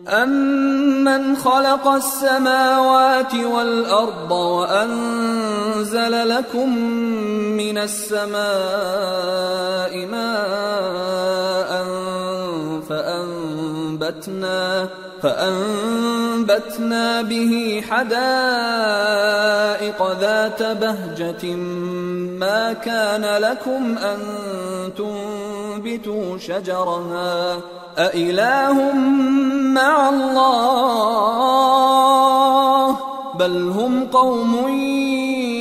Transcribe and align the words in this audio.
أَمَّنْ 0.00 1.36
خَلَقَ 1.36 1.88
السَّمَاوَاتِ 1.88 3.34
وَالْأَرْضَ 3.34 4.30
وَأَنزَلَ 4.30 6.28
لَكُم 6.28 6.78
مِّنَ 7.54 7.78
السَّمَاءِ 7.78 8.36
مَاءً 10.06 11.93
فَأَنبَتْنَا 13.94 14.88
فَأَنبَتْنَا 15.22 17.22
بِهِ 17.22 17.80
حَدَائِقَ 17.80 18.20
ذَاتَ 20.20 20.62
بَهْجَةٍ 20.62 21.56
مَا 22.38 22.72
كَانَ 22.72 23.24
لَكُمْ 23.24 23.98
أَن 23.98 24.18
تُنبِتُوا 24.96 26.38
شَجَرَهَا. 26.38 27.60
أَإِلَٰهٌ 27.98 28.92
مَّعَ 29.74 30.08
اللَّهِ، 30.08 32.96
بَلْ 33.38 33.52
هُمْ 33.52 34.04
قَوْمٌ 34.10 34.68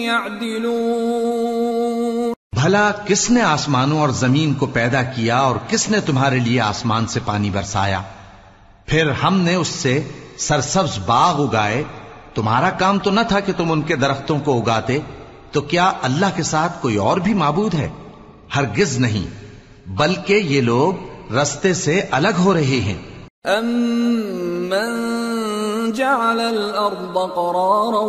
يَعْدِلُونَ. 0.06 2.34
بھلا 2.54 2.92
کس 3.06 3.30
نے 3.30 3.42
آسمانوں 3.42 4.00
اور 4.00 4.10
زمین 4.10 4.54
کو 4.54 4.66
پیدا 4.66 5.02
کیا 5.02 5.38
اور 5.38 5.56
کس 5.68 5.90
نے 5.90 6.00
تمہارے 6.00 6.40
لیے 6.40 6.62
آسمان 6.62 7.08
سے 7.08 7.20
پانی 7.26 7.50
برسایا؟ 7.50 8.02
پھر 8.86 9.12
ہم 9.12 9.40
نے 9.40 9.56
اس 9.56 9.68
سے 9.68 10.04
سرسبز 10.38 11.00
باغ 11.06 11.42
اگائے۔ 11.42 11.84
تمہارا 12.36 12.70
کام 12.70 13.00
تو 13.00 13.12
نہ 13.12 13.20
تھا 13.28 13.40
کہ 13.40 13.54
تم 13.58 13.72
ان 13.72 13.82
کے 13.82 13.96
درختوں 13.96 14.40
کو 14.40 14.62
اگاتے، 14.62 15.00
تو 15.52 15.62
کیا 15.62 15.92
اللہ 16.02 16.26
کے 16.36 16.44
ساتھ 16.44 16.82
کوئی 16.82 16.98
اور 16.98 17.18
بھی 17.18 17.34
معبود 17.34 17.74
ہے؟ 17.74 17.90
ہرگز 18.56 18.98
نہیں۔ 18.98 19.44
بلکہ 19.88 20.34
یہ 20.34 20.62
لوگ 20.62 20.94
رستے 21.34 21.74
سے 21.74 22.02
الگ 22.12 22.28
ہو 22.40 22.54
رہے 22.54 22.62
ہیں۔ 22.62 23.02
أَمَّن 23.60 25.14
جَعَلَ 25.96 26.42
الْأَرْضَ 26.42 27.14
قَرَارًا 27.14 28.00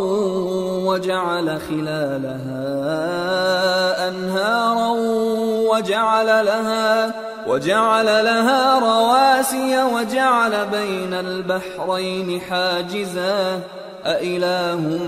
وَجَعَلَ 0.87 1.51
خِلَالَهَا 1.68 2.65
أَنْهَارًا 4.09 4.91
وَجَعَلَ 5.70 6.30
لَهَا 6.45 7.07
وَجَعَلَ 7.46 8.06
لَهَا 8.06 8.78
رَوَاسِيَ 8.78 9.92
وَجَعَلَ 9.92 10.66
بَيْنَ 10.70 11.14
الْبَحْرَيْنِ 11.14 12.38
حَاجِزًا. 12.51 13.60
أَإِلَٰهٌ 14.04 15.06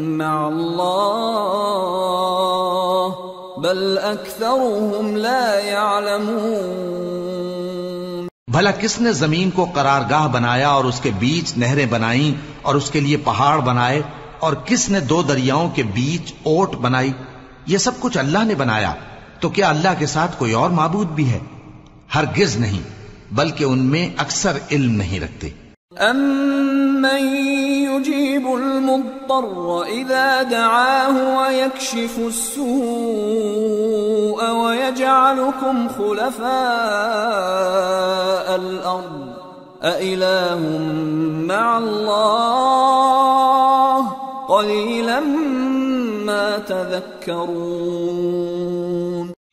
مَّعَ 0.00 0.48
اللَّهِ؟ 0.48 3.14
بَلْ 3.60 3.98
أَكْثَرُهُمْ 3.98 5.16
لَا 5.16 5.64
يَعْلَمُونَ. 5.64 8.28
بھلا 8.48 8.70
کس 8.70 9.00
نے 9.00 9.12
زمین 9.12 9.50
کو 9.50 9.66
قرارگاہ 9.74 10.28
بنایا 10.28 10.68
اور 10.68 10.84
اس 10.84 11.00
کے 11.00 11.10
بیچ 11.18 11.56
نہریں 11.56 11.86
بنائیں 11.86 12.34
اور 12.62 12.74
اس 12.74 12.90
کے 12.90 13.00
لیے 13.00 13.16
پہاڑ 13.16 13.58
بنائے؟ 13.58 14.02
اور 14.38 14.52
کس 14.52 14.88
نے 14.88 15.00
دو 15.00 15.22
دریاؤں 15.22 15.68
کے 15.74 15.82
بیچ 15.82 16.34
اوٹ 16.42 16.74
بنائی؟ 16.74 17.12
یہ 17.66 17.78
سب 17.78 17.92
کچھ 18.00 18.18
اللہ 18.18 18.44
نے 18.44 18.54
بنایا، 18.54 18.92
تو 19.40 19.48
کیا 19.48 19.68
اللہ 19.68 19.88
کے 19.98 20.06
ساتھ 20.06 20.38
کوئی 20.38 20.52
اور 20.52 20.70
معبود 20.70 21.06
بھی 21.06 21.32
ہے؟ 21.32 21.38
ہرگز 22.14 22.56
نہیں، 22.56 22.82
بلکہ 23.34 23.64
ان 23.64 23.78
میں 23.78 24.10
اکثر 24.16 24.52
علم 24.70 24.92
نہیں 24.92 25.20
رکھتے۔ 25.20 25.48
أَمَّن 26.10 27.36
يُجِيبُ 27.94 28.56
الْمُضْطَرَّ 28.56 29.88
إِذَا 29.88 30.42
دَعَاهُ 30.50 31.38
وَيَكْشِفُ 31.38 32.18
السُّوءَ 32.18 34.50
وَيَجْعَلُكُمْ 34.50 35.88
خُلَفَاءَ 35.96 36.48
الْأَرْضِ 38.54 39.28
أَإِلَٰهٌ 39.82 40.60
مَّعَ 41.46 41.76
اللَّهِ 41.76 44.04
قَلِيلًا 44.48 45.20
مَّا 46.24 46.58
تَذَكَّرُونَ 46.66 48.87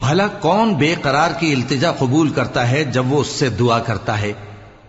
بھلا 0.08 0.28
کون 0.28 0.74
بے 0.74 0.96
قرار 1.02 1.32
کی 1.40 1.54
التجا 1.54 1.92
قبول 1.92 2.30
کرتا 2.30 2.72
ہے 2.72 2.84
جب 2.84 3.12
وہ 3.12 3.22
اس 3.22 3.28
سے 3.28 3.50
دعا 3.50 3.80
کرتا 3.80 4.22
ہے؟ 4.22 4.34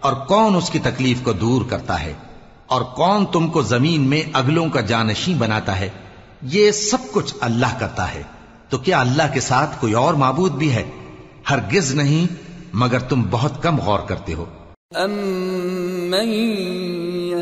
اور 0.00 0.12
کون 0.12 0.56
اس 0.56 0.70
کی 0.70 0.78
تکلیف 0.78 1.22
کو 1.22 1.32
دور 1.32 1.62
کرتا 1.68 2.02
ہے؟ 2.02 2.12
اور 2.66 2.82
کون 2.82 3.26
تم 3.26 3.48
کو 3.48 3.62
زمین 3.62 4.00
میں 4.00 4.22
اگلوں 4.32 4.68
کا 4.68 4.80
جانشیں 4.80 5.34
بناتا 5.34 5.80
ہے؟ 5.80 5.88
یہ 6.42 6.70
سب 6.70 6.98
کچھ 7.12 7.34
اللہ 7.40 7.78
کرتا 7.78 8.14
ہے۔ 8.14 8.22
تو 8.68 8.78
کیا 8.78 9.00
اللہ 9.00 9.22
کے 9.34 9.40
ساتھ 9.40 9.80
کوئی 9.80 9.92
اور 9.92 10.14
معبود 10.14 10.52
بھی 10.52 10.72
ہے؟ 10.72 10.84
ہرگز 11.50 11.94
نہیں، 11.94 12.34
مگر 12.72 12.98
تم 12.98 13.22
بہت 13.30 13.62
کم 13.62 13.78
غور 13.78 13.98
کرتے 13.98 14.34
ہو۔ 14.34 14.44
أَمَّن 15.04 17.05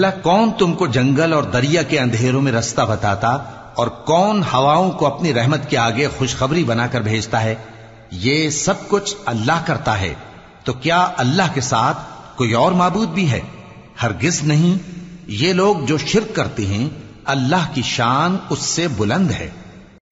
بھلا 0.00 0.10
کون 0.10 0.50
تم 0.58 0.74
کو 0.74 0.86
جنگل 0.86 1.32
اور 1.32 1.42
دریا 1.42 1.82
کے 1.82 1.98
اندھیروں 1.98 2.42
میں 2.42 2.52
رستہ 2.52 2.80
بتاتا 2.80 3.28
اور 3.74 3.86
کون 3.86 4.42
ہواؤں 4.52 4.90
کو 4.90 5.06
اپنی 5.06 5.34
رحمت 5.34 5.70
کے 5.70 5.78
آگے 5.78 6.08
خوشخبری 6.18 6.64
بنا 6.64 6.86
کر 6.86 7.00
بھیجتا 7.00 7.42
ہے؟ 7.42 7.54
یہ 8.10 8.50
سب 8.50 8.88
کچھ 8.88 9.16
اللہ 9.26 9.62
کرتا 9.66 10.00
ہے۔ 10.00 10.14
تو 10.64 10.72
کیا 10.72 11.08
اللہ 11.16 11.42
کے 11.54 11.60
ساتھ 11.60 11.98
کوئی 12.36 12.52
اور 12.52 12.72
معبود 12.72 13.08
بھی 13.08 13.30
ہے؟ 13.30 13.40
ہرگز 14.02 14.42
نہیں۔ 14.42 14.78
یہ 15.26 15.52
لوگ 15.52 15.76
جو 15.86 15.98
شرک 15.98 16.36
کرتے 16.36 16.66
ہیں، 16.66 16.88
اللہ 17.24 17.74
کی 17.74 17.82
شان 17.82 18.36
اس 18.50 18.58
سے 18.58 18.88
بلند 18.88 19.30
ہے۔ 19.30 19.50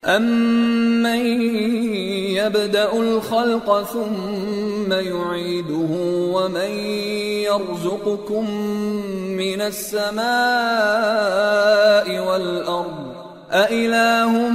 أَمَّن 0.05 1.27
يَبْدَأُ 2.39 2.93
الْخَلْقَ 2.93 3.83
ثُمَّ 3.83 4.93
يُعِيدُهُ 4.93 5.91
وَمَن 6.35 6.71
يَرْزُقُكُم 7.43 8.51
مِّنَ 9.35 9.61
السَّمَاءِ 9.61 10.27
وَالْأَرْضِ 12.29 13.13
أَإِلَٰهٌ 13.51 14.49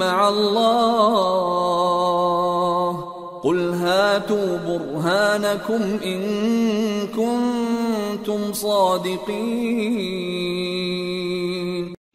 مَّعَ 0.00 0.28
اللَّهِ 0.28 1.68
قُلْ 3.44 3.72
هَاتُوا 3.74 4.58
بُرْهَانَكُمْ 4.66 5.98
إِن 6.04 6.20
كُنتُمْ 7.12 8.52
صَادِقِينَ 8.52 10.08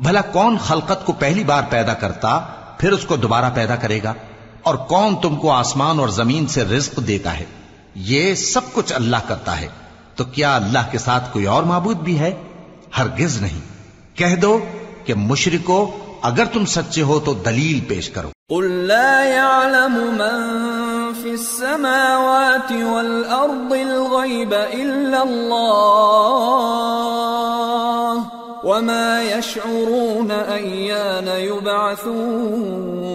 بھلا 0.03 0.21
کون 0.21 0.57
خلقت 0.57 1.05
کو 1.05 1.13
پہلی 1.13 1.43
بار 1.43 1.63
پیدا 1.69 1.93
کرتا 1.93 2.39
پھر 2.77 2.91
اس 2.91 3.05
کو 3.05 3.15
دوبارہ 3.15 3.45
پیدا 3.53 3.75
کرے 3.75 4.03
گا؟ 4.03 4.13
اور 4.63 4.75
کون 4.75 5.15
تم 5.21 5.35
کو 5.35 5.51
آسمان 5.51 5.99
اور 5.99 6.07
زمین 6.07 6.47
سے 6.47 6.63
رزق 6.63 6.99
دیتا 7.07 7.39
ہے؟ 7.39 7.45
یہ 7.95 8.35
سب 8.35 8.61
کچھ 8.73 8.93
اللہ 8.93 9.17
کرتا 9.27 9.61
ہے۔ 9.61 9.67
تو 10.15 10.23
کیا 10.23 10.55
اللہ 10.55 10.91
کے 10.91 10.97
ساتھ 10.97 11.33
کوئی 11.33 11.45
اور 11.45 11.63
معبود 11.63 11.97
بھی 11.97 12.19
ہے؟ 12.19 12.33
ہرگز 12.97 13.41
نہیں۔ 13.41 13.59
کہہ 14.17 14.35
دو 14.35 14.59
کہ 15.05 15.13
مشرکو، 15.13 15.91
اگر 16.21 16.45
تم 16.45 16.65
سچے 16.65 17.01
ہو 17.01 17.19
تو 17.19 17.33
دلیل 17.33 17.79
پیش 17.79 18.09
کرو۔ 18.09 18.29
قل 18.49 18.71
لا 18.71 19.23
يعلم 19.23 19.93
من 19.93 20.53
في 21.23 21.29
السماوات 21.29 22.71
والأرض 22.71 23.71
الغيب 23.71 24.55
إلا 24.73 25.21
الله 25.21 27.22
وما 28.63 29.23
يشعرون 29.23 30.31
أيان 30.31 31.27
يبعثون 31.27 33.11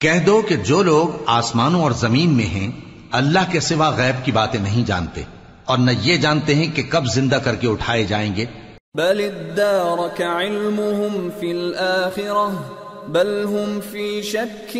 کہہ 0.00 0.24
دو 0.26 0.40
کہ 0.48 0.56
جو 0.56 0.82
لوگ 0.82 1.08
آسمانوں 1.26 1.82
اور 1.82 1.92
زمین 1.98 2.30
میں 2.36 2.44
ہیں 2.44 2.70
اللہ 3.12 3.44
کے 3.52 3.60
سوا 3.60 3.88
غیب 3.96 4.24
کی 4.24 4.32
باتیں 4.32 4.60
نہیں 4.60 4.86
جانتے 4.86 5.22
اور 5.64 5.78
نہ 5.78 5.92
یہ 6.02 6.16
جانتے 6.16 6.54
ہیں 6.54 6.68
کہ 6.76 6.82
کب 6.90 7.04
زندہ 7.14 7.38
کر 7.44 7.54
کے 7.54 7.68
اٹھائے 7.68 8.04
جائیں 8.04 8.30
گے۔ 8.36 8.46
بل 8.94 9.20
ادارك 9.24 10.20
علمهم 10.20 11.30
في 11.40 11.52
الآخرة 11.52 12.48
بل 13.08 13.30
هم 13.44 13.80
في 13.92 14.22
شك 14.22 14.76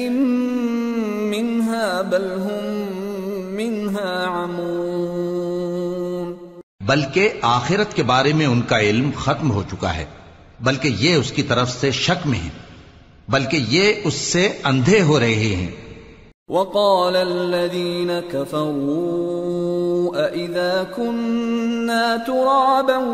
منها 1.32 2.02
بل 2.02 2.26
هم 2.48 2.64
منها 3.56 4.26
عمون 4.26 5.51
بلکہ 6.87 7.29
آخرت 7.43 7.94
کے 7.94 8.02
بارے 8.02 8.32
میں 8.32 8.46
ان 8.46 8.62
کا 8.62 8.81
علم 8.81 9.11
ختم 9.17 9.50
ہو 9.50 9.62
چکا 9.70 9.96
ہے 9.96 10.05
بلکہ 10.61 10.94
یہ 10.99 11.14
اس 11.14 11.32
کی 11.32 11.43
طرف 11.43 11.70
سے 11.70 11.90
شک 11.90 12.26
میں 12.26 12.38
ہے 12.38 12.49
بلکہ 13.29 13.64
یہ 13.69 13.93
اس 14.05 14.14
سے 14.14 14.58
اندھے 14.64 15.02
ہو 15.02 15.20
رہے 15.20 15.34
ہیں۔ 15.34 15.70
وقال 16.49 17.17
الذين 17.17 18.11
كفروا 18.31 20.31
أَإِذَا 20.31 20.82
كُنَّا 20.96 22.17
تُرَابًا 22.26 23.05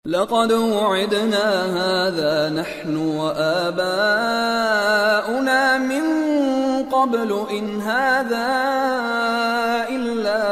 لقد 0.05 0.51
وعدنا 0.51 1.75
هذا 1.75 2.49
نحن 2.49 2.95
وآباؤنا 2.95 5.77
من 5.77 6.01
قبل 6.91 7.43
إن 7.51 7.81
هذا 7.81 8.53
إلا 9.89 10.43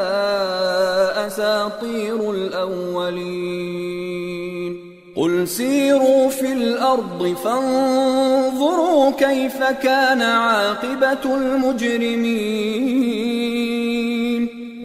أساطير 1.27 2.31
الأولين. 2.31 4.73
قل 5.15 5.47
سيروا 5.47 6.29
في 6.29 6.53
الأرض 6.53 7.35
فانظروا 7.43 9.11
كيف 9.11 9.63
كان 9.83 10.21
عاقبة 10.21 11.25
المجرمين. 11.25 13.72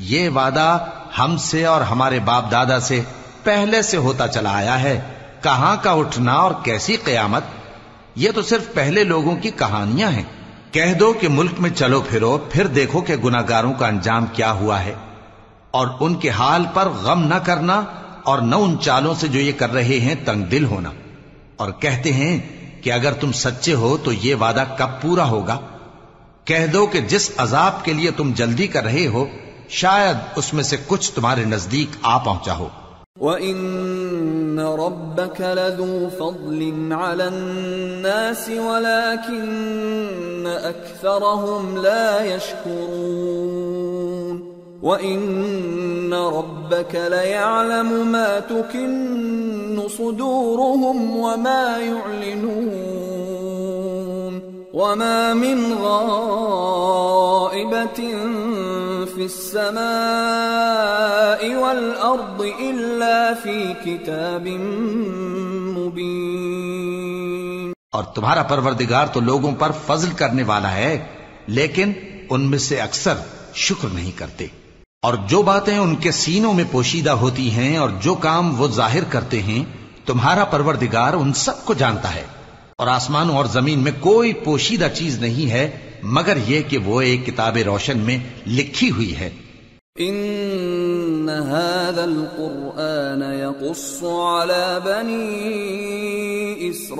یہ 0.00 0.28
وعدہ 0.28 0.78
ہم 1.18 1.36
سے 1.36 1.64
اور 1.64 1.80
ہمارے 1.80 2.18
باپ 2.18 2.50
دادا 2.50 2.80
سے 2.80 3.02
پہلے 3.42 3.82
سے 3.82 3.96
ہوتا 3.96 4.28
چلا 4.28 4.56
آیا 4.56 4.82
ہے۔ 4.82 5.00
کہاں 5.42 5.76
کا 5.82 5.90
اٹھنا 5.90 6.32
اور 6.32 6.52
کیسی 6.64 6.96
قیامت؟ 6.96 7.42
یہ 8.14 8.30
تو 8.34 8.42
صرف 8.42 8.74
پہلے 8.74 9.04
لوگوں 9.04 9.36
کی 9.36 9.50
کہانیاں 9.50 10.10
ہیں۔ 10.10 10.22
کہہ 10.72 10.92
دو 10.92 11.12
کہ 11.12 11.28
ملک 11.28 11.52
میں 11.58 11.70
چلو 11.70 12.00
پھرو، 12.00 12.38
پھر 12.50 12.66
دیکھو 12.66 13.00
کہ 13.00 13.16
گناگاروں 13.16 13.74
کا 13.74 13.86
انجام 13.86 14.26
کیا 14.26 14.52
ہوا 14.52 14.84
ہے۔ 14.84 14.94
اور 15.70 15.86
ان 16.00 16.14
کے 16.14 16.30
حال 16.30 16.64
پر 16.74 16.88
غم 16.88 17.22
نہ 17.22 17.34
کرنا 17.34 17.82
اور 18.22 18.38
نہ 18.38 18.54
ان 18.54 18.76
چالوں 18.80 19.14
سے 19.14 19.28
جو 19.28 19.40
یہ 19.40 19.52
کر 19.52 19.72
رہے 19.72 20.00
ہیں 20.00 20.14
تنگ 20.24 20.44
دل 20.44 20.64
ہونا۔ 20.64 20.90
اور 21.56 21.72
کہتے 21.72 22.12
ہیں 22.12 22.40
کہ 22.82 22.92
اگر 22.92 23.12
تم 23.12 23.32
سچے 23.32 23.74
ہو 23.74 23.96
تو 23.96 24.12
یہ 24.12 24.34
وعدہ 24.34 24.64
کب 24.78 24.88
پورا 25.02 25.24
ہوگا؟ 25.24 25.60
کہہ 26.44 26.66
دو 26.66 26.86
کہ 26.86 27.00
جس 27.00 27.30
عذاب 27.36 27.84
کے 27.84 27.92
لیے 27.92 28.10
تم 28.10 28.32
جلدی 28.34 28.66
کر 28.66 28.84
رہے 28.84 29.06
ہو 29.06 29.24
شاید 29.68 30.16
اس 30.36 30.54
میں 30.54 30.64
سے 30.64 30.76
کچھ 30.86 31.12
تمہارے 31.12 31.44
نزدیک 31.44 31.96
آ 32.02 32.18
پہنچا 32.18 32.58
ہو 32.58 32.68
وَإِنَّ 33.20 34.62
رَبَّكَ 34.62 35.42
لَذُو 35.42 36.08
فَضْلٍ 36.18 36.92
عَلَى 36.92 37.26
النَّاسِ 37.26 38.58
وَلَكِنَّ 38.58 40.68
أَكْثَرَهُمْ 40.68 41.82
لَا 41.82 42.24
يَشْكُرُونَ۔ 42.24 44.56
وَإِنَّ 44.84 46.14
رَبَّكَ 46.14 46.96
لَيَعْلَمُ 46.96 48.04
مَا 48.04 48.38
تُكِنُّ 48.48 49.80
صُدُورُهُمْ 49.96 51.16
وَمَا 51.16 51.78
يُعْلِنُونَ۔ 51.86 54.40
وَمَا 54.74 55.32
مِنْ 55.32 55.82
غَائِبَةٍ 55.82 58.00
في 59.16 59.22
السماء 59.22 59.76
والأرض 61.58 62.42
إلا 62.60 63.32
في 63.42 63.72
كتاب 63.84 64.46
مبين. 65.78 67.72
اور 67.92 68.04
تمہارا 68.04 68.42
پروردگار 68.42 69.06
تو 69.06 69.20
لوگوں 69.20 69.52
پر 69.54 69.70
فضل 69.86 70.10
کرنے 70.10 70.42
والا 70.42 70.72
ہے، 70.72 71.06
لیکن 71.46 71.92
ان 72.30 72.50
میں 72.50 72.58
سے 72.58 72.80
اکثر 72.80 73.14
شکر 73.54 73.88
نہیں 73.88 74.18
کرتے۔ 74.18 74.46
اور 75.02 75.14
جو 75.26 75.42
باتیں 75.42 75.78
ان 75.78 75.96
کے 75.96 76.10
سینوں 76.10 76.52
میں 76.52 76.64
پوشیدہ 76.70 77.10
ہوتی 77.10 77.50
ہیں 77.50 77.76
اور 77.76 77.90
جو 78.00 78.14
کام 78.14 78.60
وہ 78.60 78.68
ظاہر 78.68 79.04
کرتے 79.04 79.42
ہیں، 79.42 79.64
تمہارا 80.06 80.44
پروردگار 80.44 81.12
ان 81.12 81.32
سب 81.32 81.64
کو 81.64 81.74
جانتا 81.74 82.14
ہے۔ 82.14 82.24
اور 82.78 82.86
آسمانوں 82.86 83.36
اور 83.36 83.44
زمین 83.44 83.78
میں 83.78 83.92
کوئی 84.00 84.32
پوشیدہ 84.32 84.88
چیز 84.94 85.18
نہیں 85.18 85.50
ہے، 85.50 85.70
مگر 86.02 86.36
یہ 86.46 86.62
کہ 86.68 86.78
وہ 86.78 87.00
ایک 87.00 87.26
کتاب 87.26 87.56
روشن 87.66 87.98
میں 87.98 88.18
لکھی 88.46 88.90
ہوئی 88.90 89.16
ہے۔ 89.16 89.30
ان 89.96 91.28
هذا 91.28 92.02
القرآن 92.02 93.22
يقص 93.38 94.04
على 94.04 94.66
بني 94.84 95.32
اسرائيل 96.68 96.92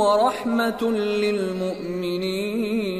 ورحمة 0.00 0.82
للمؤمنين 1.24 2.97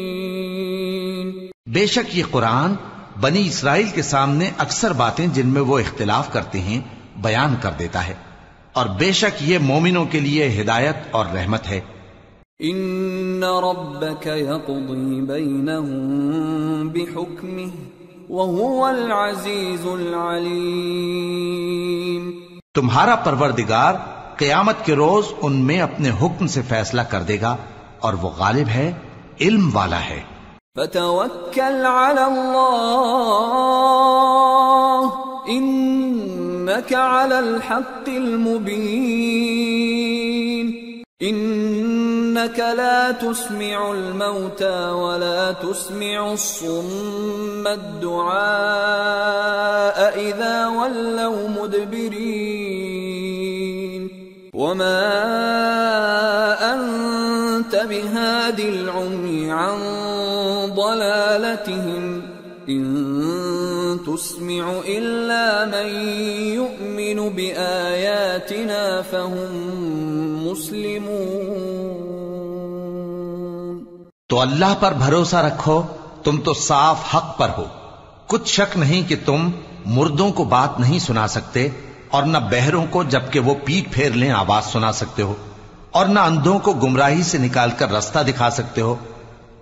بے 1.73 1.87
شک 1.87 2.19
یہ 2.19 2.23
قرآن 2.31 2.75
بنی 3.21 3.47
اسرائیل 3.47 3.89
کے 3.89 4.03
سامنے 4.03 4.51
اکثر 4.59 4.93
باتیں 4.93 5.27
جن 5.27 5.49
میں 5.49 5.61
وہ 5.61 5.79
اختلاف 5.79 6.33
کرتے 6.33 6.61
ہیں 6.61 6.81
بیان 7.17 7.55
کر 7.61 7.71
دیتا 7.79 8.07
ہے۔ 8.07 8.15
اور 8.73 8.87
بے 8.87 9.13
شک 9.13 9.37
یہ 9.41 9.59
مومنوں 9.59 10.05
کے 10.05 10.21
لیے 10.21 10.61
ہدایت 10.61 10.97
اور 11.11 11.27
رحمت 11.27 11.69
ہے۔ 11.69 11.81
ان 12.59 13.45
ربك 13.45 14.27
يقضي 14.27 15.21
بينهم 15.21 16.89
بحكمه 16.89 17.69
وهو 18.29 18.85
العزيز 18.85 19.87
العليم 19.87 22.31
تمہارا 22.75 23.17
پروردگار 23.17 23.95
قیامت 24.37 24.85
کے 24.85 24.95
روز 24.95 25.25
ان 25.43 25.57
میں 25.57 25.81
اپنے 25.81 26.11
حکم 26.23 26.47
سے 26.47 26.61
فیصلہ 26.69 27.03
کر 27.03 27.23
دے 27.23 27.41
گا 27.41 27.57
اور 27.99 28.15
وہ 28.15 28.29
غالب 28.29 28.69
ہے 28.69 28.93
علم 29.41 29.71
والا 29.73 30.01
ہے۔ 30.01 30.38
فتوكل 30.79 31.87
على 31.87 32.27
الله 32.27 33.83
إنك 35.49 36.93
على 36.93 37.39
الحق 37.39 38.09
المبين 38.09 39.49
إنك 41.23 42.59
لا 42.59 43.11
تسمع 43.11 43.93
الموتى 43.93 44.91
ولا 44.91 45.53
تسمع 45.53 46.33
الصم 46.33 47.67
الدعاء 47.67 48.39
إذا 50.19 50.67
ولوا 50.67 51.49
مدبرين 51.49 52.89
وما 54.55 55.15
انت 56.75 57.48
أنت 57.69 57.89
بهاد 57.89 58.61
العمي 58.61 59.51
عن 59.51 59.77
ضلالتهم 60.77 62.21
ان 62.67 63.97
تسمع 64.07 64.73
الا 64.87 65.65
من 65.65 66.09
يؤمن 66.39 67.29
باياتنا 67.37 69.01
فهم 69.11 69.45
مسلمون. 70.51 71.35
تو 74.29 74.41
اللہ 74.41 74.75
پر 74.81 74.93
بھروسہ 74.93 75.37
رکھو، 75.37 75.83
تم 76.25 76.41
تو 76.41 76.55
صاف 76.55 77.15
حق 77.15 77.39
پر 77.39 77.49
ہو۔ 77.59 77.65
کچھ 78.27 78.53
شک 78.53 78.79
نہیں 78.79 79.09
کہ 79.09 79.17
تم 79.25 79.51
مردوں 79.87 80.31
کو 80.31 80.45
بات 80.45 80.81
نہیں 80.81 80.99
سنا 80.99 81.29
سکتے 81.29 81.69
اور 82.11 82.23
نہ 82.23 82.39
بہروں 82.51 82.87
کو، 82.91 83.03
جبکہ 83.03 83.41
وہ 83.41 83.55
پیٹ 83.65 83.93
پھیر 83.93 84.11
لیں 84.11 84.31
آواز 84.31 84.73
سنا 84.73 84.93
سکتے 84.93 85.23
ہو۔ 85.23 85.35
اور 85.99 86.07
نہ 86.07 86.21
اندھوں 86.21 86.59
کو 86.59 86.73
گمراہی 86.73 87.23
سے 87.23 87.39
نکال 87.39 87.71
کر 87.79 87.93
رستہ 87.93 88.19
دکھا 88.19 88.51
سکتے 88.51 88.81
ہو۔ 88.81 88.95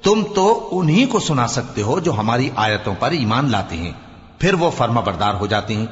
تم 0.02 0.22
تو 0.34 0.68
انہی 0.72 1.06
کو 1.06 1.18
سنا 1.18 1.46
سکتے 1.46 1.82
ہو 1.82 1.98
جو 1.98 2.12
ہماری 2.12 2.50
آیتوں 2.56 2.94
پر 2.98 3.10
ایمان 3.10 3.50
لاتے 3.50 3.76
ہیں۔ 3.76 3.92
پھر 4.38 4.54
وہ 4.54 4.70
فرما 4.70 5.00
بردار 5.00 5.34
ہو 5.34 5.46
جاتے 5.46 5.74
ہیں۔ 5.74 5.86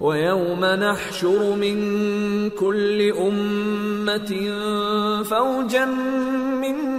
وَيَوْمَ 0.00 0.66
نَحْشُرُ 0.66 1.56
مِن 1.56 2.48
كُلِّ 2.58 3.18
أُمَّةٍ 3.18 4.34
فَوْجًا 5.28 5.92
مِّن 6.60 6.95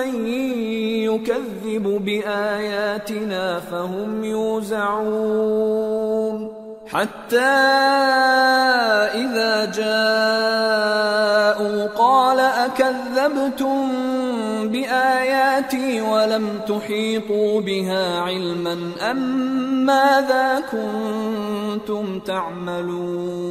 مَّن 0.00 0.26
يُكَذِّبُ 1.04 2.04
بِآيَاتِنَا 2.04 3.60
فَهُمْ 3.60 4.24
يُوزَعُونَ. 4.24 5.40
حَتَّى 6.86 7.38
إِذَا 9.14 9.64
جَاءُوا 9.64 10.98
قَالَ 11.86 12.40
أَكَذَّبْتُم 12.40 13.88
بِآيَاتِي 14.68 16.00
وَلَمْ 16.00 16.60
تُحِيطُوا 16.68 17.60
بِهَا 17.60 18.20
عِلْمًا 18.20 18.78
أَم 19.10 19.16
مَّاذَا 19.86 20.60
كُنتُمْ 20.72 22.18
تَعْمَلُونَ؟ 22.18 23.50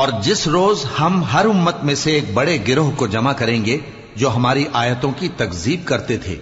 اور 0.00 0.08
جس 0.22 0.48
روز 0.48 0.84
ہم 1.00 1.24
ہر 1.32 1.44
امت 1.44 1.84
میں 1.84 1.94
سے 1.94 2.12
ایک 2.12 2.34
بڑے 2.34 2.58
گروہ 2.68 2.90
کو 2.90 3.06
جمع 3.06 3.32
کریں 3.32 3.64
گے 3.64 3.78
جو 4.16 4.36
ہماری 4.36 4.64
آیتوں 4.72 5.12
کی 5.18 5.28
تکذیب 5.36 5.80
کرتے 5.84 6.16
تھے، 6.16 6.36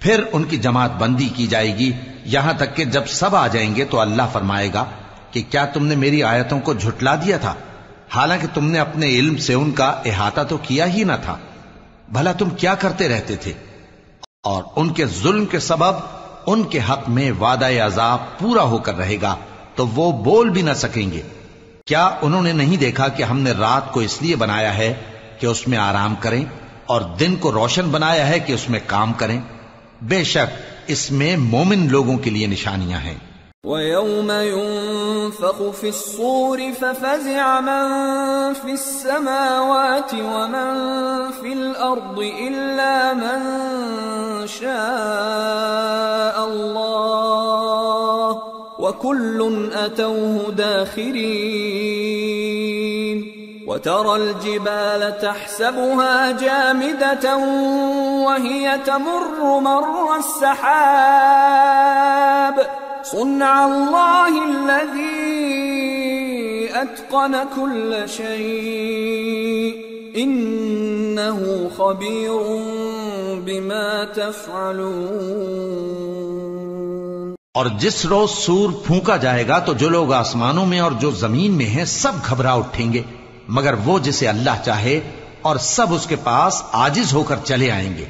پھر 0.00 0.22
ان 0.32 0.44
کی 0.44 0.56
جماعت 0.56 0.90
بندی 0.98 1.28
کی 1.34 1.46
جائے 1.46 1.78
گی۔ 1.78 1.92
یہاں 2.24 2.52
تک 2.52 2.76
کہ 2.76 2.84
جب 2.84 3.06
سب 3.06 3.36
آ 3.36 3.46
جائیں 3.46 3.76
گے 3.76 3.84
تو 3.84 4.00
اللہ 4.00 4.22
فرمائے 4.32 4.68
گا 4.74 4.84
کہ 5.30 5.42
کیا 5.50 5.64
تم 5.64 5.86
نے 5.86 5.96
میری 5.96 6.22
آیتوں 6.22 6.60
کو 6.60 6.74
جھٹلا 6.74 7.14
دیا 7.14 7.36
تھا؟ 7.36 7.54
حالانکہ 8.14 8.46
تم 8.54 8.70
نے 8.70 8.78
اپنے 8.78 9.06
علم 9.06 9.36
سے 9.36 9.54
ان 9.54 9.72
کا 9.72 10.00
احاطہ 10.04 10.40
تو 10.40 10.56
کیا 10.56 10.94
ہی 10.94 11.04
نہ 11.04 11.12
تھا۔ 11.24 11.36
بھلا 12.08 12.32
تم 12.32 12.48
کیا 12.48 12.74
کرتے 12.74 13.08
رہتے 13.08 13.36
تھے؟ 13.36 13.52
اور 14.42 14.62
ان 14.76 14.92
کے 14.92 15.06
ظلم 15.06 15.46
کے 15.46 15.58
سبب 15.58 15.94
ان 16.46 16.62
کے 16.62 16.80
حق 16.90 17.08
میں 17.08 17.32
وعدہ 17.32 17.70
عذاب 17.86 18.38
پورا 18.38 18.62
ہو 18.62 18.78
کر 18.78 18.96
رہے 18.96 19.16
گا، 19.22 19.36
تو 19.74 19.86
وہ 19.86 20.12
بول 20.12 20.48
بھی 20.48 20.62
نہ 20.62 20.72
سکیں 20.76 21.10
گے۔ 21.10 21.22
کیا 21.86 22.10
انہوں 22.22 22.42
نے 22.42 22.52
نہیں 22.52 22.76
دیکھا 22.76 23.08
کہ 23.08 23.22
ہم 23.22 23.40
نے 23.40 23.52
رات 23.52 23.92
کو 23.92 24.00
اس 24.00 24.22
لیے 24.22 24.36
بنایا 24.36 24.78
ہے 24.78 24.94
کہ 25.40 25.46
اس 25.46 25.68
میں 25.68 25.78
آرام 25.78 26.14
کریں 26.20 26.44
اور 26.86 27.00
دن 27.00 27.36
کو 27.36 27.52
روشن 27.52 27.88
بنایا 27.88 28.28
ہے 28.28 28.38
کہ 28.38 28.52
اس 28.52 28.70
میں 28.70 28.80
کام 28.86 29.12
کریں؟ 29.12 29.40
بے 30.02 30.24
شک 30.24 30.56
اس 30.86 31.10
میں 31.10 31.36
مومن 31.36 31.88
لوگوں 31.90 32.18
کے 32.18 32.30
لیے 32.30 32.46
نشانیاں 32.46 33.00
ہیں۔ 33.00 33.14
وَيَوْمَ 33.64 34.32
يُنفَخُ 34.32 35.62
فِي 35.80 35.88
الصُّورِ 35.88 36.62
فَفَزِعَ 36.80 37.60
مَن 37.60 37.88
فِي 38.62 38.70
السَّمَاوَاتِ 38.70 40.14
وَمَن 40.14 40.72
فِي 41.40 41.52
الْأَرْضِ 41.52 42.22
إِلَّا 42.22 43.12
مَن 43.12 43.40
شَاءَ 44.46 46.42
اللَّهُ 46.42 47.65
وَكُلٌّ 48.78 49.70
أَتَوْهُ 49.72 50.52
دَاخِرِينَ 50.56 51.96
وَتَرَى 53.66 54.16
الْجِبَالَ 54.16 55.18
تَحْسَبُهَا 55.18 56.32
جَامِدَةً 56.32 57.36
وَهِيَ 58.26 58.78
تَمُرُّ 58.86 59.60
مَرَّ 59.60 60.16
السَّحَابِ 60.16 61.56
صنع 63.02 63.66
الله 63.66 64.44
الذي 64.44 65.66
أتقن 66.74 67.44
كل 67.56 68.08
شيء 68.08 69.86
إنه 70.16 71.70
خبير 71.78 72.42
بما 73.46 74.04
تفعلون 74.04 75.66
اور 77.56 77.66
جس 77.66 78.04
روز 78.04 78.30
سور 78.30 78.70
پھونکا 78.86 79.16
جائے 79.16 79.48
گا 79.48 79.58
تو 79.58 79.72
جو 79.72 79.88
لوگ 79.88 80.12
آسمانوں 80.12 80.66
میں 80.66 80.80
اور 80.80 80.92
جو 80.92 81.10
زمین 81.10 81.52
میں 81.52 81.66
ہیں 81.66 81.84
سب 81.84 82.12
گھبرا 82.28 82.52
اٹھیں 82.52 82.92
گے، 82.92 83.02
مگر 83.48 83.74
وہ 83.84 83.98
جسے 83.98 84.28
اللہ 84.28 84.50
چاہے 84.64 85.00
اور 85.42 85.56
سب 85.56 85.94
اس 85.94 86.06
کے 86.06 86.16
پاس 86.16 86.62
آجز 86.72 87.12
ہو 87.12 87.22
کر 87.22 87.36
چلے 87.44 87.70
آئیں 87.70 87.96
گے۔ 87.98 88.04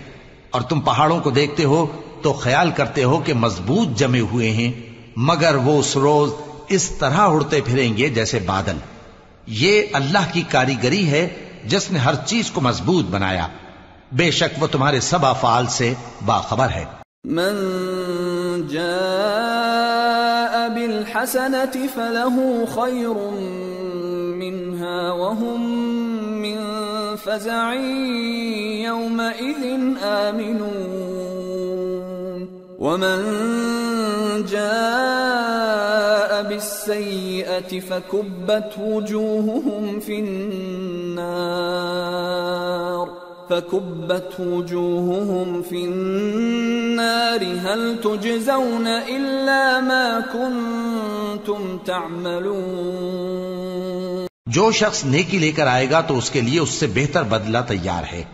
اور 0.51 0.61
تم 0.61 0.81
پہاڑوں 0.81 1.21
کو 1.21 1.31
دیکھتے 1.31 1.65
ہو 1.65 1.87
تو 2.23 2.33
خیال 2.33 2.71
کرتے 2.71 3.05
ہو 3.05 3.19
کہ 3.19 3.35
مضبوط 3.35 3.99
جمے 3.99 4.21
ہوئے 4.21 4.51
ہیں، 4.51 4.73
مگر 5.17 5.55
وہ 5.55 5.79
اس 5.79 5.97
روز 5.97 6.31
اس 6.69 6.91
طرح 6.99 7.21
اڑتے 7.21 7.61
پھریں 7.61 7.97
گے 7.97 8.09
جیسے 8.09 8.39
بادل۔ 8.39 8.77
یہ 9.47 9.83
اللہ 9.93 10.33
کی 10.33 10.43
کاریگری 10.43 11.11
ہے 11.11 11.29
جس 11.65 11.91
نے 11.91 11.99
ہر 11.99 12.15
چیز 12.15 12.51
کو 12.51 12.61
مضبوط 12.61 13.05
بنایا۔ 13.05 13.47
بے 14.13 14.31
شک 14.31 14.63
وہ 14.63 14.67
تمہارے 14.67 15.01
سب 15.01 15.27
افعال 15.27 15.67
سے 15.67 15.95
باخبر 16.25 16.69
ہے۔ 16.69 16.85
من 17.25 17.55
جاء 18.71 20.55
بالحسنة 20.69 21.87
فله 21.97 22.67
خير 22.67 23.15
منها 24.39 25.13
وهم 25.13 25.61
من 26.43 26.59
فزع 27.17 27.73
يومئذ 28.85 29.65
آمنون. 30.03 31.37
ومن 32.79 33.23
جاء 34.51 36.43
بالسيئة 36.43 37.81
فكبت 37.81 38.73
وجوههم 38.81 40.01
في 40.01 40.21
النار. 40.21 41.57
فكبت 43.49 44.41
وجوههم 44.41 45.63
في 45.63 45.85
النار 45.85 47.45
هل 47.45 48.03
تجزون 48.03 48.89
إلا 49.09 49.81
ما 49.81 50.21
كنتم 50.33 51.77
تعملون 51.85 54.27
جو 54.47 54.73
شخص 54.73 55.05
نیکی 55.05 55.39
لے 55.39 55.53
کر 55.53 55.67
آئے 55.67 55.91
گا 55.91 56.01
تو 56.01 56.19
اس 56.19 56.31
کے 56.31 56.41
لیے 56.41 56.61
اس 56.61 56.71
سے 56.71 56.87
بہتر 56.95 57.23
بدلہ 57.23 57.59
تیار 57.69 58.03
ہے۔ 58.13 58.25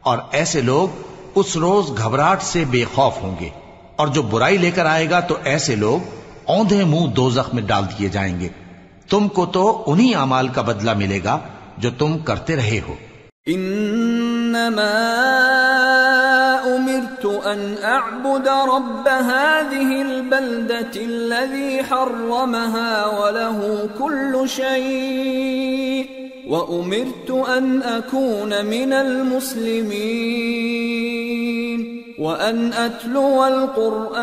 اور 0.00 0.18
ایسے 0.32 0.60
لوگ 0.60 0.88
اس 1.34 1.56
روز 1.56 1.98
گھبراہٹ 1.98 2.42
سے 2.42 2.64
بے 2.70 2.84
خوف 2.94 3.22
ہوں 3.22 3.36
گے۔ 3.40 3.48
اور 3.96 4.08
جو 4.08 4.22
برائی 4.22 4.56
لے 4.56 4.70
کر 4.70 4.86
آئے 4.86 5.10
گا 5.10 5.20
تو 5.20 5.36
ایسے 5.44 5.76
لوگ 5.76 6.00
اوندھے 6.44 6.84
منہ 6.84 7.06
دوزخ 7.06 7.54
میں 7.54 7.62
ڈال 7.62 7.84
دیے 7.84 8.08
جائیں 8.08 8.40
گے۔ 8.40 8.48
تم 9.10 9.28
کو 9.28 9.46
تو 9.46 9.84
انہی 9.86 10.14
اعمال 10.14 10.48
کا 10.48 10.62
بدلہ 10.62 10.94
ملے 10.94 11.20
گا 11.24 11.38
جو 11.78 11.90
تم 11.98 12.18
کرتے 12.18 12.56
رہے 12.56 12.80
ہو۔ 12.88 12.94
انما 14.50 14.98
امرت 16.76 17.24
ان 17.46 17.76
اعبد 17.84 18.48
رب 18.48 19.08
هذه 19.08 20.02
البلدة 20.02 20.90
الذي 20.96 21.82
حرمها 21.82 23.06
وله 23.06 23.88
كل 23.98 24.48
شيء 24.48 26.06
وامرت 26.48 27.30
ان 27.30 27.82
اكون 27.82 28.64
من 28.64 28.92
المسلمين 28.92 29.90
وان 32.18 32.72
اتلو 32.72 33.46
القران 33.46 34.20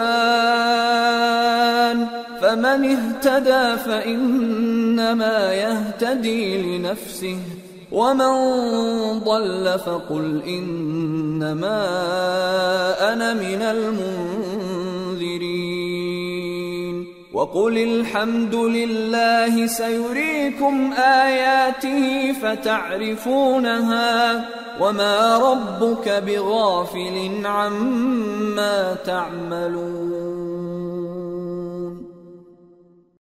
فمن 2.41 2.97
اهتدى 2.97 3.77
فانما 3.77 5.53
يهتدي 5.53 6.61
لنفسه. 6.61 7.37
ومن 7.91 8.33
ضل 9.19 9.79
فقل 9.79 10.41
انما 10.47 11.83
انا 13.13 13.33
من 13.33 13.61
المنذرين 13.61 15.47
وقل 17.33 17.77
الحمد 17.77 18.55
لله 18.55 19.67
سيريكم 19.67 20.93
اياته 20.93 22.33
فتعرفونها 22.41 24.05
وما 24.81 25.37
ربك 25.37 26.09
بغافل 26.09 27.45
عما 27.45 28.95
تعملون 29.05 30.37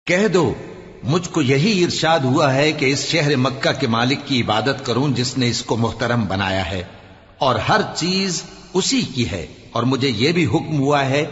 کہہ 0.08 0.28
دو 0.28 0.54
مجھ 1.08 1.30
کو 1.30 1.42
یہی 1.42 1.84
ارشاد 1.84 2.20
ہوا 2.20 2.54
ہے 2.54 2.72
کہ 2.72 2.86
اس 2.86 3.06
شہر 3.06 3.36
مکہ 3.36 3.72
کے 3.80 3.88
مالک 3.88 4.26
کی 4.26 4.42
عبادت 4.42 4.86
کروں 4.86 5.08
جس 5.08 5.38
نے 5.38 5.50
اس 5.50 5.62
کو 5.64 5.78
محترم 5.78 6.26
بنایا 6.26 6.70
ہے، 6.72 6.84
اور 7.38 7.56
ہر 7.56 7.82
چیز 7.96 8.42
اسی 8.74 9.02
کی 9.02 9.30
ہے۔ 9.32 9.46
اور 9.72 9.84
مجھے 9.84 10.10
یہ 10.10 10.32
بھی 10.32 10.46
حکم 10.46 10.80
ہوا 10.80 11.06
ہے 11.06 11.24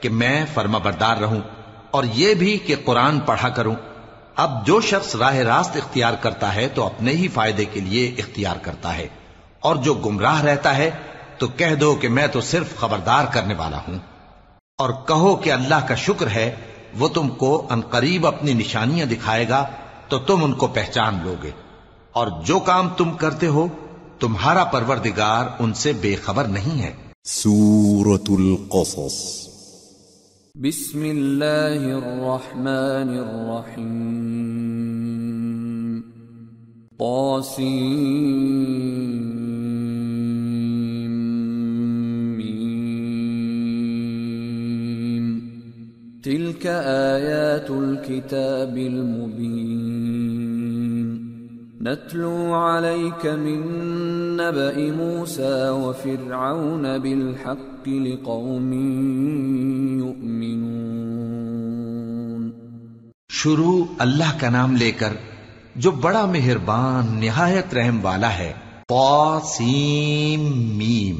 کہ 0.00 0.08
میں 0.08 0.44
فرما 0.54 0.78
بردار 0.78 1.16
رہوں، 1.16 1.40
اور 1.90 2.04
یہ 2.14 2.34
بھی 2.34 2.56
کہ 2.58 2.74
قرآن 2.84 3.20
پڑھا 3.20 3.48
کروں۔ 3.48 3.74
اب 4.36 4.66
جو 4.66 4.80
شخص 4.80 5.14
راہ 5.16 5.36
راست 5.46 5.76
اختیار 5.76 6.14
کرتا 6.20 6.54
ہے 6.54 6.68
تو 6.68 6.84
اپنے 6.86 7.12
ہی 7.12 7.28
فائدے 7.28 7.64
کے 7.64 7.80
لیے 7.80 8.06
اختیار 8.18 8.56
کرتا 8.56 8.96
ہے، 8.96 9.06
اور 9.60 9.76
جو 9.76 9.94
گمراہ 9.94 10.42
رہتا 10.42 10.76
ہے 10.76 10.90
تو 11.38 11.46
کہہ 11.56 11.74
دو 11.74 11.94
کہ 11.94 12.08
میں 12.08 12.26
تو 12.26 12.40
صرف 12.40 12.76
خبردار 12.76 13.24
کرنے 13.32 13.54
والا 13.54 13.78
ہوں۔ 13.88 13.98
اور 14.78 14.90
کہو 15.08 15.34
کہ 15.36 15.52
اللہ 15.52 15.86
کا 15.88 15.94
شکر 15.94 16.26
ہے 16.26 16.54
وہ 16.98 17.08
تم 17.08 17.28
کو 17.28 17.66
انقریب 17.70 18.26
اپنی 18.26 18.54
نشانیاں 18.54 19.06
دکھائے 19.06 19.48
گا 19.48 19.66
تو 20.08 20.18
تم 20.18 20.44
ان 20.44 20.52
کو 20.52 20.66
پہچان 20.66 21.18
لو 21.24 21.34
گے۔ 21.42 21.50
اور 22.12 22.26
جو 22.44 22.58
کام 22.58 22.88
تم 22.88 23.12
کرتے 23.12 23.46
ہو 23.46 23.68
تمہارا 24.20 24.64
پروردگار 24.64 25.46
ان 25.58 25.74
سے 25.74 25.92
بے 25.92 26.14
خبر 26.14 26.44
نہیں 26.44 26.82
ہے۔ 26.82 26.92
سورة 27.24 28.24
القصص۔ 28.28 29.48
بسم 30.54 31.02
اللہ 31.02 32.04
الرحمن 32.04 33.08
الرحیم۔ 33.08 36.00
طاسیم۔ 36.98 39.51
تلك 46.24 46.66
آيات 46.66 47.70
الكتاب 47.70 48.76
المبين. 48.76 49.82
نتلو 51.82 52.54
عليك 52.54 53.26
من 53.26 53.60
نبأ 54.36 54.90
موسى 54.90 55.70
وفرعون 55.70 56.98
بالحق 56.98 57.88
لقوم 57.88 58.72
يؤمنون. 59.98 62.50
شروع 63.28 63.84
اللہ 63.98 64.40
کا 64.40 64.50
نام 64.50 64.76
لے 64.76 64.92
کر 64.92 65.12
جو 65.76 65.90
بڑا 65.90 66.26
مہربان، 66.26 67.20
نہایت 67.20 67.74
رحم 67.74 67.98
والا 68.02 68.38
ہے 68.38 68.52
سیم 69.44 70.78
میم. 70.78 71.16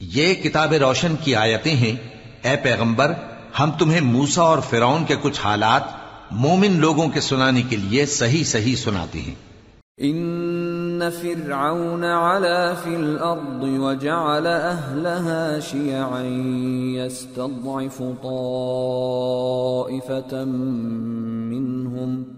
یہ 0.00 0.34
کتاب 0.34 0.72
روشن 0.72 1.14
کی 1.24 1.34
آیتیں 1.34 1.76
ہیں، 1.76 1.96
اے 2.42 2.56
پیغمبر 2.62 3.12
ہم 3.60 3.70
تمہیں 3.78 4.00
موسا 4.00 4.42
اور 4.42 4.58
فرعون 4.58 5.04
کے 5.04 5.14
کچھ 5.22 5.40
حالات 5.44 5.82
مومن 6.30 6.80
لوگوں 6.80 7.08
کے 7.08 7.20
سنانے 7.20 7.62
کے 7.62 7.76
لیے 7.76 8.06
صحیح 8.06 8.44
صحیح 8.44 8.76
سناتے 8.76 9.20
ہیں۔ 9.20 9.34
ان 9.98 11.02
فرعون 11.20 12.04
علا 12.04 12.74
في 12.74 12.94
الارض 12.94 13.62
وجعل 13.62 14.46
اهلها 14.46 15.60
شيعا 15.60 16.22
يستضعف 16.96 18.02
طائفه 18.22 20.44
منهم 21.52 22.37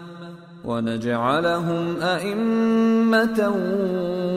ونجعلهم 0.65 1.99
أئمة 2.19 3.49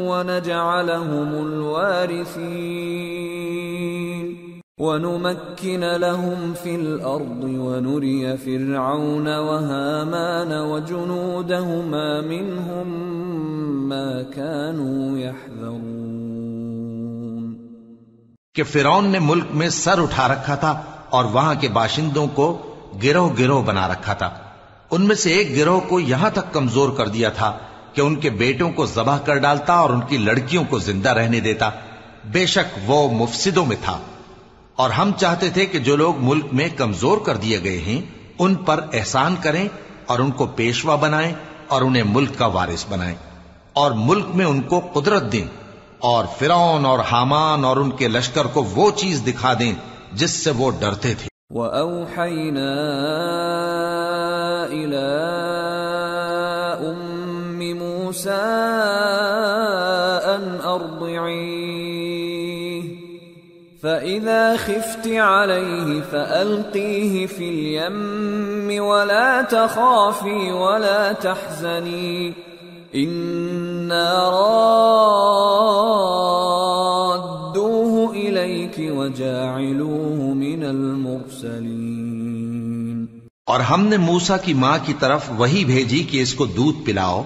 ونجعلهم 0.09 1.47
الوارثين. 1.47 3.25
ونمكن 4.79 5.81
لهم 5.81 6.53
في 6.63 6.75
الأرض 6.75 7.45
ونري 7.45 8.37
فرعون 8.45 9.29
وهامان 9.29 10.53
وجنودهما 10.53 12.21
منهم 12.21 12.89
ما 13.89 14.23
كانوا 14.35 15.19
يحذرون. 15.19 15.95
کہ 18.55 18.63
فرعون 18.63 19.09
نے 19.09 19.19
ملک 19.19 19.45
میں 19.55 19.69
سر 19.69 20.03
اٹھا 20.03 20.29
رکھا 20.29 20.55
تھا 20.55 20.83
اور 21.11 21.25
وہاں 21.25 21.55
کے 21.61 21.69
باشندوں 21.69 22.27
کو 22.35 22.59
گروہ 23.03 23.31
گروہ 23.39 23.63
بنا 23.63 23.89
رکھا 23.89 24.13
تھا۔ 24.13 24.31
ان 24.91 25.03
میں 25.03 25.17
سے 25.17 25.31
ایک 25.31 25.57
گروہ 25.57 25.81
کو 25.81 26.01
یہاں 26.01 26.31
تک 26.31 26.53
کمزور 26.53 26.89
کر 26.89 27.09
دیا 27.09 27.29
تھا 27.29 27.59
کہ 27.93 28.01
ان 28.01 28.17
کے 28.17 28.31
بیٹوں 28.31 28.73
کو 28.73 28.87
ذبح 28.87 29.19
کر 29.19 29.37
ڈالتا 29.37 29.73
اور 29.73 29.91
ان 29.91 30.01
کی 30.01 30.17
لڑکیوں 30.17 30.65
کو 30.65 30.79
زندہ 30.79 31.11
رہنے 31.11 31.41
دیتا۔ 31.41 31.71
بے 32.25 32.47
شک 32.47 32.79
وہ 32.87 33.11
مفسدوں 33.11 33.67
میں 33.67 33.77
تھا۔ 33.85 33.99
اور 34.77 34.91
ہم 34.91 35.11
چاہتے 35.21 35.51
تھے 35.51 35.67
کہ 35.67 35.79
جو 35.79 35.97
لوگ 35.97 36.15
ملک 36.19 36.45
میں 36.53 36.69
کمزور 36.77 37.19
کر 37.19 37.37
دیے 37.37 37.63
گئے 37.63 37.79
ہیں، 37.79 38.01
ان 38.39 38.55
پر 38.55 38.85
احسان 38.93 39.35
کریں 39.43 39.69
اور 40.07 40.19
ان 40.19 40.31
کو 40.31 40.47
پیشوا 40.47 40.95
بنائیں 40.95 41.35
اور 41.69 41.83
انہیں 41.83 42.03
ملک 42.03 42.39
کا 42.39 42.47
وارث 42.47 42.85
بنائیں۔ 42.89 43.17
اور 43.73 43.93
ملک 43.97 44.27
میں 44.35 44.47
ان 44.47 44.63
کو 44.63 44.81
قدرت 44.93 45.33
دیں 45.33 45.47
اور 45.99 46.25
فرعون 46.39 46.87
اور 46.87 46.99
حامان 46.99 47.65
اور 47.65 47.77
ان 47.77 47.91
کے 47.91 48.09
لشکر 48.09 48.45
کو 48.45 48.63
وہ 48.63 48.91
چیز 48.91 49.23
دکھا 49.27 49.55
دیں 49.59 49.75
جس 50.13 50.31
سے 50.31 50.51
وہ 50.51 50.71
ڈرتے 50.71 51.15
تھے۔ 51.15 51.29
وأوحينا 51.51 52.71
إلى 54.73 55.15
أم 56.91 57.73
موسى 57.73 58.31
أن 60.25 60.61
أرضعيه. 60.65 62.15
فإذا 63.83 64.57
خفت 64.57 65.09
عليه 65.09 66.01
فألقيه 66.01 67.27
في 67.27 67.49
اليم 67.49 68.85
ولا 68.85 69.43
تخافي 69.43 70.53
ولا 70.53 71.13
تحزني. 71.13 72.33
إنا 72.95 74.31
رادوه 77.51 78.13
إليك 78.13 78.77
وجاعلوه 78.79 80.35
من 80.35 80.65
المرسلين. 80.65 82.14
اور 83.47 83.61
ہم 83.61 83.87
نے 83.87 83.97
موسا 83.97 84.37
کی 84.37 84.55
ماں 84.55 84.79
کی 84.85 84.95
طرف 84.99 85.21
وہی 85.37 85.65
بھیجی 85.65 86.03
کہ 86.03 86.23
اس 86.23 86.35
کو 86.35 86.47
دودھ 86.47 86.87
پلاؤ۔ 86.87 87.23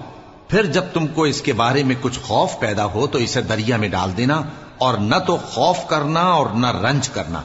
پھر 0.47 0.65
جب 0.65 0.83
تم 0.93 1.07
کو 1.07 1.23
اس 1.23 1.41
کے 1.41 1.53
بارے 1.53 1.83
میں 1.83 1.95
کچھ 2.01 2.19
خوف 2.19 2.59
پیدا 2.59 2.85
ہو 2.85 3.07
تو 3.07 3.17
اسے 3.17 3.41
دریا 3.41 3.77
میں 3.77 3.89
ڈال 3.89 4.17
دینا 4.17 4.41
اور 4.77 4.93
نہ 4.93 5.15
تو 5.27 5.37
خوف 5.37 5.77
کرنا 5.87 6.23
اور 6.23 6.45
نہ 6.55 6.67
رنج 6.67 7.09
کرنا۔ 7.09 7.41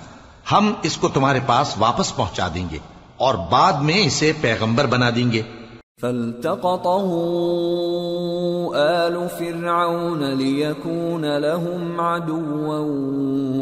ہم 0.53 0.73
اس 0.83 0.97
کو 0.97 1.09
تمہارے 1.09 1.39
پاس 1.47 1.75
واپس 1.79 2.17
پہنچا 2.17 2.49
دیں 2.55 2.67
گے 2.73 2.79
اور 3.17 3.35
بعد 3.51 3.73
میں 3.73 3.99
اسے 3.99 4.33
پیغمبر 4.41 4.87
بنا 4.87 5.11
دیں 5.15 5.33
گے۔ 5.33 5.43
فالتقطه 6.01 7.15
آل 8.75 9.17
فرعون 9.39 10.23
ليكون 10.39 11.23
لهم 11.23 12.01
عدوا 12.01 12.81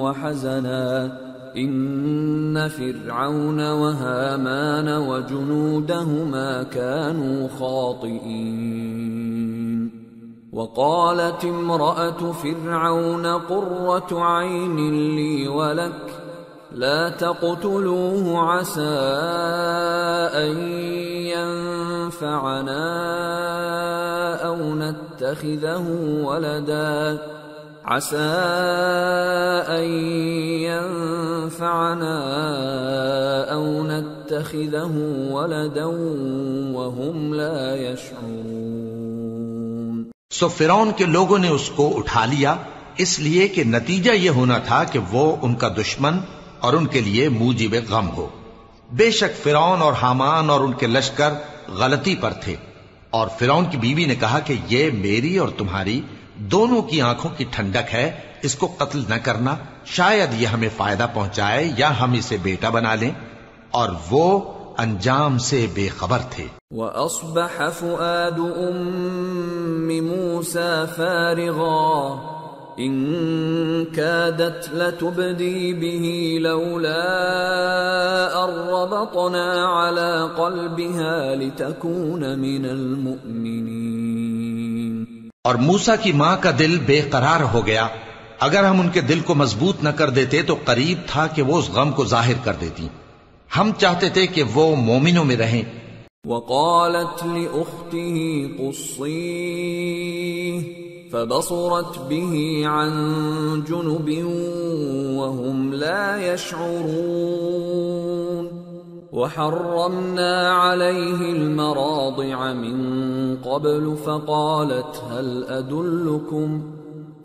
وحزنا۔ 0.03 1.07
إن 1.57 2.69
فرعون 2.69 3.71
وهامان 3.71 4.88
وجنودهما 4.88 6.62
كانوا 6.62 7.49
خاطئين. 7.49 9.12
وقالت 10.53 11.45
امرأة 11.45 12.33
فرعون 12.33 13.27
قرة 13.27 14.25
عين 14.25 14.77
لي 15.17 15.49
ولك، 15.49 16.21
لا 16.73 17.09
تقتلوه، 17.09 18.38
عسى 18.38 18.99
أن 20.35 20.59
ينفعنا 22.12 22.85
أو 24.47 24.57
نتخذه 24.75 25.87
ولدا. 26.25 27.19
عسى 27.85 28.33
أن 29.66 30.11
ينفعنا 30.61 32.21
أو 33.53 33.83
نتخذه 33.83 35.01
ولدا 35.31 35.87
وهم 36.79 37.35
لا 37.35 37.75
يشعرون. 37.75 40.11
سو 40.31 40.49
فرعون 40.49 40.90
کے 40.97 41.05
لوگوں 41.05 41.38
نے 41.38 41.49
اس 41.49 41.68
کو 41.68 41.99
اٹھا 41.99 42.25
لیا، 42.25 42.55
اس 42.97 43.21
لیے 43.21 43.49
کہ 43.49 43.64
نتیجہ 43.64 44.11
یہ 44.11 44.31
ہونا 44.31 44.59
تھا 44.59 44.85
کہ 44.85 44.99
وہ 45.11 45.37
ان 45.42 45.55
کا 45.55 45.68
دشمن 45.68 46.18
اور 46.61 46.73
ان 46.73 46.87
کے 46.87 47.01
لیے 47.01 47.29
موجب 47.29 47.90
غم 47.90 48.16
ہو۔ 48.16 48.29
بے 48.92 49.11
شک 49.11 49.42
فرعون 49.42 49.83
اور 49.83 49.92
حامان 50.03 50.51
اور 50.51 50.61
ان 50.61 50.73
کے 50.73 50.87
لشکر 50.87 51.33
غلطی 51.79 52.16
پر 52.16 52.33
تھے۔ 52.33 52.57
اور 53.11 53.29
فرعون 53.38 53.64
کی 53.71 53.77
بیوی 53.77 54.05
نے 54.05 54.14
کہا 54.14 54.38
کہ 54.38 54.55
یہ 54.68 54.90
میری 54.95 55.38
اور 55.38 55.49
تمہاری 55.59 56.01
دونوں 56.51 56.83
کی 56.83 57.01
آنکھوں 57.01 57.31
کی 57.37 57.45
ٹھنڈک 57.51 57.95
ہے، 57.95 58.11
اس 58.43 58.55
کو 58.55 58.69
قتل 58.79 59.03
نہ 59.09 59.15
کرنا 59.23 59.55
شاید 59.85 60.41
یہ 60.41 60.47
ہمیں 60.47 60.69
فائدہ 60.77 61.07
پہنچائے 61.15 61.73
یا 61.77 62.01
ہم 62.01 62.13
اسے 62.13 62.37
بیٹا 62.43 62.69
بنا 62.69 62.95
لیں۔ 62.95 63.11
اور 63.71 63.89
وہ 64.11 64.41
انجام 64.79 65.39
سے 65.39 65.67
بے 65.75 65.89
خبر 65.89 66.19
تھے۔ 66.31 66.47
وأصبح 66.71 67.69
فؤاد 67.79 68.39
أم 68.39 70.07
موسى 70.07 70.85
فارغا۔ 70.97 72.19
إن 72.79 73.15
كادت 73.85 74.75
لتبدي 74.75 75.73
به 75.73 76.19
لولا 76.39 77.09
أن 78.45 78.69
ربطنا 78.69 79.53
على 79.83 80.35
قلبها 80.37 81.35
لتكون 81.35 82.41
من 82.41 82.65
المؤمنين۔ 82.71 84.42
اور 85.45 85.55
موسا 85.55 85.97
کی 85.97 86.13
ماں 86.13 86.37
کا 86.41 86.51
دل 86.59 86.79
بے 86.87 87.01
قرار 87.01 87.43
ہو 87.43 87.67
گیا۔ 87.67 87.87
اگر 88.41 88.65
ہم 88.65 88.81
ان 88.81 88.89
کے 88.89 89.01
دل 89.01 89.21
کو 89.21 89.35
مضبوط 89.35 89.77
نہ 89.83 89.89
کر 89.89 90.11
دیتے 90.11 90.43
تو 90.43 90.57
قریب 90.65 90.99
تھا 91.07 91.27
کہ 91.27 91.43
وہ 91.43 91.59
اس 91.59 91.71
غم 91.71 91.93
کو 91.93 92.05
ظاہر 92.05 92.33
کر 92.45 92.53
دیتی۔ 92.61 92.89
ہم 93.59 93.71
چاہتے 93.79 94.09
تھے 94.09 94.27
کہ 94.27 94.43
وہ 94.55 94.77
مومنوں 94.77 95.25
میں 95.25 95.37
رہیں۔ 95.37 95.63
وقالت 96.27 97.27
لأخته 97.27 98.41
قصيه، 98.59 100.61
فبصرت 101.11 101.99
به 101.99 102.65
عن 102.65 102.89
جنب 103.69 104.11
وهم 105.21 105.73
لا 105.73 106.21
يشعرون۔ 106.21 108.62
وحرمنا 109.12 110.51
عليه 110.53 111.33
المراضع 111.33 112.53
من 112.53 113.37
قبل 113.37 113.96
فقالت 113.96 115.03
هل 115.11 115.44
أدلكم 115.44 116.62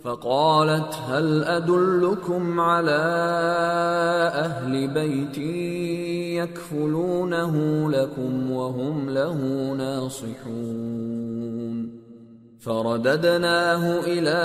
فقالت 0.03 0.93
هل 1.07 1.43
أدلكم 1.43 2.59
على 2.59 3.01
أهل 4.33 4.87
بيتي 4.87 6.37
يكفلونه 6.37 7.55
لكم 7.91 8.51
وهم 8.51 9.09
له 9.09 9.37
ناصحون 9.77 11.36
فرددناه 12.67 13.99
إلى 13.99 14.39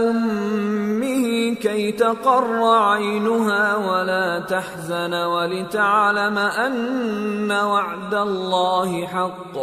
أمه 0.00 1.54
كي 1.54 1.92
تقر 1.92 2.64
عينها 2.64 3.76
ولا 3.76 4.40
تحزن 4.40 5.14
ولتعلم 5.14 6.38
أن 6.38 7.52
وعد 7.52 8.14
الله 8.14 9.06
حق 9.06 9.58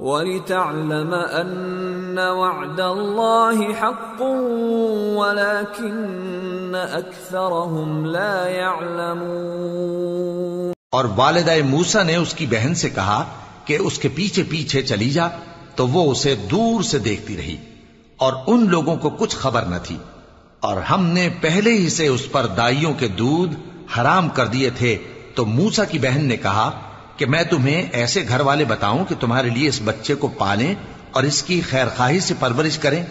ولتعلم 0.00 1.14
أن 1.14 2.18
وعد 2.18 2.80
الله 2.80 3.74
حق 3.74 4.22
ولكن 5.16 6.74
أكثرهم 6.74 8.06
لا 8.06 8.46
يعلمون 8.48 9.94
اور 10.90 11.04
والدہ 11.16 11.54
موسا 11.66 12.02
نے 12.02 12.16
اس 12.16 12.34
کی 12.34 12.46
بہن 12.46 12.74
سے 12.74 12.88
کہا 12.90 13.24
کہ 13.64 13.74
اس 13.80 13.98
کے 13.98 14.08
پیچھے 14.14 14.42
پیچھے 14.50 14.82
چلی 14.82 15.10
جا 15.10 15.28
تو 15.74 15.86
وہ 15.86 16.10
اسے 16.10 16.34
دور 16.34 16.82
سے 16.82 16.98
دیکھتی 16.98 17.36
رہی 17.36 17.56
اور 18.16 18.32
ان 18.46 18.68
لوگوں 18.68 18.96
کو 18.96 19.10
کچھ 19.10 19.36
خبر 19.36 19.62
نہ 19.62 19.76
تھی۔ 19.82 19.98
اور 20.60 20.76
ہم 20.76 21.06
نے 21.06 21.28
پہلے 21.40 21.72
ہی 21.72 21.88
سے 21.88 22.06
اس 22.06 22.32
پر 22.32 22.46
دائیوں 22.46 22.94
کے 22.94 23.08
دودھ 23.08 23.54
حرام 23.98 24.28
کر 24.28 24.46
دیے 24.46 24.70
تھے۔ 24.70 24.98
تو 25.34 25.44
موسا 25.44 25.84
کی 25.84 25.98
بہن 25.98 26.24
نے 26.24 26.36
کہا 26.36 26.70
کہ 27.16 27.26
میں 27.26 27.42
تمہیں 27.42 27.82
ایسے 27.92 28.24
گھر 28.28 28.40
والے 28.40 28.64
بتاؤں 28.64 29.04
کہ 29.04 29.14
تمہارے 29.20 29.48
لیے 29.48 29.68
اس 29.68 29.80
بچے 29.84 30.14
کو 30.14 30.28
پالیں 30.28 30.74
اور 31.10 31.22
اس 31.22 31.42
کی 31.42 31.60
خیر 31.60 31.86
خواہی 31.96 32.20
سے 32.20 32.34
پرورش 32.38 32.78
کریں۔ 32.78 33.04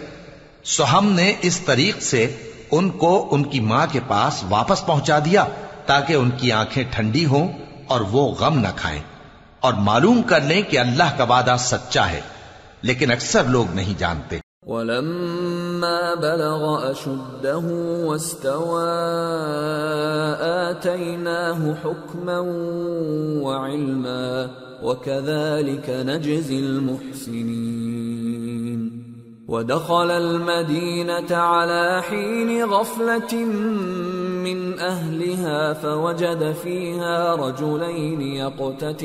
سو 0.64 0.84
ہم 0.92 1.12
نے 1.12 1.34
اس 1.42 1.60
طریق 1.60 2.02
سے 2.02 2.36
ان 2.70 2.90
کو 2.90 3.28
ان 3.30 3.44
کی 3.44 3.60
ماں 3.60 3.86
کے 3.92 4.00
پاس 4.08 4.44
واپس 4.48 4.86
پہنچا 4.86 5.18
دیا 5.18 5.44
تاکہ 5.86 6.12
ان 6.12 6.30
کی 6.30 6.52
آنکھیں 6.52 6.84
ٹھنڈی 6.90 7.26
ہوں 7.26 7.52
اور 7.86 8.00
وہ 8.00 8.34
غم 8.34 8.58
نہ 8.58 8.68
کھائیں۔ 8.76 9.02
اور 9.60 9.72
معلوم 9.72 10.22
کر 10.22 10.40
لیں 10.40 10.62
کہ 10.62 10.78
اللہ 10.78 11.16
کا 11.16 11.24
وعدہ 11.24 11.56
سچا 11.58 12.10
ہے۔ 12.10 12.20
لیکن 12.84 13.10
اکثر 13.10 13.44
لوگ 13.44 13.66
نہیں 13.74 13.98
جانتے۔ 13.98 14.38
ولما 14.66 16.14
بلغ 16.14 16.90
أشده 16.90 17.60
واستوى، 18.04 18.86
آتيناه 20.70 21.72
حكما 21.84 22.38
وعلما، 23.42 24.46
وكذلك 24.82 25.88
نجزي 25.88 26.58
المحسنين. 26.58 27.54
ودخل 29.48 30.10
المدينة 30.10 31.34
على 31.34 32.00
حين 32.10 32.62
غفلة 32.64 33.46
من 34.44 34.72
أهلها، 34.80 35.72
فوجد 35.80 36.42
فيها 36.62 37.36
رجلين 37.36 38.20
يقتتلان. 38.20 39.04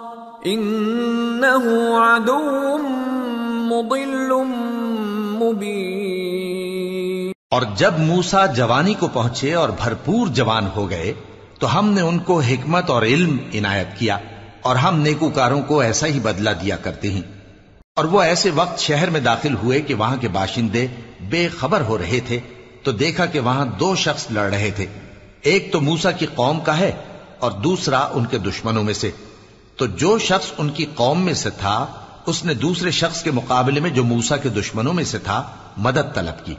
انه 0.45 1.83
عدو 1.95 2.77
مضل 3.53 4.33
مبين. 5.39 7.31
اور 7.51 7.61
جب 7.75 7.91
موسا 7.97 8.45
جوانی 8.45 8.93
کو 8.93 9.07
پہنچے 9.07 9.53
اور 9.53 9.69
بھرپور 9.69 10.27
جوان 10.27 10.67
ہو 10.75 10.89
گئے، 10.89 11.13
تو 11.59 11.79
ہم 11.79 11.89
نے 11.89 12.01
ان 12.01 12.19
کو 12.19 12.39
حکمت 12.39 12.89
اور 12.89 13.01
علم 13.01 13.37
عنایت 13.53 13.87
کیا 13.99 14.17
اور 14.61 14.75
ہم 14.75 14.99
نیکوکاروں 14.99 15.61
کو 15.61 15.79
ایسا 15.79 16.07
ہی 16.07 16.19
بدلہ 16.19 16.49
دیا 16.49 16.75
کرتے 16.75 17.11
ہیں۔ 17.11 17.21
اور 17.95 18.05
وہ 18.05 18.21
ایسے 18.21 18.49
وقت 18.55 18.79
شہر 18.79 19.09
میں 19.09 19.19
داخل 19.19 19.55
ہوئے 19.63 19.81
کہ 19.81 19.93
وہاں 19.93 20.17
کے 20.17 20.27
باشندے 20.27 20.87
بے 21.29 21.47
خبر 21.47 21.81
ہو 21.81 21.97
رہے 21.97 22.19
تھے، 22.27 22.39
تو 22.83 22.91
دیکھا 22.91 23.25
کہ 23.25 23.39
وہاں 23.39 23.65
دو 23.65 23.95
شخص 23.95 24.27
لڑ 24.31 24.49
رہے 24.53 24.71
تھے۔ 24.75 24.85
ایک 25.41 25.71
تو 25.71 25.81
موسا 25.81 26.11
کی 26.11 26.25
قوم 26.35 26.59
کا 26.59 26.77
ہے 26.79 26.91
اور 27.39 27.51
دوسرا 27.51 27.99
ان 27.99 28.25
کے 28.25 28.37
دشمنوں 28.37 28.83
میں 28.83 28.93
سے۔ 28.93 29.11
تو 29.81 29.87
جو 29.87 30.17
شخص 30.17 30.51
ان 30.57 30.69
کی 30.69 30.85
قوم 30.95 31.21
میں 31.21 31.33
سے 31.33 31.49
تھا، 31.49 31.85
اس 32.25 32.45
نے 32.45 32.53
دوسرے 32.53 32.91
شخص 32.91 33.23
کے 33.23 33.31
مقابلے 33.31 33.79
میں 33.79 33.89
جو 33.89 34.03
موسا 34.03 34.37
کے 34.37 34.49
دشمنوں 34.49 34.93
میں 34.93 35.03
سے 35.03 35.19
تھا، 35.19 35.43
مدد 35.77 36.15
طلب 36.15 36.45
کی۔ 36.45 36.55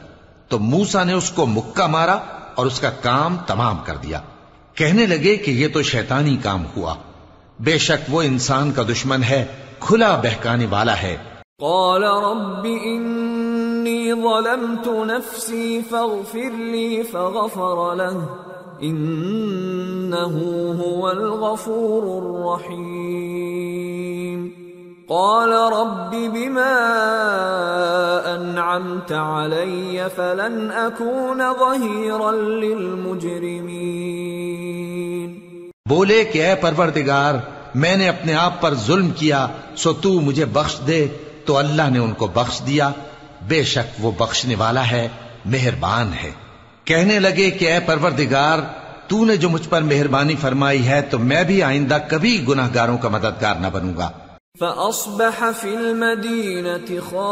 تو 0.47 0.59
موسا 0.59 1.03
نے 1.03 1.13
اس 1.13 1.31
کو 1.31 1.45
مکہ 1.45 1.87
مارا 1.87 2.17
اور 2.55 2.65
اس 2.65 2.79
کا 2.79 2.89
کام 2.89 3.37
تمام 3.47 3.77
کر 3.85 3.95
دیا۔ 3.95 4.21
کہنے 4.73 5.05
لگے 5.05 5.37
کہ 5.37 5.51
یہ 5.51 5.67
تو 5.67 5.81
شیطانی 5.81 6.37
کام 6.37 6.63
ہوا۔ 6.77 6.95
بے 7.59 7.77
شک 7.77 8.15
وہ 8.15 8.21
انسان 8.21 8.71
کا 8.71 8.83
دشمن 8.83 9.23
ہے، 9.23 9.45
کھلا 9.79 10.15
بہکانے 10.15 10.65
والا 10.69 11.01
ہے۔ 11.01 11.17
قال 11.59 12.03
رب 12.03 12.63
إني 12.63 14.11
ظلمت 14.11 14.87
نفسي 14.87 15.79
فاغفر 15.89 16.57
لي 16.57 17.01
فغفر 17.01 17.95
له۔ 17.95 18.52
إنه 18.83 20.39
هو 20.79 21.07
الغفور 21.07 22.03
الرحيم. 22.21 23.03
قال 25.07 25.51
رب 25.51 26.33
بما 26.33 26.79
أنعمت 28.35 29.11
علي 29.11 29.97
فلن 30.15 30.69
أكون 30.69 31.41
ظهيرا 31.59 32.31
للمجرمين. 32.31 33.23
بولے 35.89 36.23
کہ 36.23 36.45
اے 36.45 36.55
پروردگار، 36.55 37.33
میں 37.75 37.97
نے 37.97 38.09
اپنے 38.09 38.33
آپ 38.33 38.61
پر 38.61 38.73
ظلم 38.73 39.11
کیا، 39.11 39.47
سو 39.75 39.93
تو 39.93 40.13
مجھے 40.13 40.45
بخش 40.45 40.77
دے۔ 40.87 41.07
تو 41.45 41.57
اللہ 41.57 41.89
نے 41.89 41.99
ان 41.99 42.13
کو 42.13 42.27
بخش 42.27 42.61
دیا۔ 42.67 42.89
بے 43.47 43.63
شک 43.63 44.05
وہ 44.05 44.11
بخشنے 44.17 44.55
والا 44.55 44.91
ہے، 44.91 45.07
مہربان 45.45 46.11
ہے۔ 46.23 46.42
کہنے 46.85 47.19
لگے 47.19 47.51
کہ 47.51 47.73
اے 47.73 47.79
پروردگار، 47.85 48.59
تو 49.07 49.25
نے 49.25 49.37
جو 49.37 49.49
مجھ 49.49 49.69
پر 49.69 49.81
مہربانی 49.81 50.35
فرمائی 50.35 50.87
ہے، 50.87 51.01
تو 51.01 51.19
میں 51.19 51.43
بھی 51.43 51.63
آئندہ 51.63 51.97
کبھی 52.09 52.45
گناہ 52.47 52.69
گاروں 52.75 52.97
کا 52.97 53.09
مددگار 53.09 53.55
نہ 53.55 53.67
بنوں 53.73 53.97
گا۔ 53.97 54.11
فأصبح 54.59 55.45
في 55.61 55.69
المدينة 55.69 57.01
خائفا 57.09 57.23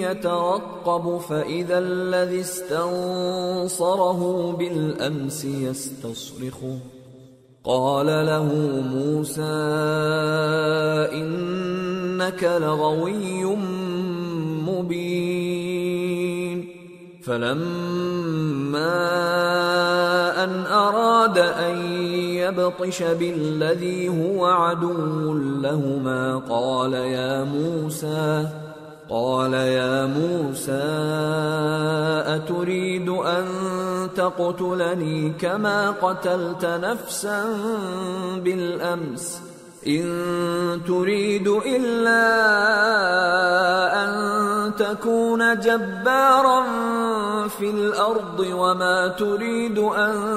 يترقب، 0.00 1.08
فإذا 1.28 1.78
الذي 1.78 2.40
استنصره 2.40 2.82
بالأمس 4.58 5.44
يستصرخه 5.44 6.76
قال 7.62 8.06
له 8.06 8.48
موسى، 8.92 9.52
إنك 11.14 12.44
لغوي 12.44 13.44
مبين. 14.68 15.71
فلما 17.24 18.94
أن 20.44 20.66
أراد 20.66 21.38
أن 21.38 21.76
يبطش 22.34 23.02
بالذي 23.02 24.08
هو 24.08 24.46
عدو 24.46 25.34
لهما 25.62 26.42
قال 26.48 26.92
يا 26.92 27.44
موسى، 27.44 28.48
قال 29.08 29.54
يا 29.54 30.06
موسى، 30.06 30.84
أتريد 32.26 33.08
أن 33.08 33.44
تقتلني 34.16 35.32
كما 35.40 35.90
قتلت 35.90 36.64
نفسا 36.64 37.44
بالأمس؟ 38.44 39.51
إن 39.86 40.24
تريد 40.86 41.46
إلا 41.46 42.28
أن 44.04 44.10
تكون 44.76 45.42
جبارا 45.62 47.48
في 47.58 47.68
الأرض 47.68 48.38
وما 48.38 49.06
تريد 49.06 49.78
أن 49.78 50.30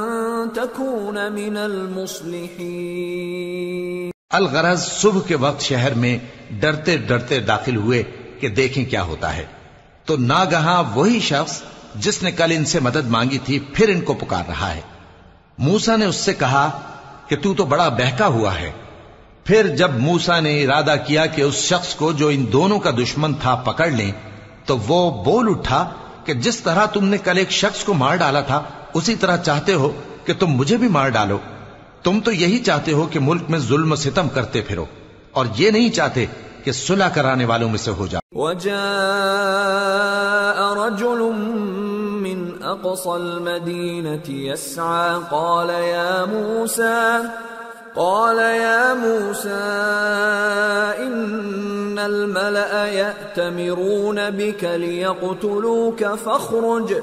تكون 0.53 1.15
من 1.15 1.57
المصلحين. 1.57 4.11
الغرض 4.29 4.83
صبح 4.83 5.19
کے 5.27 5.35
وقت 5.35 5.61
شہر 5.61 5.93
میں 5.93 6.17
ڈرتے 6.51 6.97
ڈرتے 6.97 7.39
داخل 7.39 7.75
ہوئے 7.75 8.03
کہ 8.39 8.47
دیکھیں 8.47 8.85
کیا 8.85 9.03
ہوتا 9.03 9.37
ہے۔ 9.37 9.45
تو 10.05 10.17
ناگہاں 10.17 10.83
وہی 10.93 11.19
شخص 11.19 11.61
جس 11.95 12.23
نے 12.23 12.31
کل 12.31 12.51
ان 12.51 12.65
سے 12.65 12.79
مدد 12.79 13.07
مانگی 13.07 13.37
تھی 13.37 13.59
پھر 13.59 13.89
ان 13.89 14.01
کو 14.01 14.13
پکار 14.13 14.43
رہا 14.47 14.75
ہے۔ 14.75 14.81
موسا 15.57 15.95
نے 15.95 16.05
اس 16.05 16.15
سے 16.15 16.33
کہا 16.33 16.79
کہ 17.27 17.35
تو 17.35 17.53
تو 17.53 17.65
بڑا 17.65 17.89
بہکا 17.89 18.27
ہوا 18.27 18.59
ہے۔ 18.59 18.71
پھر 19.45 19.67
جب 19.67 19.91
موسا 19.99 20.39
نے 20.39 20.63
ارادہ 20.63 20.95
کیا 21.07 21.25
کہ 21.25 21.41
اس 21.41 21.53
شخص 21.53 21.95
کو 21.95 22.11
جو 22.11 22.27
ان 22.27 22.45
دونوں 22.53 22.79
کا 22.79 22.91
دشمن 22.91 23.33
تھا 23.33 23.55
پکڑ 23.55 23.87
لیں، 23.87 24.11
تو 24.65 24.77
وہ 24.77 25.23
بول 25.23 25.49
اٹھا 25.49 25.89
کہ 26.23 26.33
جس 26.33 26.59
طرح 26.59 26.85
تم 26.85 27.05
نے 27.05 27.17
کل 27.17 27.37
ایک 27.37 27.51
شخص 27.51 27.83
کو 27.83 27.93
مار 27.93 28.15
ڈالا 28.15 28.41
تھا، 28.41 28.63
اسی 28.93 29.15
طرح 29.15 29.37
چاہتے 29.37 29.73
ہو 29.73 29.91
کہ 30.25 30.33
تم 30.39 30.47
مجھے 30.51 30.77
بھی 30.77 30.87
مار 30.87 31.09
ڈالو۔ 31.09 31.37
تم 32.03 32.19
تو 32.19 32.31
یہی 32.31 32.59
چاہتے 32.59 32.91
ہو 32.93 33.05
کہ 33.05 33.19
ملک 33.19 33.41
میں 33.49 33.59
ظلم 33.59 33.91
و 33.91 33.95
ستم 33.95 34.29
کرتے 34.29 34.61
پھرو، 34.61 34.85
اور 35.31 35.45
یہ 35.55 35.71
نہیں 35.71 35.89
چاہتے 35.89 36.25
کہ 36.63 36.71
صلح 36.71 37.07
کرانے 37.07 37.45
والوں 37.45 37.69
میں 37.69 37.77
سے 37.77 37.91
ہو 37.91 38.07
جاؤ۔ 38.07 38.21
وجاء 38.41 38.75
رجل 40.75 41.21
من 42.25 42.45
أقصى 42.63 43.09
المدينة 43.09 44.27
يسعى، 44.29 45.17
قال 45.29 45.69
يا 45.69 46.25
موسى 46.25 47.54
قال 47.95 48.37
يا 48.37 48.93
موسى 48.93 49.49
إن 51.03 51.99
الملأ 51.99 52.87
يأتمرون 52.87 54.29
بك 54.29 54.63
ليقتلوك 54.63 56.05
فاخرج 56.05 56.95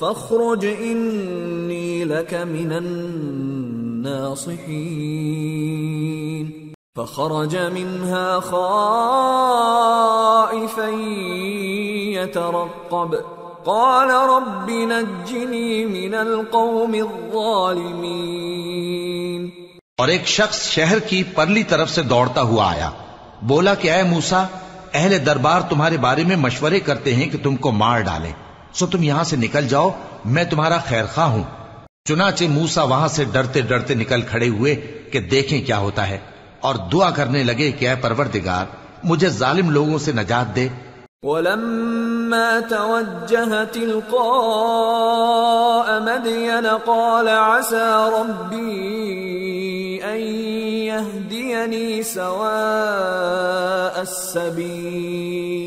فاخرج 0.00 0.64
إني 0.64 2.04
لك 2.04 2.34
من 2.34 2.72
الناصحين. 2.72 3.14
فخرج 6.96 7.56
منها 7.56 8.40
خائفا 8.40 8.58
يترقب. 12.22 13.20
قال 13.64 14.10
رب 14.10 14.70
نجني 14.70 15.86
من 15.86 16.14
القوم 16.14 16.94
الظالمين. 16.94 19.63
اور 19.98 20.08
ایک 20.08 20.26
شخص 20.26 20.62
شہر 20.62 20.98
کی 20.98 21.22
پرلی 21.22 21.62
طرف 21.62 21.90
سے 21.90 22.02
دوڑتا 22.02 22.40
ہوا 22.40 22.72
آیا۔ 22.72 22.90
بولا 23.42 23.74
کہ 23.74 23.92
اے 23.92 24.02
موسا 24.02 24.44
اہل 24.94 25.26
دربار 25.26 25.60
تمہارے 25.60 25.96
بارے 25.96 26.24
میں 26.24 26.36
مشورے 26.36 26.80
کرتے 26.80 27.14
ہیں 27.14 27.30
کہ 27.30 27.38
تم 27.42 27.56
کو 27.56 27.72
مار 27.72 28.00
ڈالیں۔ 28.00 28.32
سو 28.72 28.86
تم 28.86 29.02
یہاں 29.02 29.24
سے 29.24 29.36
نکل 29.36 29.68
جاؤ، 29.68 29.90
میں 30.24 30.44
تمہارا 30.44 30.78
خیر 30.78 31.04
خواہ 31.14 31.26
ہوں۔ 31.26 31.42
چنانچہ 32.08 32.44
موسا 32.44 32.82
وہاں 32.82 33.08
سے 33.08 33.24
ڈرتے 33.24 33.60
ڈرتے 33.60 33.94
نکل 33.94 34.22
کھڑے 34.22 34.48
ہوئے 34.48 34.74
کہ 35.12 35.20
دیکھیں 35.20 35.62
کیا 35.62 35.78
ہوتا 35.78 36.08
ہے۔ 36.08 36.18
اور 36.60 36.74
دعا 36.74 37.10
کرنے 37.10 37.42
لگے 37.42 37.72
کہ 37.72 37.88
اے 37.88 37.94
پروردگار، 37.94 38.66
مجھے 39.04 39.28
ظالم 39.28 39.70
لوگوں 39.70 39.98
سے 39.98 40.12
نجات 40.12 40.56
دے۔ 40.56 40.68
ولما 41.22 42.58
توجه 42.68 43.64
تلقاء 43.72 44.14
مدين 45.98 46.66
قال 46.84 47.28
عسى 47.28 48.10
ربي 48.12 49.34
يهديني 50.94 52.02
سواء 52.02 54.02
السبيل. 54.02 55.64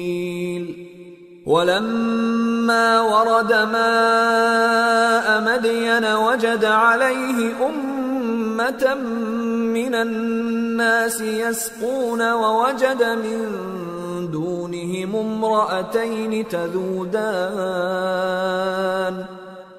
ولما 1.45 3.01
ورد 3.01 3.53
ماء 3.53 5.41
مدين 5.41 6.05
وجد 6.05 6.65
عليه 6.65 7.67
أمة 7.67 8.95
من 9.77 9.95
الناس 9.95 11.21
يسقون 11.21 12.31
ووجد 12.31 13.03
من 13.03 13.41
دونهم 14.31 15.15
امرأتين 15.15 16.47
تذودان. 16.47 17.17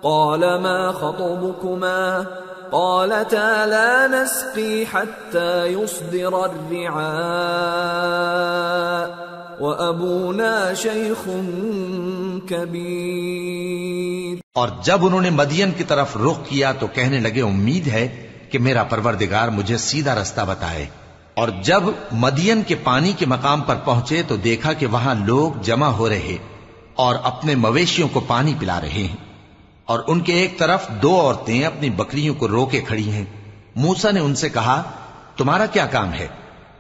قال 0.03 0.41
ما 0.41 0.93
خطبكما؟ 0.93 2.27
قالتا 2.71 3.67
لا 3.67 4.07
نسقي 4.07 4.85
حتى 4.93 5.67
يصدر 5.67 6.33
الرعاء 6.33 6.99
وأبونا 9.61 10.75
شيخ 10.77 11.29
كبير 12.49 14.37
اور 14.55 14.69
جب 14.83 15.07
انہوں 15.07 15.21
نے 15.21 15.31
مدین 15.31 15.71
کی 15.77 15.85
طرف 15.85 16.17
رخ 16.17 16.49
کیا 16.49 16.73
تو 16.73 16.87
کہنے 16.87 17.21
لگے، 17.21 17.43
امید 17.43 17.87
ہے 17.87 18.29
کہ 18.51 18.59
میرا 18.59 18.83
پروردگار 18.83 19.49
مجھے 19.49 19.77
سیدھا 19.77 20.15
رستہ 20.15 20.41
بتائے۔ 20.49 20.87
اور 21.35 21.49
جب 21.63 21.83
مدین 22.13 22.63
کے 22.63 22.75
پانی 22.75 23.13
کے 23.13 23.27
مقام 23.27 23.61
پر 23.61 23.75
پہنچے 23.85 24.23
تو 24.29 24.37
دیکھا 24.37 24.73
کہ 24.73 24.87
وہاں 24.87 25.15
لوگ 25.27 25.63
جمع 25.63 25.87
ہو 25.87 26.09
رہے 26.09 26.37
اور 26.95 27.15
اپنے 27.23 27.55
مویشیوں 27.55 28.09
کو 28.13 28.21
پانی 28.21 28.55
پلا 28.59 28.81
رہے 28.81 28.89
ہیں۔ 28.89 29.28
اور 29.89 29.99
ان 30.07 30.21
کے 30.21 30.33
ایک 30.33 30.59
طرف 30.59 30.89
دو 30.89 31.21
عورتیں 31.21 31.65
اپنی 31.65 31.91
بکریوں 31.91 32.35
کو 32.35 32.49
روکے 32.49 32.81
کھڑی 32.81 33.11
ہیں۔ 33.11 33.25
موسا 33.77 34.11
نے 34.11 34.21
ان 34.21 34.35
سے 34.35 34.49
کہا، 34.49 34.83
تمہارا 35.37 35.67
کیا 35.67 35.87
کام 35.87 36.13
ہے؟ 36.13 36.27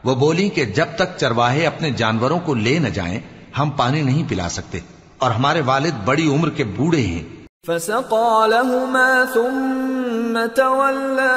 وہ 0.05 0.15
بولی 0.15 0.49
کہ 0.49 0.65
جب 0.65 0.87
تک 0.97 1.19
چرواہے 1.21 1.67
اپنے 1.67 1.91
جانوروں 1.91 2.39
کو 2.39 2.55
لے 2.55 2.79
نہ 2.79 2.89
جائیں، 2.89 3.21
ہم 3.59 3.71
پانی 3.71 4.03
نہیں 4.03 4.23
پلا 4.29 4.49
سکتے 4.49 4.79
اور 5.19 5.31
ہمارے 5.31 5.61
والد 5.61 6.05
بڑی 6.05 6.29
عمر 6.29 6.51
کے 6.51 6.65
بوڑھے 6.65 7.01
ہیں۔ 7.01 7.23
فسقى 7.67 8.49
لهما 8.49 9.23
ثم 9.35 10.39
تولى 10.57 11.35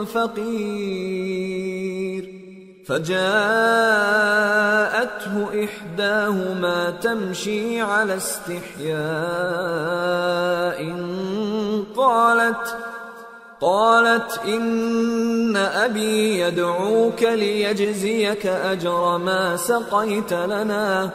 فقير. 0.05 1.63
فجاءته 2.87 3.15
إحداهما 5.65 6.91
تمشي 6.91 7.81
على 7.81 8.17
استحياء. 8.17 8.97
قالت 11.97 12.77
قالت، 13.61 14.41
إن 14.45 15.57
أبي 15.57 16.41
يدعوك 16.41 17.23
ليجزيك 17.23 18.47
أجر 18.47 19.19
ما 19.19 19.57
سقيت 19.57 20.33
لنا. 20.33 21.11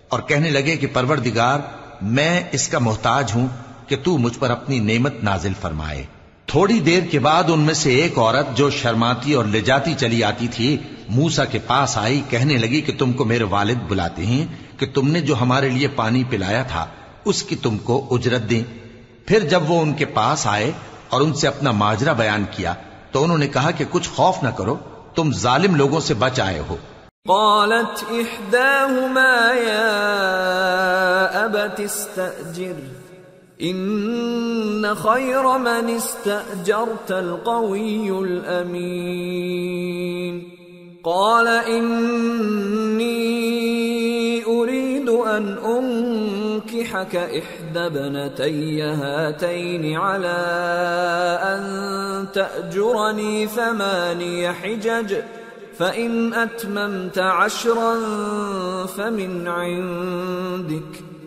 اور 0.09 0.19
کہنے 0.19 0.49
لگے 0.49 0.77
کہ 0.77 0.87
پروردگار، 0.93 1.59
میں 2.01 2.43
اس 2.51 2.67
کا 2.67 2.79
محتاج 2.79 3.31
ہوں 3.35 3.47
کہ 3.87 3.95
تو 4.03 4.17
مجھ 4.17 4.39
پر 4.39 4.49
اپنی 4.49 4.79
نعمت 4.79 5.13
نازل 5.23 5.51
فرمائے۔ 5.61 6.05
تھوڑی 6.47 6.79
دیر 6.79 7.03
کے 7.03 7.19
بعد 7.19 7.43
ان 7.47 7.59
میں 7.59 7.73
سے 7.73 7.93
ایک 7.95 8.17
عورت 8.17 8.57
جو 8.57 8.69
شرماتی 8.69 9.33
اور 9.33 9.45
لے 9.45 9.61
جاتی 9.61 9.93
چلی 9.93 10.23
آتی 10.23 10.47
تھی 10.47 10.77
موسا 11.09 11.45
کے 11.45 11.59
پاس 11.67 11.97
آئی، 11.97 12.21
کہنے 12.29 12.57
لگی 12.57 12.81
کہ 12.81 12.93
تم 12.99 13.13
کو 13.13 13.25
میرے 13.25 13.43
والد 13.43 13.75
بلاتے 13.87 14.25
ہیں، 14.25 14.45
کہ 14.79 14.85
تم 14.93 15.07
نے 15.07 15.21
جو 15.21 15.35
ہمارے 15.41 15.69
لیے 15.69 15.87
پانی 15.87 16.23
پلایا 16.29 16.63
تھا، 16.63 16.85
اس 17.25 17.43
کی 17.43 17.55
تم 17.55 17.77
کو 17.77 18.07
اجرت 18.11 18.49
دیں۔ 18.49 18.63
پھر 19.27 19.39
جب 19.39 19.71
وہ 19.71 19.81
ان 19.81 19.93
کے 19.93 20.05
پاس 20.05 20.47
آئے 20.47 20.71
اور 21.09 21.21
ان 21.21 21.33
سے 21.33 21.47
اپنا 21.47 21.71
ماجرا 21.71 22.13
بیان 22.13 22.45
کیا، 22.51 22.73
تو 23.11 23.23
انہوں 23.23 23.37
نے 23.37 23.47
کہا 23.47 23.71
کہ 23.71 23.85
کچھ 23.89 24.09
خوف 24.09 24.43
نہ 24.43 24.49
کرو، 24.49 24.75
تم 25.15 25.33
ظالم 25.33 25.75
لوگوں 25.75 25.99
سے 25.99 26.13
بچ 26.13 26.39
آئے 26.39 26.59
ہو۔ 26.59 26.77
قالت 27.27 28.03
إحداهما 28.11 29.53
يا 29.67 29.95
أبت 31.45 31.79
استأجر. 31.79 33.04
إن 33.61 34.95
خير 34.95 35.57
من 35.57 35.89
استأجرت 35.89 37.11
القوي 37.11 38.19
الأمين. 38.19 39.95
قال 41.03 41.47
إني 41.47 43.15
أريد 44.45 45.09
أن 45.09 45.57
أنكحك 45.57 47.15
إحدى 47.15 47.79
ابنتي 47.79 48.81
هاتين 48.81 49.95
على 49.95 50.37
أن 51.41 52.25
تأجرني 52.33 53.47
ثماني 53.47 54.53
حجج، 54.53 55.15
فإن 55.77 56.33
أتممت 56.33 57.17
عشرا 57.17 57.95
فمن 58.85 59.47
عندك. 59.47 61.14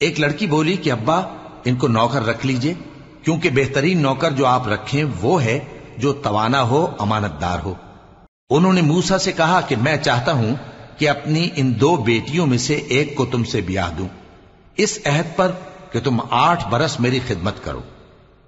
ایک 0.00 0.20
لڑکی 0.20 0.46
بولی 0.46 0.76
کہ 0.76 0.92
ابا، 0.92 1.20
ان 1.64 1.74
کو 1.74 1.88
نوکر 1.88 2.26
رکھ 2.26 2.46
لیجیے، 2.46 2.74
کیونکہ 3.22 3.50
بہترین 3.50 4.02
نوکر 4.02 4.30
جو 4.30 4.46
آپ 4.46 4.68
رکھیں 4.68 5.04
وہ 5.20 5.44
ہے 5.44 5.58
جو 5.96 6.12
توانا 6.12 6.62
ہو 6.62 6.86
امانت 6.98 7.40
دار 7.40 7.58
ہو۔ 7.58 7.74
انہوں 8.50 8.72
نے 8.72 8.80
موسا 8.80 9.18
سے 9.18 9.32
کہا 9.32 9.60
کہ 9.60 9.76
میں 9.76 9.96
چاہتا 9.96 10.32
ہوں 10.32 10.54
کہ 10.98 11.08
اپنی 11.08 11.48
ان 11.56 11.80
دو 11.80 11.96
بیٹیوں 11.96 12.46
میں 12.46 12.58
سے 12.58 12.74
ایک 12.74 13.16
کو 13.16 13.24
تم 13.24 13.44
سے 13.44 13.60
بیاہ 13.60 13.90
دوں۔ 13.98 14.08
اس 14.76 14.98
عہد 15.06 15.36
پر 15.36 15.52
کہ 15.92 16.00
تم 16.00 16.20
آٹھ 16.30 16.68
برس 16.68 17.00
میری 17.00 17.20
خدمت 17.26 17.64
کرو۔ 17.64 17.80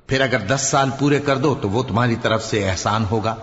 پھر 0.06 0.20
اگر 0.20 0.38
دس 0.38 0.60
سال 0.60 0.90
پورے 0.98 1.18
کر 1.18 1.38
دو 1.38 1.54
تو 1.62 1.68
وہ 1.68 1.82
تمہاری 1.82 2.16
طرف 2.22 2.44
سے 2.44 2.70
احسان 2.70 3.04
ہوگا 3.10 3.34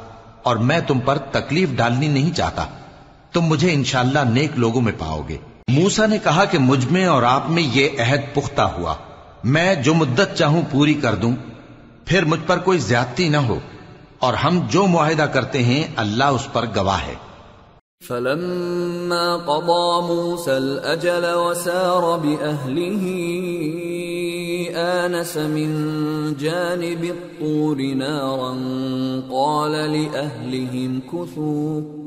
اور 0.44 0.56
میں 0.56 0.80
تم 0.80 1.00
پر 1.00 1.18
تکلیف 1.18 1.70
ڈالنی 1.72 2.08
نہیں 2.08 2.32
چاہتا۔ 2.34 2.66
تم 3.34 3.42
مجھے 3.42 3.74
انشاءاللہ 3.74 4.20
نیک 4.20 4.52
لوگوں 4.56 4.82
میں 4.82 4.94
پاؤ 4.98 5.22
گے۔ 5.30 5.38
موسا 5.70 6.06
نے 6.06 6.18
کہا 6.24 6.46
کہ 6.46 6.58
مجھ 6.60 6.86
میں 6.92 7.06
اور 7.06 7.24
آپ 7.24 7.50
میں 7.50 7.64
یہ 7.74 7.90
عہد 8.00 8.36
پختہ 8.36 8.62
ہوا۔ 8.62 8.94
میں 9.44 9.76
جو 9.76 9.94
مدت 9.94 10.36
چاہوں 10.36 10.62
پوری 10.72 10.94
کر 10.94 11.16
دوں، 11.16 11.32
پھر 12.06 12.26
مجھ 12.26 12.40
پر 12.48 12.58
کوئی 12.58 12.80
زیادتی 12.80 13.30
نہ 13.30 13.38
ہو، 13.38 13.60
اور 14.20 14.34
ہم 14.34 14.60
جو 14.70 14.88
معاہدہ 14.88 15.22
کرتے 15.22 15.64
ہیں، 15.64 15.84
اللہ 15.96 16.24
اس 16.24 16.48
پر 16.54 16.66
گواہ 16.76 16.98
ہے۔ 17.08 17.14
فلما 18.08 19.38
قضى 19.38 20.14
موسى 20.14 20.52
الأجل 20.52 21.26
وسار 21.34 22.18
بأهله، 22.18 23.08
آنس 25.04 25.36
من 25.36 25.70
جانب 26.40 27.04
الطور 27.04 27.78
نارا، 27.78 28.54
قال 29.30 29.72
لأهلهم 29.72 31.00
كثوا 31.00 32.07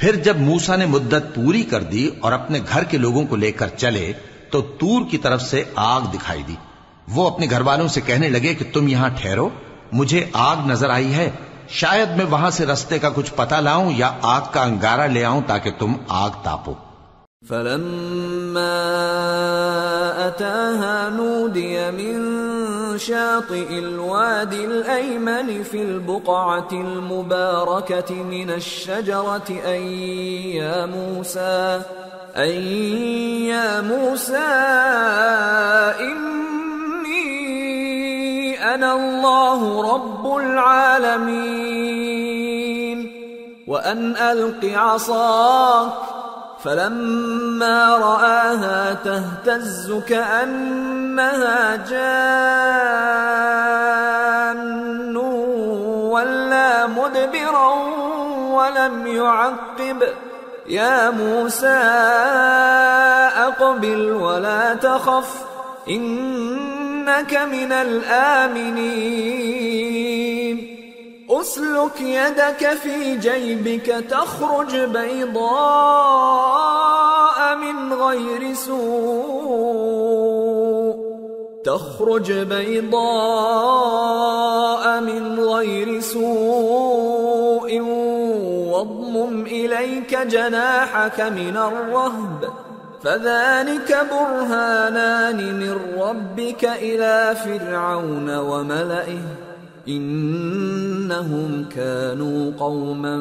پھر 0.00 0.16
جب 0.16 0.36
موسا 0.40 0.76
نے 0.76 0.86
مدت 0.86 1.34
پوری 1.34 1.62
کر 1.62 1.82
دی 1.82 2.10
اور 2.20 2.32
اپنے 2.32 2.58
گھر 2.68 2.84
کے 2.84 2.98
لوگوں 2.98 3.24
کو 3.24 3.36
لے 3.36 3.52
کر 3.52 3.68
چلے 3.68 4.12
تو 4.50 4.60
تور 4.60 5.02
کی 5.10 5.18
طرف 5.18 5.42
سے 5.42 5.64
آگ 5.74 6.00
دکھائی 6.00 6.42
دی۔ 6.48 6.54
وہ 7.08 7.30
اپنے 7.30 7.46
گھر 7.50 7.60
والوں 7.60 7.88
سے 7.88 8.00
کہنے 8.00 8.28
لگے 8.28 8.54
کہ 8.54 8.64
تم 8.72 8.88
یہاں 8.88 9.08
ٹھہرو، 9.20 9.48
مجھے 9.92 10.26
آگ 10.32 10.56
نظر 10.66 10.90
آئی 10.90 11.14
ہے، 11.14 11.30
شاید 11.68 12.08
میں 12.16 12.24
وہاں 12.24 12.50
سے 12.50 12.66
رستے 12.66 12.98
کا 12.98 13.10
کچھ 13.14 13.32
پتہ 13.36 13.54
لاؤں 13.54 13.92
یا 13.96 14.10
آگ 14.22 14.40
کا 14.52 14.62
انگارہ 14.62 15.08
لے 15.08 15.24
آؤں 15.24 15.40
تاکہ 15.46 15.70
تم 15.78 15.92
آگ 16.08 16.30
تاپو۔ 16.42 16.74
فلما 17.48 18.76
أتاها 20.26 21.08
نودي 21.12 21.76
من 21.94 22.49
شاطئ 22.98 23.78
الوادي 23.78 24.64
الأيمن 24.64 25.62
في 25.62 25.82
البقعة 25.82 26.68
المباركة 26.72 28.14
من 28.14 28.50
الشجرة، 28.50 29.48
أي 29.66 30.54
يا 30.54 30.86
موسى، 30.86 31.82
أي 32.36 33.46
يا 33.46 33.80
موسى، 33.80 34.36
إني 36.00 37.14
أنا 38.74 38.92
الله 38.92 39.92
رب 39.94 40.36
العالمين. 40.36 41.80
وأن 43.66 44.16
ألق 44.16 44.78
عصاك 44.78 46.09
فلما 46.64 47.96
رآها 47.96 48.94
تهتز 49.04 49.92
كأنها 50.08 51.76
جان 51.76 52.20
ولا 56.10 56.86
مدبرا 56.86 57.74
ولم 58.52 59.06
يعقب. 59.06 60.02
يا 60.66 61.10
موسى 61.10 61.80
أقبل 63.36 64.10
ولا 64.12 64.74
تخف، 64.74 65.44
إنك 65.88 67.34
من 67.34 67.72
الآمنين. 67.72 69.10
اسلك 71.30 72.00
يدك 72.00 72.78
في 72.82 73.16
جيبك 73.16 74.04
تخرج 74.10 74.76
بيضاء 74.76 75.36
من 77.56 77.92
غير 77.92 78.54
سوء. 78.54 79.80
تخرج 81.64 82.32
بيضاء 82.32 83.00
من 85.00 85.40
غير 85.40 86.00
سوء. 86.00 87.80
واضمم 88.70 89.46
إليك 89.46 90.16
جناحك 90.16 91.20
من 91.20 91.56
الرهب. 91.56 92.48
فذلك 93.04 94.06
برهانان 94.10 95.36
من 95.36 96.00
ربك 96.00 96.64
إلى 96.64 97.36
فرعون 97.44 98.36
وملئه. 98.36 99.49
انہم 99.86 101.62
كانوا 101.74 102.50
قوما 102.58 103.16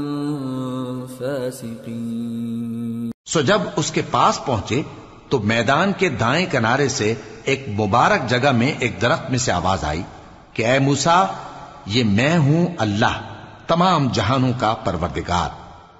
فاسقین 1.17 3.11
سو 3.25 3.41
جب 3.41 3.61
اس 3.75 3.91
کے 3.91 4.01
پاس 4.11 4.45
پہنچے 4.45 4.81
تو 5.29 5.39
میدان 5.39 5.91
کے 5.97 6.09
دائیں 6.09 6.45
کنارے 6.51 6.87
سے 6.89 7.13
ایک 7.43 7.67
مبارک 7.79 8.29
جگہ 8.29 8.51
میں 8.51 8.73
ایک 8.79 9.01
درخت 9.01 9.29
میں 9.31 9.39
سے 9.39 9.51
آواز 9.51 9.83
آئی 9.83 10.01
کہ 10.53 10.65
اے 10.65 10.79
موسا 10.79 11.25
یہ 11.85 12.03
میں 12.03 12.37
ہوں 12.37 12.67
اللہ، 12.77 13.21
تمام 13.67 14.07
جہانوں 14.13 14.51
کا 14.59 14.73
پروردگار، 14.73 15.49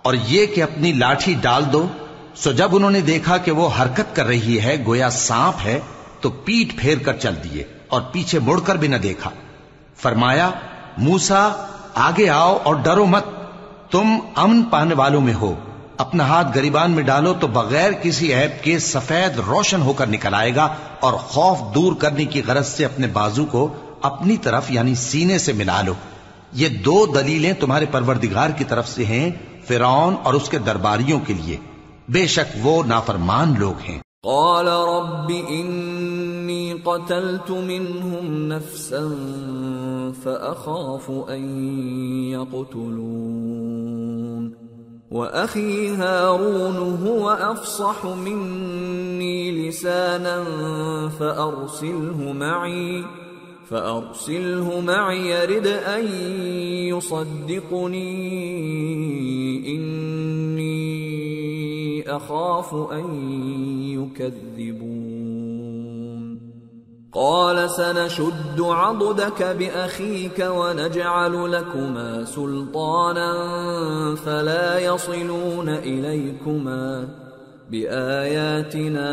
اور 0.01 0.13
یہ 0.27 0.45
کہ 0.45 0.63
اپنی 0.63 0.91
لاٹھی 0.93 1.33
ڈال 1.41 1.63
دو۔ 1.73 1.87
سو 2.35 2.51
جب 2.51 2.75
انہوں 2.75 2.91
نے 2.91 3.01
دیکھا 3.01 3.37
کہ 3.37 3.51
وہ 3.51 3.69
حرکت 3.81 4.15
کر 4.15 4.25
رہی 4.25 4.59
ہے، 4.59 4.75
گویا 4.87 5.09
سانپ 5.09 5.65
ہے، 5.65 5.79
تو 6.21 6.29
پیٹ 6.29 6.77
پھیر 6.77 6.97
کر 6.97 7.17
چل 7.17 7.33
دیے 7.43 7.63
اور 7.87 8.01
پیچھے 8.11 8.39
مڑ 8.39 8.59
کر 8.59 8.75
بھی 8.75 8.87
نہ 8.87 8.95
دیکھا۔ 8.95 9.29
فرمایا 10.01 10.49
موسا 10.97 11.65
آگے 11.95 12.29
آؤ 12.29 12.57
اور 12.63 12.75
ڈرو 12.75 13.05
مت، 13.05 13.25
تم 13.91 14.07
امن 14.35 14.63
پانے 14.63 14.95
والوں 14.95 15.21
میں 15.21 15.33
ہو۔ 15.33 15.55
اپنا 15.97 16.27
ہاتھ 16.27 16.47
گریبان 16.55 16.91
میں 16.91 17.03
ڈالو 17.03 17.33
تو 17.33 17.47
بغیر 17.47 17.91
کسی 17.91 18.33
عیب 18.33 18.63
کے 18.63 18.79
سفید 18.79 19.39
روشن 19.39 19.81
ہو 19.81 19.93
کر 19.93 20.07
نکل 20.07 20.33
آئے 20.33 20.55
گا 20.55 20.67
اور 20.99 21.13
خوف 21.13 21.57
دور 21.75 21.93
کرنے 21.95 22.25
کی 22.25 22.41
غرض 22.47 22.67
سے 22.67 22.85
اپنے 22.85 23.07
بازو 23.07 23.45
کو 23.45 23.73
اپنی 24.01 24.37
طرف 24.37 24.71
یعنی 24.71 24.95
سینے 24.95 25.37
سے 25.37 25.53
ملا 25.53 25.81
لو۔ 25.81 25.93
یہ 26.53 26.69
دو 26.69 27.05
دلیلیں 27.05 27.53
تمہارے 27.53 27.85
پروردگار 27.91 28.49
کی 28.49 28.63
طرف 28.63 28.89
سے 28.89 29.05
ہیں، 29.05 29.29
فرعون 29.67 30.15
اور 30.23 30.33
اس 30.33 30.49
کے 30.49 30.57
درباریوں 30.57 31.19
کے 31.19 31.33
لیے۔ 31.33 31.57
بے 32.09 32.27
شک 32.27 32.57
وہ 32.61 32.83
نافرمان 32.83 33.53
لوگ 33.57 33.79
ہیں۔ 33.79 33.99
قال 34.23 34.67
رب 34.67 35.29
إني 35.29 36.08
قتلت 36.73 37.51
منهم 37.51 38.49
نفسا 38.49 39.09
فأخاف 40.23 41.11
أن 41.29 41.71
يقتلون. 42.31 43.89
وأخي 45.11 45.87
هارون 45.87 46.75
هو 47.07 47.29
أفصح 47.29 48.05
مني 48.05 49.69
لسانا 49.69 50.43
فأرسله 51.09 52.33
معي 52.33 53.03
فأرسله 53.69 54.81
معي 54.81 55.29
يرد 55.29 55.67
أن 55.67 56.05
يصدقني. 56.97 58.05
إني 59.75 60.89
أخاف 62.15 62.91
أن 62.91 63.31
يكذبون. 63.93 65.28
قال 67.13 67.69
سنشد 67.69 68.61
عضدك 68.61 69.55
بأخيك 69.59 70.39
ونجعل 70.39 71.51
لكما 71.51 72.25
سلطانا 72.35 73.31
فلا 74.23 74.79
يصلون 74.79 75.69
إليكما 75.69 77.07
بآياتنا 77.69 79.09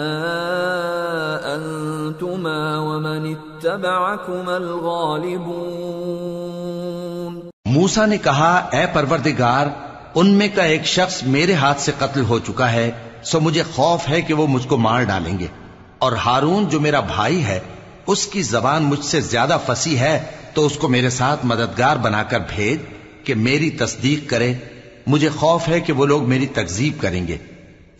أنتما 1.54 2.78
ومن 2.78 3.34
اتبعكما 3.34 4.54
الغالبون 4.54 7.40
موسا 7.64 8.06
نے 8.06 8.18
کہا، 8.18 8.68
اے 8.72 8.86
پروردگار، 8.92 9.66
ان 10.14 10.30
میں 10.30 10.48
کا 10.54 10.62
ایک 10.62 10.84
شخص 10.84 11.22
میرے 11.22 11.52
ہاتھ 11.52 11.80
سے 11.80 11.92
قتل 11.98 12.22
ہو 12.28 12.38
چکا 12.38 12.72
ہے، 12.72 12.90
سو 13.22 13.40
مجھے 13.40 13.62
خوف 13.74 14.08
ہے 14.08 14.20
کہ 14.20 14.34
وہ 14.34 14.46
مجھ 14.46 14.68
کو 14.68 14.76
مار 14.76 15.02
ڈالیں 15.02 15.38
گے۔ 15.38 15.46
اور 15.98 16.12
ہارون 16.12 16.68
جو 16.68 16.80
میرا 16.80 17.00
بھائی 17.00 17.44
ہے 17.44 17.60
اس 18.06 18.26
کی 18.26 18.42
زبان 18.42 18.82
مجھ 18.82 19.04
سے 19.04 19.20
زیادہ 19.20 19.58
فسی 19.66 19.98
ہے، 19.98 20.24
تو 20.54 20.66
اس 20.66 20.76
کو 20.76 20.88
میرے 20.88 21.10
ساتھ 21.10 21.46
مددگار 21.46 21.96
بنا 21.96 22.22
کر 22.22 22.38
بھیج 22.56 22.78
کہ 23.26 23.34
میری 23.34 23.70
تصدیق 23.70 24.30
کرے۔ 24.30 24.54
مجھے 25.06 25.28
خوف 25.28 25.68
ہے 25.68 25.80
کہ 25.80 25.92
وہ 25.92 26.06
لوگ 26.06 26.28
میری 26.28 26.46
تکزیب 26.46 27.00
کریں 27.00 27.28
گے۔ 27.28 27.36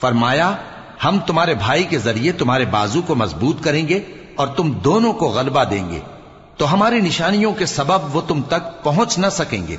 فرمایا، 0.01 0.57
ہم 1.05 1.19
تمہارے 1.27 1.55
بھائی 1.55 1.85
کے 1.85 1.99
ذریعے 1.99 2.33
تمہارے 2.33 2.65
بازو 2.65 3.03
کو 3.03 3.15
مضبوط 3.15 3.63
کریں 3.63 3.89
گے 3.89 4.01
اور 4.35 4.49
تم 4.49 4.73
دونوں 4.73 5.13
کو 5.13 5.29
غلبہ 5.29 5.65
دیں 5.65 5.91
گے۔ 5.91 6.01
تو 6.57 6.73
ہماری 6.73 7.01
نشانیوں 7.01 7.55
کے 7.55 7.67
سبب 7.67 8.17
وہ 8.17 8.21
تم 8.29 8.43
تک 8.43 8.85
پہنچ 8.85 9.19
نہ 9.19 9.27
سکیں 9.31 9.67
گے۔ 9.67 9.77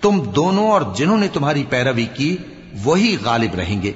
تم 0.00 0.22
دونوں 0.22 0.70
اور 0.70 0.82
جنہوں 0.96 1.18
نے 1.18 1.28
تمہاری 1.28 1.64
پیروی 1.68 2.06
کی، 2.06 2.36
وہی 2.84 3.16
غالب 3.24 3.54
رہیں 3.54 3.82
گے۔ 3.82 3.92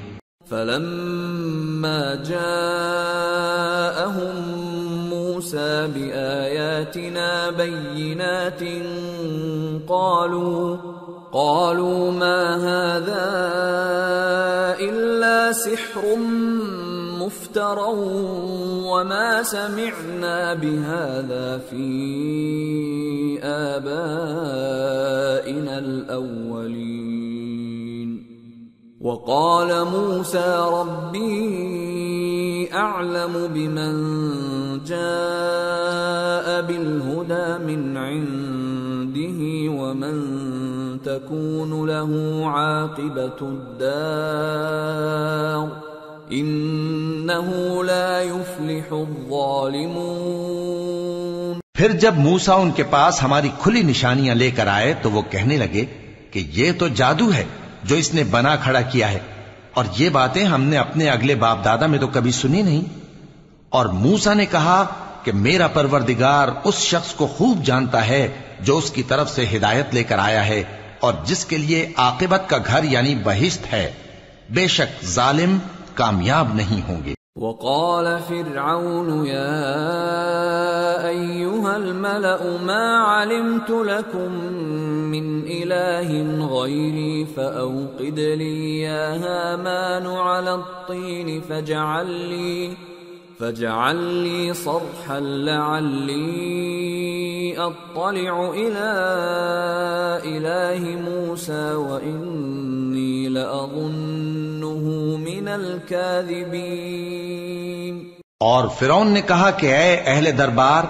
فلما 0.49 2.15
جاءهم 2.15 4.38
موسى 5.49 5.89
بآياتنا 5.95 7.51
بينات 7.51 8.61
قالوا 9.89 10.77
قالوا 11.33 12.11
ما 12.11 12.57
هذا 12.57 13.29
إلا 14.81 15.53
سحر 15.53 16.17
مفترى 17.21 17.95
وما 18.85 19.43
سمعنا 19.43 20.55
بهذا 20.55 21.59
في 21.71 23.39
آبائنا 23.43 24.69
الأولين 25.79 27.28
وقال 29.01 29.85
موسى 29.85 30.67
ربي 30.73 32.69
أعلم 32.75 33.49
بمن 33.55 33.93
جاء 34.85 36.63
بالهدى 36.63 37.59
من 37.67 37.97
عنده 37.97 39.39
ومن 39.83 40.17
تكون 41.03 41.87
له 41.87 42.43
عاقبة 42.47 43.39
الدار 43.43 45.69
إنه 46.33 47.85
لا 47.85 48.23
يفلح 48.23 48.93
الظالمون 48.93 51.59
پھر 51.75 51.93
جب 51.93 52.15
موسا 52.19 52.55
ان 52.55 52.71
کے 52.71 52.83
پاس 52.91 53.23
ہماری 53.23 53.49
کھلی 53.63 53.83
نشانیاں 53.83 54.35
لے 54.35 54.51
کر 54.51 54.67
آئے 54.67 54.95
تو 55.03 55.11
وہ 55.11 55.23
کہنے 55.31 55.57
لگے 55.57 55.85
کہ 56.31 56.47
یہ 56.53 56.73
تو 56.79 56.89
جادو 56.89 57.33
ہے۔ 57.33 57.45
جو 57.85 57.97
اس 57.97 58.15
نے 58.15 58.25
بنا 58.25 58.57
کھڑا 58.57 58.81
کیا 58.81 59.13
ہے۔ 59.13 59.19
اور 59.75 59.85
یہ 59.99 60.09
باتیں 60.09 60.45
ہم 60.45 60.63
نے 60.63 60.77
اپنے 60.77 61.09
اگلے 61.09 61.35
باپ 61.35 61.65
دادا 61.65 61.87
میں 61.87 61.99
تو 61.99 62.07
کبھی 62.07 62.33
سنی 62.33 62.63
نہیں۔ 62.63 62.83
اور 63.69 63.87
موسا 63.87 64.35
نے 64.35 64.47
کہا 64.47 64.85
کہ 65.23 65.33
میرا 65.33 65.67
پروردگار 65.67 66.49
اس 66.65 66.75
شخص 66.75 67.13
کو 67.15 67.27
خوب 67.27 67.65
جانتا 67.65 68.07
ہے 68.07 68.29
جو 68.61 68.79
اس 68.79 68.91
کی 68.91 69.03
طرف 69.03 69.31
سے 69.31 69.45
ہدایت 69.57 69.95
لے 69.95 70.05
کر 70.05 70.19
آیا 70.19 70.47
ہے 70.47 70.63
اور 71.01 71.15
جس 71.25 71.45
کے 71.45 71.59
لیے 71.59 71.93
عاقبت 71.97 72.43
کا 72.47 72.57
گھر 72.67 72.85
یعنی 72.85 73.15
بہشت 73.25 73.73
ہے۔ 73.73 73.93
بے 74.51 74.67
شک 74.67 75.05
ظالم 75.05 75.59
کامیاب 75.95 76.55
نہیں 76.55 76.89
ہوں 76.89 77.05
گے۔ 77.05 77.18
وقال 77.39 78.19
فرعون 78.19 79.27
يا 79.27 81.09
أيها 81.09 81.77
الملأ 81.77 82.59
ما 82.67 82.99
علمت 82.99 83.71
لكم 83.71 84.33
من 85.13 85.47
إله 85.47 86.11
غيري 86.47 87.27
فأوقد 87.27 88.19
لي 88.19 88.81
يا 88.81 89.17
هامان 89.17 90.07
على 90.07 90.55
الطين 90.55 91.41
فاجعل 91.41 92.07
لي 92.07 92.77
فاجعل 93.41 93.97
لي 93.97 94.53
صرحا 94.53 95.21
لعلي 95.21 97.59
أطلع 97.59 98.53
إلى 98.55 98.91
إله 100.25 101.01
موسى 101.01 101.75
وإني 101.75 103.29
لأظنه 103.29 105.19
من 105.19 105.49
الكاذبين. 105.49 107.99
اور 108.41 108.69
فرعون 108.69 109.07
نے 109.07 109.21
کہا 109.21 109.51
کہ 109.51 109.67
اے 109.67 110.03
اہل 110.07 110.39
دربار، 110.39 110.83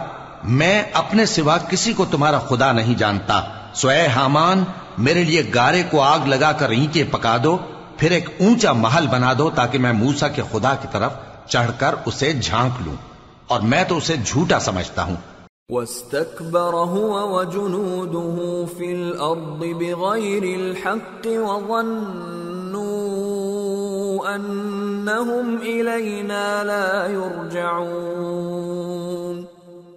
میں 0.44 0.82
اپنے 0.92 1.26
سوا 1.26 1.58
کسی 1.68 1.92
کو 1.92 2.04
تمہارا 2.04 2.38
خدا 2.38 2.72
نہیں 2.72 2.94
جانتا۔ 2.94 3.40
سو 3.74 3.88
اے 3.88 4.06
حامان، 4.06 4.64
میرے 4.98 5.24
لیے 5.24 5.42
گارے 5.54 5.82
کو 5.90 6.02
آگ 6.02 6.26
لگا 6.26 6.52
کر 6.52 6.68
اینٹیں 6.68 7.04
پکا 7.10 7.36
دو، 7.44 7.58
پھر 7.96 8.10
ایک 8.10 8.28
اونچا 8.40 8.72
محل 8.72 9.06
بنا 9.06 9.32
دو 9.38 9.50
تاکہ 9.50 9.78
میں 9.78 9.92
موسا 9.92 10.28
کے 10.28 10.42
خدا 10.50 10.74
کی 10.82 10.88
طرف 10.92 11.12
چڑھ 11.48 11.70
کر 11.78 11.94
اسے 12.06 12.32
جھانک 12.32 12.82
لوں 12.86 12.96
اور 13.46 13.60
میں 13.60 13.84
تو 13.88 13.96
اسے 13.96 14.16
جھوٹا 14.24 14.58
سمجھتا 14.58 15.02
ہوں۔ 15.02 15.16
واستكبر 15.68 16.74
هو 16.74 17.36
وجنوده 17.36 18.64
في 18.76 18.92
الأرض 18.92 19.58
بغير 19.58 20.42
الحق 20.42 21.26
وظنوا 21.26 22.18
أنهم 24.34 25.56
إلينا 25.62 26.62
لا 26.62 27.06
يرجعون. 27.10 28.38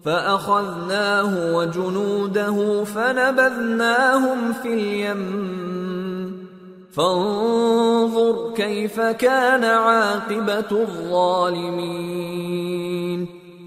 فأخذناه 0.04 1.36
وجنوده 1.54 2.58
فنبذناهم 2.94 4.52
في 4.62 4.74
اليم 4.74 5.81
فانظر 6.96 8.54
كيف 8.56 9.00
كان 9.00 9.64
عاقبة 9.64 10.72
الظالمين. 10.72 12.12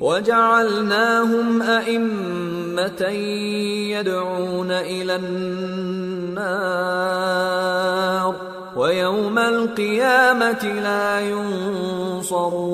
وجعلناهم 0.01 1.62
أئمة 1.62 3.09
يدعون 3.91 4.70
إلى 4.70 5.16
النار، 5.16 6.35
ويوم 8.77 9.39
القيامة 9.39 10.64
لا 10.64 11.20
ينصرون. 11.20 12.64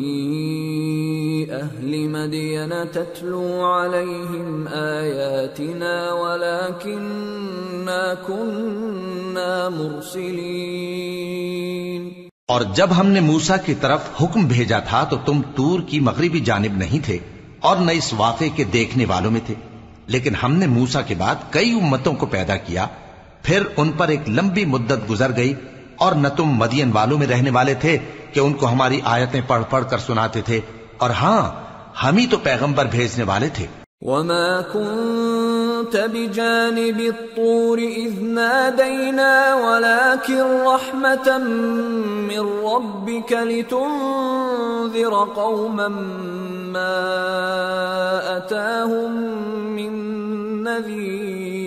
مدين 2.21 2.73
تتلو 2.91 3.65
عليهم 3.65 4.67
اياتنا 4.71 6.13
ولكننا 6.13 8.13
كنا 8.27 9.69
مرسلين. 9.69 12.09
اور 12.47 12.61
جب 12.61 12.89
ہم 12.97 13.07
نے 13.07 13.19
موسا 13.19 13.57
کی 13.57 13.73
طرف 13.73 13.99
حکم 14.21 14.47
بھیجا 14.47 14.79
تھا 14.79 15.03
تو 15.03 15.17
تم 15.25 15.41
تور 15.55 15.79
کی 15.79 15.99
مغربی 15.99 16.39
جانب 16.39 16.77
نہیں 16.77 17.05
تھے 17.05 17.17
اور 17.59 17.77
نہ 17.77 17.91
اس 17.91 18.13
واقعے 18.17 18.49
کے 18.49 18.63
دیکھنے 18.63 19.05
والوں 19.05 19.31
میں 19.31 19.39
تھے۔ 19.45 19.55
لیکن 20.07 20.33
ہم 20.43 20.55
نے 20.55 20.67
موسا 20.67 21.01
کے 21.01 21.15
بعد 21.17 21.35
کئی 21.49 21.79
امتوں 21.81 22.13
کو 22.13 22.25
پیدا 22.25 22.57
کیا۔ 22.57 22.87
پھر 23.43 23.63
ان 23.77 23.91
پر 23.91 24.07
ایک 24.07 24.29
لمبی 24.29 24.65
مدت 24.65 25.09
گزر 25.09 25.35
گئی 25.35 25.53
اور 25.95 26.11
نہ 26.11 26.27
تم 26.27 26.45
مدین 26.45 26.91
والوں 26.93 27.17
میں 27.17 27.27
رہنے 27.27 27.49
والے 27.49 27.73
تھے 27.73 27.97
کہ 28.33 28.39
ان 28.39 28.53
کو 28.53 28.67
ہماری 28.67 28.99
آیتیں 29.03 29.41
پڑھ 29.47 29.63
پڑھ 29.69 29.85
کر 29.89 29.97
سناتے 29.97 30.41
تھے۔ 30.41 30.59
اور 30.97 31.09
ہاں 31.09 31.70
ہم 32.03 32.17
ہی 32.17 32.27
تو 32.27 32.37
پیغمبر 32.37 32.85
بھیجنے 32.85 33.23
والے 33.23 33.49
تھے۔ 33.53 33.67
وما 34.01 34.61
كنت 34.73 35.95
بجانب 36.13 36.99
الطور 36.99 37.77
إذ 37.77 38.15
نادينا 38.19 39.33
ولكن 39.65 40.41
رحمة 40.67 41.27
من 42.29 42.43
ربك 42.65 43.31
لتنذر 43.33 45.13
قوما 45.35 45.87
ما 46.73 46.97
أتاهم 48.37 49.11
من 49.75 49.93
نذير 50.63 51.61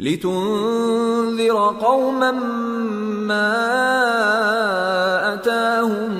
لتنذر 0.00 1.56
قوما 1.80 2.32
ما 3.28 3.52
أتاهم 5.34 6.15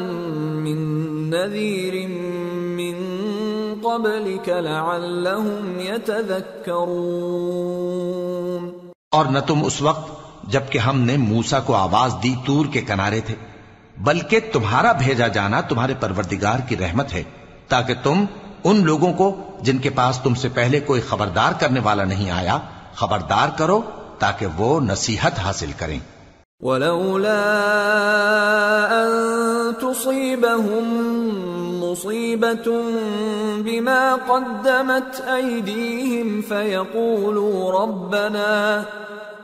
قبلك 4.16 4.48
لعلهم 4.48 5.80
يتذكرون۔ 5.80 8.70
اور 9.10 9.26
نہ 9.26 9.38
تم 9.38 9.64
اس 9.64 9.82
وقت 9.82 10.10
جبکہ 10.48 10.78
ہم 10.78 11.00
نے 11.00 11.16
موسا 11.16 11.60
کو 11.60 11.74
آواز 11.74 12.14
دی 12.22 12.34
تور 12.44 12.66
کے 12.72 12.80
کنارے 12.80 13.20
تھے 13.20 13.34
بلکہ 13.96 14.40
تمہارا 14.52 14.92
بھیجا 14.92 15.28
جانا 15.28 15.60
تمہارے 15.60 15.94
پروردگار 16.00 16.58
کی 16.68 16.76
رحمت 16.76 17.12
ہے 17.12 17.22
تاکہ 17.68 17.94
تم 18.02 18.24
ان 18.64 18.84
لوگوں 18.84 19.12
کو 19.12 19.36
جن 19.60 19.78
کے 19.78 19.90
پاس 19.90 20.18
تم 20.18 20.34
سے 20.34 20.48
پہلے 20.48 20.80
کوئی 20.80 21.00
خبردار 21.00 21.52
کرنے 21.60 21.80
والا 21.80 22.04
نہیں 22.04 22.30
آیا 22.30 22.58
خبردار 22.94 23.58
کرو 23.58 23.82
تاکہ 24.18 24.46
وہ 24.56 24.80
نصیحت 24.80 25.38
حاصل 25.38 25.70
کریں۔ 25.78 25.98
ولولا 26.60 27.54
ان 28.90 29.10
تصيبهم 29.80 31.45
مصيبة 31.96 32.68
بما 33.58 34.14
قدمت 34.14 35.20
ايديهم 35.34 36.42
فيقولوا 36.42 37.82
ربنا 37.82 38.84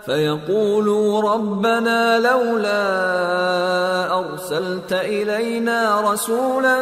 فيقولوا 0.06 1.34
ربنا 1.34 2.18
لولا 2.18 2.84
ارسلت 4.18 4.92
الينا 4.92 6.12
رسولا 6.12 6.76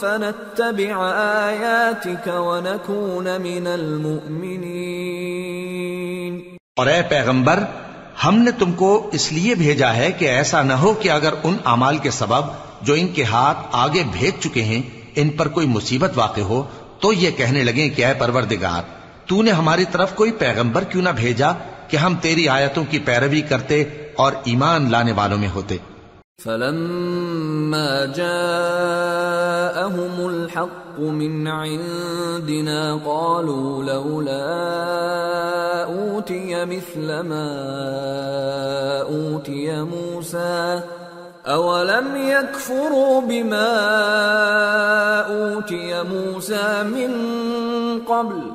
فنتبع 0.00 1.10
اياتك 1.48 2.26
ونكون 2.26 3.40
من 3.40 3.66
المؤمنين 3.66 4.74
اور 6.76 6.86
اے 6.86 7.02
پیغمبر، 7.08 7.58
ہم 8.24 8.38
نے 8.38 8.50
تم 8.58 8.72
کو 8.72 8.90
اس 9.12 9.32
لیے 9.32 9.54
بھیجا 9.54 9.90
ہے 9.94 10.12
کہ 10.12 10.24
ایسا 10.24 10.62
نہ 10.62 10.72
ہو 10.72 10.92
کہ 10.92 11.10
اگر 11.10 11.34
ان 11.42 11.56
امال 11.64 11.96
کے 11.98 12.10
سبب 12.10 12.44
جو 12.84 12.94
ان 12.94 13.08
کے 13.14 13.24
ہاتھ 13.32 13.58
آگے 13.84 14.02
بھیج 14.12 14.42
چکے 14.42 14.62
ہیں، 14.62 14.82
ان 15.20 15.28
پر 15.36 15.48
کوئی 15.56 15.66
مصیبت 15.68 16.12
واقع 16.16 16.40
ہو، 16.50 16.62
تو 17.00 17.12
یہ 17.12 17.30
کہنے 17.36 17.64
لگیں 17.64 17.88
کہ 17.96 18.04
اے 18.06 18.12
پروردگار، 18.18 18.82
تو 19.28 19.42
نے 19.42 19.50
ہماری 19.60 19.84
طرف 19.92 20.14
کوئی 20.16 20.30
پیغمبر 20.38 20.84
کیوں 20.92 21.02
نہ 21.02 21.12
بھیجا 21.16 21.50
کہ 21.88 21.96
ہم 21.96 22.14
تیری 22.22 22.48
آیتوں 22.48 22.84
کی 22.90 22.98
پیروی 23.04 23.40
کرتے 23.48 23.82
اور 24.22 24.32
ایمان 24.44 24.90
لانے 24.90 25.12
والوں 25.12 25.38
میں 25.38 25.48
ہوتے؟ 25.54 25.76
فلما 26.38 28.06
جاءهم 28.06 30.20
الحق 30.20 30.98
من 30.98 31.48
عندنا 31.48 32.96
قالوا 33.04 33.84
لولا 33.84 34.54
أوتي 35.84 36.64
مثل 36.64 37.20
ما 37.20 37.52
أوتي 39.02 39.84
موسى 39.84 40.82
أولم 41.44 42.16
يكفروا 42.16 43.20
بما 43.20 43.76
أوتي 45.28 46.02
موسى 46.02 46.82
من 46.82 47.10
قبل 48.00 48.52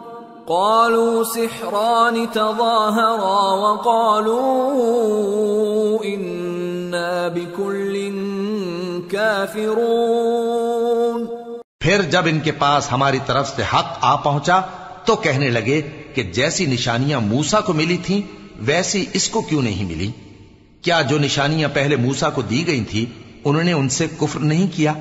قالوا 0.48 1.24
سحران 1.24 2.32
تظاهرا 2.32 3.54
وقالوا 3.54 4.36
إنا 6.06 7.28
بكل 7.28 8.14
كافرون 9.12 11.30
پھر 11.82 12.02
جب 12.02 12.22
ان 12.26 12.40
کے 12.40 12.52
پاس 12.52 12.92
ہماری 12.92 13.20
طرف 13.26 13.56
سے 13.56 13.64
حق 13.74 13.98
آ 14.02 14.16
پہنچا 14.16 14.62
تو 15.06 15.16
کہنے 15.16 15.50
لگے 15.50 15.82
کہ 16.16 16.24
جیسی 16.24 16.66
نشانیاں 16.66 17.20
موسا 17.20 17.62
کو 17.62 17.74
ملی 17.74 17.98
تھیں، 18.06 18.22
ویسی 18.66 19.06
اس 19.14 19.30
کو 19.30 19.42
کیوں 19.42 19.62
نہیں 19.62 19.86
ملی؟ 19.86 20.12
کیا 20.82 21.02
جو 21.02 21.20
نشانیاں 21.20 21.70
پہلے 21.74 21.96
موسا 21.96 22.30
کو 22.30 22.42
دی 22.42 22.68
گئی 22.68 22.84
تھی 22.84 23.06
انہوں 23.46 23.64
نے 23.64 23.74
ان 23.74 23.90
سے 23.90 24.08
کفر 24.20 24.40
نہیں 24.40 24.68
کیا؟ 24.76 24.94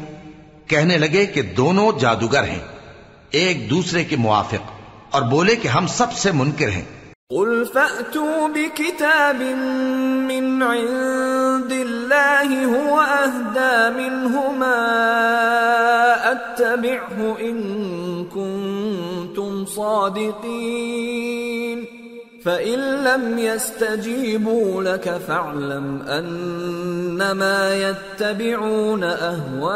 کہنے 0.66 0.98
لگے 0.98 1.26
کہ 1.26 1.42
دونوں 1.42 1.92
جادوگر 2.00 2.44
ہیں، 2.44 2.62
ایک 3.30 3.70
دوسرے 3.70 4.04
کے 4.04 4.16
موافق، 4.16 4.70
اور 5.10 5.22
بولے 5.22 5.56
کہ 5.56 5.68
ہم 5.68 5.86
سب 5.86 6.12
سے 6.12 6.32
منکر 6.32 6.68
ہیں۔ 6.68 6.84
قل 7.30 7.64
فأتوا 7.74 8.46
بكتاب 8.46 9.42
من 10.28 10.62
عند 10.62 11.72
الله، 11.72 12.58
هو 12.64 13.00
أهدى 13.24 14.00
منهما 14.00 14.74
أتبعه 16.32 17.28
إن 17.40 17.62
كنتم 18.24 19.64
صادقين۔ 19.74 21.67
فإن 22.48 22.78
لم 23.04 23.38
يستجيبوا 23.38 24.82
لك 24.82 25.20
فاعلم 25.28 26.02
أنما 26.08 27.74
يتبعون 27.74 29.04
أهواءهم 29.04 29.74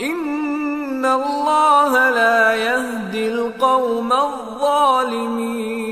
ان 0.00 1.04
الله 1.04 2.10
لا 2.10 2.54
يهدي 2.54 3.28
القوم 3.28 4.12
الظالمين 4.12 5.85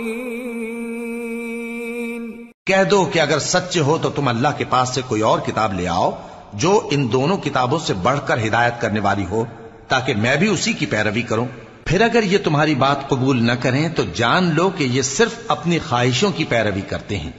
کہہ 2.66 2.84
دو 2.90 3.04
کہ 3.04 3.20
اگر 3.20 3.38
سچے 3.38 3.80
ہو 3.80 3.98
تو 4.02 4.10
تم 4.10 4.28
اللہ 4.28 4.48
کے 4.56 4.64
پاس 4.64 4.88
سے 4.88 5.00
کوئی 5.08 5.22
اور 5.22 5.38
کتاب 5.38 5.74
لے 5.74 5.88
آؤ 5.88 6.10
جو 6.52 6.88
ان 6.90 7.12
دونوں 7.12 7.36
کتابوں 7.38 7.78
سے 7.78 7.94
بڑھ 7.94 8.20
کر 8.26 8.38
ہدایت 8.46 8.80
کرنے 8.80 9.00
والی 9.00 9.26
ہو، 9.30 9.44
تاکہ 9.88 10.14
میں 10.14 10.36
بھی 10.36 10.48
اسی 10.48 10.72
کی 10.72 10.86
پیروی 10.86 11.22
کروں۔ 11.22 11.46
پھر 11.84 12.00
اگر 12.00 12.22
یہ 12.22 12.38
تمہاری 12.44 12.74
بات 12.74 13.08
قبول 13.08 13.46
نہ 13.46 13.52
کریں 13.52 13.88
تو 13.88 14.02
جان 14.14 14.54
لو 14.54 14.70
کہ 14.70 14.84
یہ 14.84 15.02
صرف 15.02 15.34
اپنی 15.48 15.78
خواہشوں 15.78 16.32
کی 16.32 16.44
پیروی 16.44 16.80
کرتے 16.80 17.18
ہیں۔ 17.18 17.30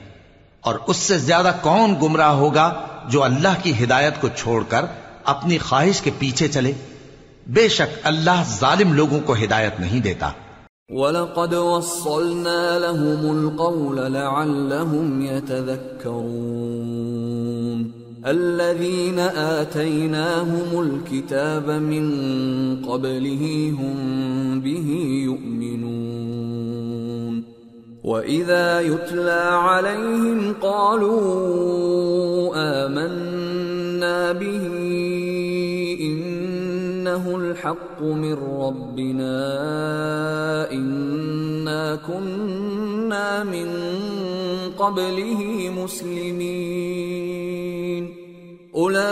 اور 0.61 0.75
اس 0.87 0.97
سے 0.97 1.17
زیادہ 1.17 1.51
کون 1.61 1.95
گمراہ 2.01 2.31
ہوگا 2.31 2.85
جو 3.09 3.23
اللہ 3.23 3.63
کی 3.63 3.83
ہدایت 3.83 4.13
کو 4.21 4.27
چھوڑ 4.35 4.63
کر 4.69 4.85
اپنی 5.23 5.57
خواہش 5.57 6.01
کے 6.01 6.11
پیچھے 6.19 6.47
چلے؟ 6.47 6.71
بے 7.47 7.69
شک 7.69 7.99
اللہ 8.03 8.43
ظالم 8.59 8.93
لوگوں 8.93 9.19
کو 9.19 9.33
ہدایت 9.33 9.79
نہیں 9.79 9.99
دیتا۔ 9.99 10.31
وَلَقَدْ 10.91 11.53
وَصَّلْنَا 11.55 12.79
لَهُمُ 12.79 13.37
الْقَوْلَ 13.37 14.13
لَعَلَّهُمْ 14.13 15.21
يَتَذَكَّرُونَ 15.21 16.11
الَّذِينَ 18.25 19.19
آتَيْنَاهُمُ 19.19 20.81
الْكِتَابَ 20.81 21.69
مِنْ 21.69 22.05
قَبْلِهِ 22.85 23.73
هُمْ 23.79 24.61
بِهِ 24.61 24.87
يُؤْمِنُونَ 25.25 26.53
وَإِذَا 28.03 28.79
يُتْلَى 28.81 29.49
عَلَيْهِمْ 29.51 30.53
قَالُوا 30.61 32.51
آمَنَّا 32.55 34.31
بِهِ 34.31 35.34
الْحَقُّ 37.15 38.01
مِنْ 38.01 38.33
رَبِّنَا 38.33 39.35
إِنَّا 40.71 41.95
كُنَّا 41.95 43.43
مِنْ 43.43 43.67
قَبْلِهِ 44.77 45.69
مُسْلِمِينَ 45.83 46.93
أُولَئِكَ 48.75 49.05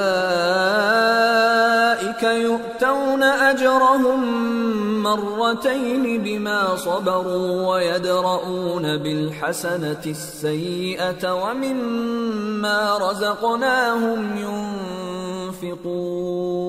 يُؤْتَوْنَ 2.23 3.23
أَجْرَهُمْ 3.23 4.43
مرتين 5.03 6.23
بما 6.23 6.75
صبروا 6.75 7.67
ويدرؤون 7.67 8.97
بالحسنة 8.97 10.01
السيئة 10.05 11.33
ومما 11.43 12.97
رزقناهم 12.97 14.37
ينفقون 15.61 16.63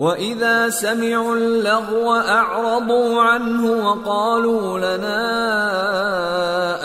وإذا 0.00 0.70
سمعوا 0.70 1.36
اللغو 1.36 2.14
أعرضوا 2.14 3.22
عنه 3.22 3.86
وقالوا 3.86 4.78
لنا 4.78 5.26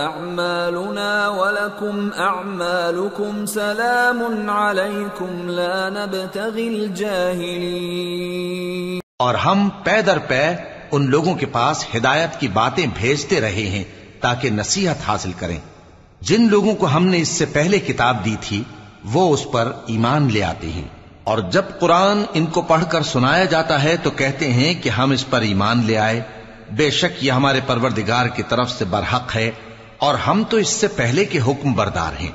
أعمالنا 0.05 1.29
ولكم 1.29 2.11
أعمالكم 2.17 3.45
سلام 3.45 4.49
عليكم 4.49 5.49
لا 5.49 5.89
نبتغي 5.89 6.67
الجاهلين 6.67 8.99
اور 9.19 9.35
ہم 9.35 9.69
پے 9.83 10.01
در 10.01 10.17
پے 10.17 10.55
ان 10.91 11.09
لوگوں 11.09 11.35
کے 11.35 11.45
پاس 11.45 11.85
ہدایت 11.95 12.39
کی 12.39 12.47
باتیں 12.47 12.85
بھیجتے 12.97 13.41
رہے 13.41 13.59
ہیں 13.69 13.83
تاکہ 14.21 14.49
نصیحت 14.49 14.95
حاصل 15.07 15.31
کریں۔ 15.39 15.59
جن 16.21 16.49
لوگوں 16.49 16.75
کو 16.75 16.87
ہم 16.87 17.05
نے 17.05 17.21
اس 17.21 17.27
سے 17.27 17.45
پہلے 17.45 17.79
کتاب 17.79 18.25
دی 18.25 18.35
تھی، 18.41 18.63
وہ 19.13 19.33
اس 19.33 19.51
پر 19.51 19.71
ایمان 19.87 20.31
لے 20.31 20.43
آتے 20.43 20.69
ہیں۔ 20.69 20.94
اور 21.25 21.37
جب 21.37 21.63
قرآن 21.79 22.23
ان 22.33 22.45
کو 22.45 22.61
پڑھ 22.61 22.83
کر 22.89 23.03
سنایا 23.03 23.45
جاتا 23.45 23.83
ہے 23.83 23.97
تو 23.97 24.11
کہتے 24.11 24.53
ہیں 24.53 24.73
کہ 24.83 24.89
ہم 24.89 25.11
اس 25.11 25.29
پر 25.29 25.41
ایمان 25.41 25.85
لے 25.85 25.97
آئے۔ 25.97 26.21
بے 26.71 26.89
شک 26.89 27.23
یہ 27.23 27.31
ہمارے 27.31 27.59
پروردگار 27.67 28.25
کی 28.25 28.43
طرف 28.49 28.71
سے 28.71 28.85
برحق 28.85 29.35
ہے 29.35 29.51
اور 29.97 30.15
ہم 30.15 30.43
تو 30.49 30.57
اس 30.57 30.69
سے 30.69 30.87
پہلے 30.87 31.25
کے 31.25 31.39
حکم 31.39 31.73
بردار 31.73 32.21
ہیں۔ 32.21 32.31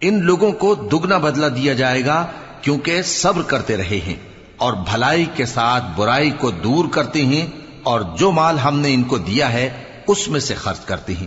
ان 0.00 0.22
لوگوں 0.22 0.52
کو 0.52 0.74
دگنا 0.74 1.18
بدلہ 1.18 1.46
دیا 1.46 1.72
جائے 1.72 2.04
گا 2.04 2.26
کیونکہ 2.60 3.02
صبر 3.02 3.42
کرتے 3.42 3.76
رہے 3.76 4.00
ہیں 4.06 4.16
اور 4.56 4.72
بھلائی 4.72 5.24
کے 5.34 5.46
ساتھ 5.46 5.84
برائی 5.96 6.30
کو 6.30 6.50
دور 6.50 6.84
کرتے 6.92 7.24
ہیں 7.24 7.46
اور 7.82 8.00
جو 8.00 8.30
مال 8.32 8.58
ہم 8.58 8.78
نے 8.78 8.94
ان 8.94 9.02
کو 9.02 9.18
دیا 9.18 9.52
ہے 9.52 9.82
اس 10.06 10.28
میں 10.28 10.40
سے 10.40 10.54
خرچ 10.54 10.80
کرتے 10.80 11.14
ہیں۔ 11.14 11.26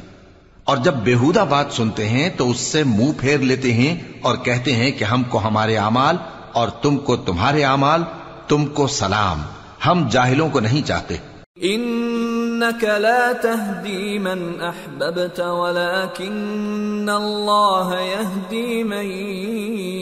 اور 0.63 0.77
جب 0.77 0.93
بےحودہ 0.93 1.45
بات 1.49 1.65
سنتے 1.71 2.09
ہیں 2.09 2.29
تو 2.37 2.49
اس 2.49 2.59
سے 2.59 2.83
منہ 2.83 3.11
پھیر 3.17 3.37
لیتے 3.37 3.73
ہیں 3.73 3.97
اور 4.21 4.37
کہتے 4.37 4.75
ہیں 4.75 4.91
کہ 4.91 5.03
ہم 5.03 5.23
کو 5.23 5.47
ہمارے 5.47 5.77
اعمال 5.77 6.17
اور 6.57 6.67
تم 6.67 6.97
کو 6.97 7.15
تمہارے 7.15 7.63
اعمال، 7.63 8.03
تم 8.47 8.65
کو 8.65 8.87
سلام۔ 8.87 9.41
ہم 9.85 10.07
جاہلوں 10.11 10.49
کو 10.49 10.59
نہیں 10.59 10.87
چاہتے۔ 10.87 11.15
انك 11.55 12.83
لا 12.83 13.31
تهدي 13.41 14.17
من 14.17 14.61
احببت 14.61 15.39
ولكن 15.39 17.09
الله 17.09 17.93
يهدي 18.01 18.83
من 18.83 19.05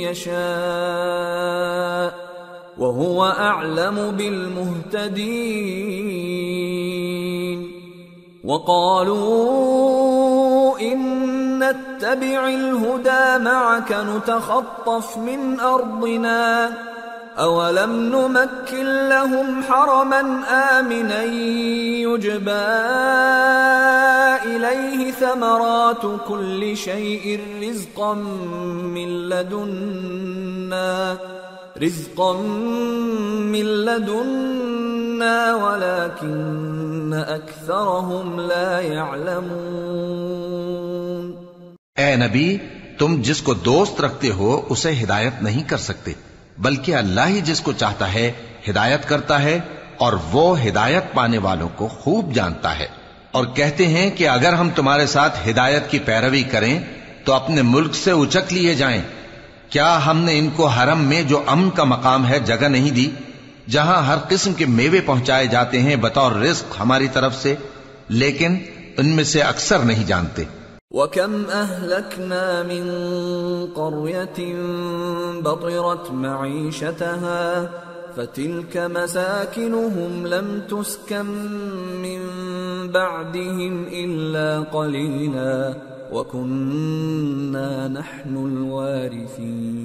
يشاء 0.10 0.56
وهو 2.78 3.24
اعلم 3.24 4.12
بالمهتدين 4.18 4.86
وقالوا 8.44 9.36
ان 10.80 11.45
نتبع 11.60 12.48
الهدى 12.48 13.44
معك 13.44 13.92
نتخطف 13.92 15.18
من 15.18 15.60
ارضنا 15.60 16.74
اولم 17.40 17.92
نمكن 17.92 19.10
لهم 19.10 19.64
حرما 19.64 20.22
امنا 20.80 21.24
يجبى 22.04 22.52
اليه 24.46 25.12
ثمرات 25.12 26.02
كل 26.28 26.78
شيء 26.78 27.40
رزقا 27.62 28.14
من 28.14 29.30
لدنا 29.30 31.18
رزقا 31.82 32.34
من 33.52 33.66
لدنا 33.86 35.56
ولكن 35.56 37.14
اكثرهم 37.14 38.40
لا 38.40 38.80
يعلمون 38.80 40.16
اے 41.98 42.16
نبی، 42.16 42.58
تم 42.98 43.22
جس 43.22 43.42
کو 43.42 43.54
دوست 43.54 44.02
رکھتے 44.02 44.30
ہو، 44.30 44.66
اسے 44.70 44.92
ہدایت 45.04 45.44
نہیں 45.44 45.64
کر 45.70 45.78
سکتے، 45.78 46.12
بلکہ 46.58 46.96
اللہ 46.96 47.28
ہی 47.28 47.42
جس 47.42 47.62
کو 47.62 47.72
چاہتا 47.72 48.14
ہے، 48.14 48.32
ہدایت 48.70 49.08
کرتا 49.10 49.42
ہے، 49.42 49.60
اور 49.98 50.14
وہ 50.32 50.64
ہدایت 50.64 51.14
پانے 51.14 51.38
والوں 51.38 51.70
کو 51.76 51.88
خوب 51.88 52.34
جانتا 52.34 52.80
ہے۔ 52.80 52.88
اور 53.32 53.46
کہتے 53.46 53.88
ہیں 53.88 54.10
کہ 54.10 54.30
اگر 54.30 54.54
ہم 54.54 54.70
تمہارے 54.70 55.08
ساتھ 55.08 55.50
ہدایت 55.50 55.92
کی 55.92 56.00
پیروی 56.00 56.44
کریں، 56.44 56.80
تو 57.24 57.34
اپنے 57.34 57.62
ملک 57.62 57.96
سے 57.96 58.12
اچک 58.12 58.54
لیے 58.54 58.76
جائیں۔ 58.76 59.02
کیا 59.70 60.06
ہم 60.06 60.18
نے 60.18 60.40
ان 60.40 60.50
کو 60.50 60.68
حرم 60.68 61.00
میں 61.00 61.24
جو 61.24 61.44
امن 61.48 61.70
کا 61.70 61.84
مقام 61.84 62.28
ہے، 62.28 62.40
جگہ 62.40 62.68
نہیں 62.68 62.92
دی، 62.92 63.12
جہاں 63.70 64.02
ہر 64.02 64.18
قسم 64.30 64.54
کے 64.54 64.66
میوے 64.66 65.00
پہنچائے 65.00 65.48
جاتے 65.48 65.82
ہیں 65.82 65.96
بطور 65.96 66.32
رزق 66.32 66.80
ہماری 66.80 67.08
طرف 67.08 67.42
سے، 67.42 67.56
لیکن 68.10 68.58
ان 68.98 69.10
میں 69.10 69.24
سے 69.24 69.42
اکثر 69.42 69.80
نہیں 69.80 70.04
جانتے۔ 70.04 70.44
وكم 70.96 71.34
أهلكنا 71.52 72.64
من 72.64 72.84
قرية 73.76 74.40
بطرت 75.42 76.12
معيشتها 76.12 77.70
فتلك 78.18 78.78
مساكنهم 78.78 80.28
لم 80.28 80.62
تسكن 80.70 81.26
من 82.06 82.22
بعدهم 82.92 83.86
إلا 83.92 84.64
قليلا 84.72 85.76
وكنا 86.12 87.88
نحن 87.88 88.34
الوارثين 88.48 89.76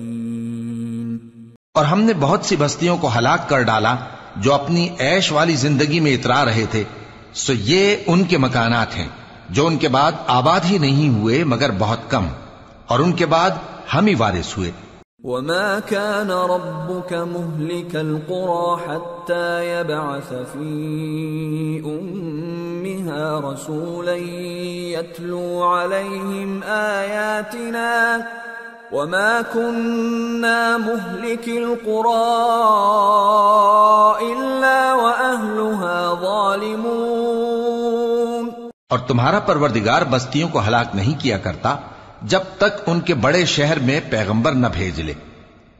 اور 1.74 1.84
ہم 1.84 2.00
نے 2.02 2.12
بہت 2.20 2.44
سی 2.44 2.56
بستیوں 2.56 2.96
کو 2.96 3.08
ہلاک 3.16 3.48
کر 3.48 3.62
ڈالا 3.62 3.94
جو 4.36 4.50
اپنی 4.54 4.84
عیش 5.00 5.32
والی 5.32 5.56
زندگی 5.56 6.00
میں 6.00 6.14
اترا 6.14 6.44
رہے 6.44 6.66
تھے، 6.70 6.82
سو 7.34 7.52
یہ 7.52 7.96
ان 8.06 8.24
کے 8.24 8.38
مکانات 8.38 8.90
ہیں۔ 8.96 9.08
جو 9.50 9.66
ان 9.66 9.76
کے 9.76 9.88
بعد 9.88 10.12
آباد 10.26 10.60
ہی 10.64 10.78
نہیں 10.78 11.08
ہوئے 11.18 11.44
مگر 11.44 11.70
بہت 11.78 12.10
کم، 12.10 12.26
اور 12.86 12.98
ان 12.98 13.12
کے 13.12 13.26
بعد 13.26 13.50
ہم 13.94 14.06
ہی 14.06 14.14
وارث 14.14 14.58
ہوئے۔ 14.58 14.70
وما 15.24 15.78
كان 15.88 16.30
ربك 16.30 17.10
مهلك 17.12 17.96
القرى 17.96 18.68
حتى 18.84 19.48
يبعث 19.66 20.30
في 20.52 20.70
أمها 21.86 23.24
رسولا 23.40 24.16
يتلو 24.94 25.62
عليهم 25.62 26.50
آياتنا 26.76 27.92
وما 28.92 29.32
كنا 29.52 30.76
مهلك 30.78 31.46
القرى 31.48 32.26
إلا 34.30 34.80
وأهلها 35.02 35.98
ظالمون 36.22 37.19
اور 38.90 38.98
تمہارا 38.98 39.38
پروردگار 39.38 40.02
بستیوں 40.10 40.48
کو 40.48 40.60
ہلاک 40.66 40.86
نہیں 40.94 41.20
کیا 41.20 41.38
کرتا 41.38 41.76
جب 42.22 42.40
تک 42.56 42.80
ان 42.86 43.00
کے 43.00 43.14
بڑے 43.14 43.44
شہر 43.44 43.78
میں 43.78 44.00
پیغمبر 44.10 44.52
نہ 44.52 44.66
بھیج 44.72 45.00
لے۔ 45.00 45.12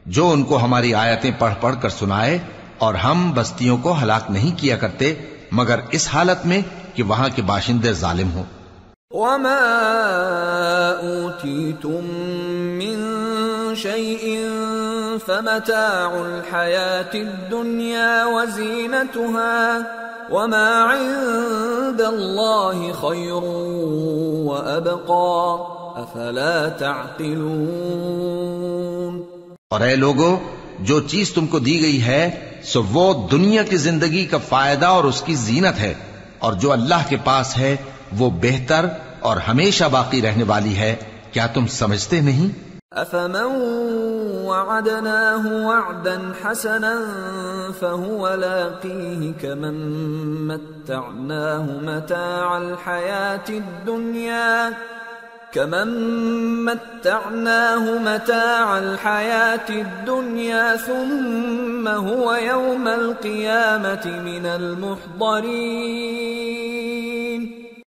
جو 0.05 0.29
ان 0.29 0.43
کو 0.43 0.63
ہماری 0.63 0.93
آیتیں 0.93 1.31
پڑھ 1.39 1.53
پڑھ 1.61 1.75
کر 1.81 1.89
سنائے 1.89 2.37
اور 2.77 2.93
ہم 2.93 3.31
بستیوں 3.31 3.77
کو 3.77 3.95
ہلاک 4.01 4.23
نہیں 4.29 4.59
کیا 4.59 4.77
کرتے، 4.77 5.15
مگر 5.51 5.79
اس 5.91 6.07
حالت 6.13 6.45
میں 6.45 6.61
کہ 6.95 7.03
وہاں 7.03 7.29
کے 7.35 7.41
باشندے 7.41 7.93
ظالم 7.93 8.31
ہوں۔ 8.31 8.43
وما 9.11 9.59
أوتيتم 11.01 12.05
من 12.77 13.21
شيء 13.75 14.39
فمتاع 15.25 16.09
الحياة 16.13 17.29
الدنيا 17.29 18.25
وزينتها 18.25 19.79
وما 20.31 20.91
عند 20.91 22.01
الله 22.01 22.93
خير 23.01 23.43
وأبقى 24.47 25.59
أفلا 25.97 26.69
تعقلون 26.69 29.21
اور 29.69 29.81
اے 29.81 29.95
لوگو، 29.95 30.39
جو 30.79 30.99
چیز 30.99 31.33
تم 31.33 31.47
کو 31.47 31.59
دی 31.59 31.81
گئی 31.81 32.03
ہے، 32.03 32.49
سو 32.63 32.83
وہ 32.91 33.27
دنیا 33.31 33.63
کی 33.63 33.77
زندگی 33.77 34.25
کا 34.25 34.37
فائدہ 34.49 34.85
اور 34.85 35.03
اس 35.03 35.21
کی 35.21 35.35
زینت 35.35 35.79
ہے، 35.79 35.93
اور 36.39 36.53
جو 36.53 36.71
اللہ 36.71 37.09
کے 37.09 37.15
پاس 37.23 37.57
ہے، 37.57 37.75
وہ 38.17 38.29
بہتر 38.41 38.85
اور 39.19 39.37
ہمیشہ 39.37 39.83
باقی 39.91 40.21
رہنے 40.21 40.43
والی 40.43 40.75
ہے۔ 40.75 40.95
کیا 41.31 41.47
تم 41.47 41.67
سمجھتے 41.67 42.21
نہیں؟ 42.21 42.70
أفمن 42.97 43.45
وعدناه 44.45 45.67
وعدا 45.67 46.33
حسنا 46.43 46.99
فهو 47.81 48.33
لاقيه 48.33 49.33
كمن 49.41 49.73
متعناه 50.47 51.61
متاع 51.61 52.57
الحياة 52.57 53.49
الدنيا، 53.49 54.73
كمن 55.53 55.87
متعناه 56.65 57.79
متاع 57.79 58.77
الحياة 58.77 59.69
الدنيا، 59.69 60.75
ثم 60.75 61.87
هو 61.87 62.33
يوم 62.33 62.87
القيامة 62.87 64.05
من 64.05 64.45
المحضرين. 64.45 65.61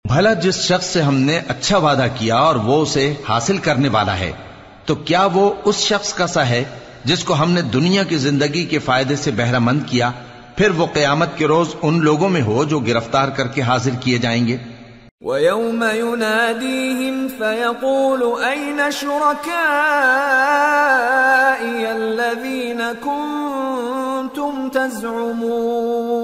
بھلا 0.09 0.33
جس 0.33 0.57
شخص 0.57 0.87
سے 0.87 1.03
ہم 1.03 1.15
نے 1.15 1.41
اچھا 1.49 1.79
وعدہ 1.79 2.07
کیا 2.19 2.37
اور 2.37 2.57
وہ 2.57 2.83
اسے 2.83 3.15
حاصل 3.29 3.59
کرنے 3.59 3.89
والا 3.89 4.19
ہے 4.19 4.33
تو 4.87 4.95
کیا 5.09 5.25
وہ 5.35 5.45
اس 5.65 5.77
شخص 5.81 6.13
کا 6.15 6.27
سا 6.27 6.49
ہے 6.49 6.65
جس 7.05 7.25
کو 7.25 7.33
ہم 7.35 7.51
نے 7.51 7.63
دنیا 7.75 8.03
کی 8.09 8.17
زندگی 8.17 8.65
کے 8.65 8.79
فائدے 8.79 9.17
سے 9.17 9.31
بہرہ 9.37 9.59
مند 9.59 9.81
کیا، 9.87 10.09
پھر 10.57 10.71
وہ 10.77 10.87
قیامت 10.93 11.31
کے 11.39 11.45
روز 11.47 11.69
ان 11.83 11.95
لوگوں 12.05 12.29
میں 12.29 12.43
ہو 12.43 12.65
جو 12.65 12.79
گرفتار 12.87 13.29
کر 13.37 13.47
کے 13.55 13.61
حاضر 13.63 13.95
کیے 14.01 14.19
جائیں 14.19 14.45
گے؟ 14.47 14.57
ويوم 15.23 15.83
يناديهم 15.83 17.29
فيقول 17.29 18.23
أين 18.45 18.81
شركائي 18.91 19.45
الذين 21.93 22.83
كنتم 23.05 24.69
تزعمون 24.69 26.24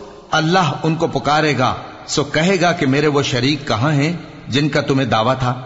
اللہ 0.31 0.71
ان 0.83 0.95
کو 0.95 1.07
پکارے 1.07 1.57
گا، 1.57 1.75
سو 2.07 2.23
کہے 2.23 2.61
گا 2.61 2.71
کہ 2.71 2.85
میرے 2.85 3.07
وہ 3.07 3.21
شریک 3.21 3.67
کہاں 3.67 3.91
ہیں 3.91 4.13
جن 4.47 4.69
کا 4.69 4.81
تمہیں 4.81 5.07
دعویٰ 5.07 5.37
تھا؟ 5.39 5.61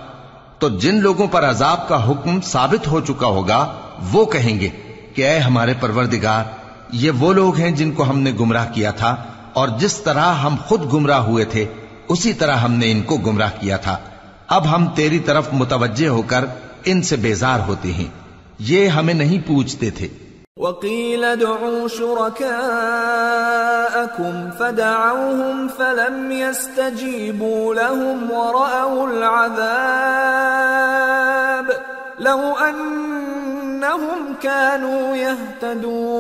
تو 0.60 0.70
جن 0.70 0.96
لوگوں 0.96 1.28
پر 1.28 1.50
عذاب 1.50 1.88
کا 1.88 2.12
حکم 2.12 2.42
ثابت 2.42 2.88
ہو 2.88 3.02
چکا 3.02 3.28
ہوگا، 3.28 3.74
وہ 4.12 4.26
کہیں 4.26 4.60
گے 4.60 4.70
کہ 5.16 5.28
اے 5.28 5.40
ہمارے 5.40 5.74
پروردگار، 5.80 6.44
یہ 6.92 7.12
وہ 7.12 7.34
لوگ 7.34 7.56
ہیں 7.56 7.72
جن 7.72 7.92
کو 7.92 8.10
ہم 8.10 8.20
نے 8.20 8.32
گمراہ 8.40 8.66
کیا 8.74 8.92
تھا، 8.92 9.16
اور 9.54 9.70
جس 9.80 9.94
طرح 9.94 10.34
ہم 10.34 10.56
خود 10.68 10.94
گمراہ 10.94 11.20
ہوئے 11.20 11.46
تھے، 11.46 11.66
اسی 12.10 12.34
طرح 12.34 12.56
ہم 12.56 12.72
نے 12.72 12.92
ان 12.92 13.02
کو 13.02 13.18
گمراہ 13.18 13.50
کیا 13.60 13.78
تھا۔ 13.78 13.98
اب 14.48 14.76
ہم 14.76 14.88
تیری 14.96 15.20
طرف 15.20 15.48
متوجہ 15.54 16.08
ہو 16.08 16.22
کر 16.22 16.46
ان 16.86 17.02
سے 17.02 17.16
بیزار 17.16 17.60
ہوتے 17.60 17.94
ہیں۔ 17.94 18.08
یہ 18.60 18.88
ہمیں 18.88 19.14
نہیں 19.14 19.48
پوچھتے 19.48 19.90
تھے۔ 19.90 20.08
وقيل 20.60 21.24
ادعوا 21.24 21.88
شركاءكم 21.88 22.52
فدعوهم 24.52 25.68
فلم 25.68 26.32
يستجيبوا 26.32 27.76
لهم 27.76 28.32
ورأوا 28.32 29.10
العذاب 29.10 29.82
لو 32.20 32.40
أنهم 32.70 34.22
كانوا 34.42 35.18
يهتدون 35.18 36.16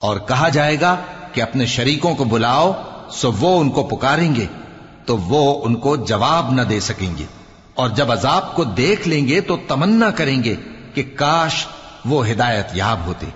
اور 0.00 0.16
کہا 0.26 0.48
جائے 0.48 0.76
گا 0.80 0.96
کہ 1.32 1.42
اپنے 1.42 1.66
شریکوں 1.66 2.14
کو 2.14 2.24
بلاؤ 2.24 2.72
سو 3.10 3.32
وہ 3.40 3.60
ان 3.60 3.70
کو 3.70 3.82
پکاریں 3.82 4.34
گے، 4.34 4.46
تو 5.06 5.16
وہ 5.16 5.64
ان 5.64 5.74
کو 5.76 5.96
جواب 5.96 6.44
نہ 6.52 6.62
دے 6.62 6.80
سکیں 6.80 7.12
گے۔ 7.18 7.26
اور 7.74 7.88
جب 7.88 8.12
عذاب 8.12 8.44
کو 8.54 8.64
دیکھ 8.64 9.08
لیں 9.08 9.28
گے 9.28 9.40
تو 9.40 9.54
تمنا 9.68 10.10
کریں 10.10 10.44
گے 10.44 10.56
کہ 10.94 11.02
کاش 11.16 11.66
وہ 12.10 12.18
ہدایت 12.28 12.68
یاب 12.74 13.00
ہوتے 13.06 13.26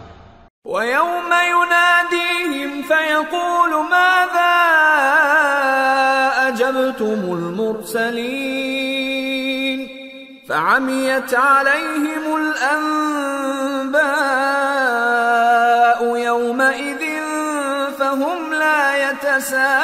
ويوم 0.64 1.32
يناديهم 1.46 2.82
فيقول 2.82 3.72
ماذا 3.90 4.54
أجبتم 6.48 7.20
المرسلين 7.38 8.52
فعميت 10.48 11.34
عليهم 11.34 12.36
الأنباء 12.36 14.00
يومئذ 16.16 17.02
فهم 17.98 18.54
لا 18.54 19.10
يتساءلون 19.10 19.82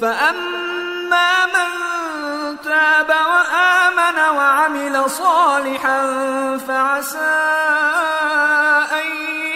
فأما 0.00 0.61
من 0.61 0.61
تاب 3.02 3.28
وآمن 3.28 4.36
وعمل 4.36 4.96
صالحا 5.16 6.02
فعسى 6.66 7.40
أن 8.90 9.06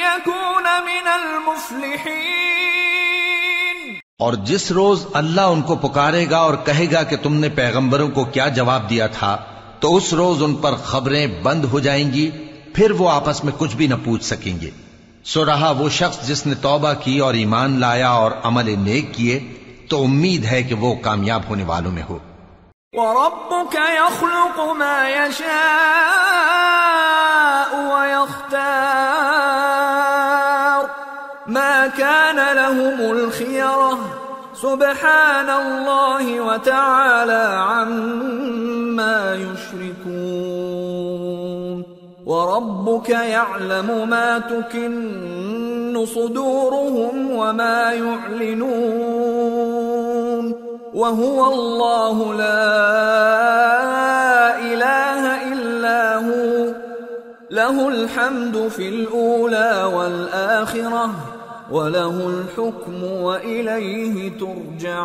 يكون 0.00 0.62
من 0.62 1.06
المفلحين. 1.06 3.94
اور 4.18 4.32
جس 4.32 4.70
روز 4.70 5.06
اللہ 5.12 5.40
ان 5.40 5.62
کو 5.62 5.76
پکارے 5.76 6.30
گا 6.30 6.38
اور 6.38 6.54
کہے 6.64 6.86
گا 6.92 7.02
کہ 7.02 7.16
تم 7.16 7.34
نے 7.34 7.48
پیغمبروں 7.48 8.08
کو 8.08 8.24
کیا 8.24 8.48
جواب 8.48 8.90
دیا 8.90 9.06
تھا، 9.06 9.36
تو 9.80 9.96
اس 9.96 10.12
روز 10.12 10.42
ان 10.42 10.54
پر 10.54 10.74
خبریں 10.74 11.26
بند 11.42 11.64
ہو 11.64 11.80
جائیں 11.80 12.12
گی، 12.12 12.30
پھر 12.74 12.90
وہ 12.90 13.10
آپس 13.10 13.44
میں 13.44 13.52
کچھ 13.58 13.76
بھی 13.76 13.86
نہ 13.86 13.94
پوچھ 14.04 14.24
سکیں 14.24 14.60
گے۔ 14.60 14.70
سو 15.24 15.44
رہا 15.44 15.72
وہ 15.78 15.88
شخص 15.88 16.28
جس 16.28 16.46
نے 16.46 16.54
توبہ 16.54 16.92
کی 16.92 17.18
اور 17.18 17.34
ایمان 17.34 17.80
لایا 17.80 18.10
اور 18.10 18.30
عمل 18.44 18.78
نیک 18.78 19.14
کیے، 19.14 19.52
تو 19.88 20.04
امید 20.04 20.44
ہے 20.44 20.62
کہ 20.62 20.74
وہ 20.74 20.94
کامیاب 20.94 21.42
ہونے 21.48 21.64
والوں 21.64 21.92
میں 21.92 22.02
ہو۔ 22.08 22.18
وربك 22.96 23.74
يخلق 23.74 24.72
ما 24.72 25.10
يشاء 25.10 25.46
ويختار. 27.92 28.86
ما 31.46 31.86
كان 31.86 32.56
لهم 32.56 33.00
الخيرة. 33.00 33.98
سبحان 34.54 35.50
الله 35.50 36.40
وتعالى 36.40 37.64
عما 37.68 39.34
يشركون. 39.34 40.76
وربك 42.26 43.08
يعلم 43.08 44.08
ما 44.08 44.38
تكن 44.38 46.06
صدورهم 46.14 47.30
وما 47.30 47.92
يعلنون. 47.92 49.75
وهو 50.96 51.44
الله 51.44 52.32
لا 52.32 52.76
إله 54.56 55.28
إلا 55.52 56.18
هو. 56.18 56.72
له 57.50 57.86
الحمد 57.86 58.56
في 58.76 58.88
الأولى 58.88 59.82
والآخرة 59.82 61.10
وله 61.70 62.18
الحكم 62.20 63.04
وإليه 63.04 64.28
ترجعون. 64.40 64.96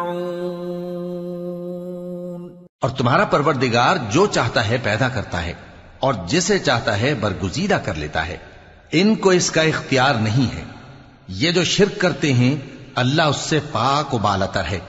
اور 2.82 2.90
تمہارا 2.90 3.26
پروردگار 3.26 3.96
جو 4.10 4.26
چاہتا 4.26 4.68
ہے 4.68 4.78
پیدا 4.84 5.10
کرتا 5.10 5.46
ہے 5.46 5.54
اور 6.00 6.14
جسے 6.28 6.60
چاہتا 6.60 7.02
ہے 7.02 7.14
برگزیدہ 7.14 7.78
کر 7.86 7.94
لیتا 7.94 8.28
ہے۔ 8.28 8.38
ان 8.92 9.16
کو 9.16 9.30
اس 9.30 9.52
کا 9.52 9.62
اختیار 9.62 10.16
نہیں 10.16 10.56
ہے۔ 10.56 10.64
یہ 11.28 11.52
جو 11.52 11.64
شرک 11.64 12.02
کرتے 12.02 12.34
ہیں، 12.34 12.56
اللہ 12.96 13.22
اس 13.22 13.38
سے 13.38 13.60
پاک 13.72 14.14
و 14.14 14.18
بالتر 14.18 14.64
ہے۔ 14.64 14.80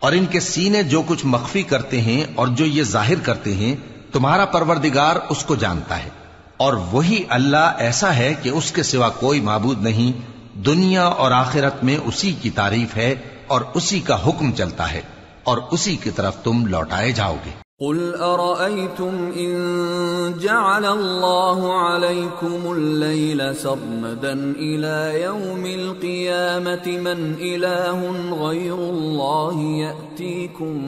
اور 0.00 0.12
ان 0.12 0.26
کے 0.26 0.40
سینے 0.40 0.82
جو 0.82 1.02
کچھ 1.06 1.26
مخفی 1.26 1.62
کرتے 1.62 2.00
ہیں 2.00 2.24
اور 2.34 2.46
جو 2.46 2.64
یہ 2.64 2.82
ظاہر 2.82 3.20
کرتے 3.22 3.54
ہیں، 3.54 3.76
تمہارا 4.12 4.44
پروردگار 4.44 5.16
اس 5.28 5.44
کو 5.44 5.54
جانتا 5.54 6.04
ہے۔ 6.04 6.08
اور 6.56 6.74
وہی 6.74 7.24
اللہ 7.28 7.74
ایسا 7.78 8.16
ہے 8.16 8.34
کہ 8.42 8.48
اس 8.48 8.72
کے 8.72 8.82
سوا 8.82 9.08
کوئی 9.08 9.40
معبود 9.40 9.82
نہیں، 9.82 10.12
دنیا 10.58 11.04
اور 11.04 11.30
آخرت 11.30 11.84
میں 11.84 11.96
اسی 11.96 12.32
کی 12.32 12.50
تعریف 12.50 12.96
ہے 12.96 13.14
اور 13.46 13.60
اسی 13.74 14.00
کا 14.00 14.28
حکم 14.28 14.52
چلتا 14.52 14.92
ہے 14.92 15.00
اور 15.44 15.58
اسی 15.70 15.96
کی 15.96 16.10
طرف 16.10 16.36
تم 16.42 16.66
لوٹائے 16.66 17.12
جاؤ 17.12 17.36
گے۔ 17.46 17.69
قل 17.80 18.14
أرأيتم 18.14 19.32
إن 19.36 20.34
جعل 20.40 20.84
الله 20.84 21.72
عليكم 21.72 22.72
الليل 22.72 23.56
سرمدا 23.56 24.32
إلى 24.58 25.22
يوم 25.22 25.66
القيامة 25.66 26.86
من 26.86 27.34
إله 27.40 28.10
غير 28.46 28.74
الله 28.74 29.60
يأتيكم 29.60 30.80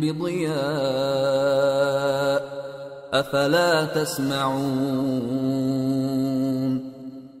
بضياء 0.00 0.60
أفلا 3.12 3.84
تسمعون 3.84 5.30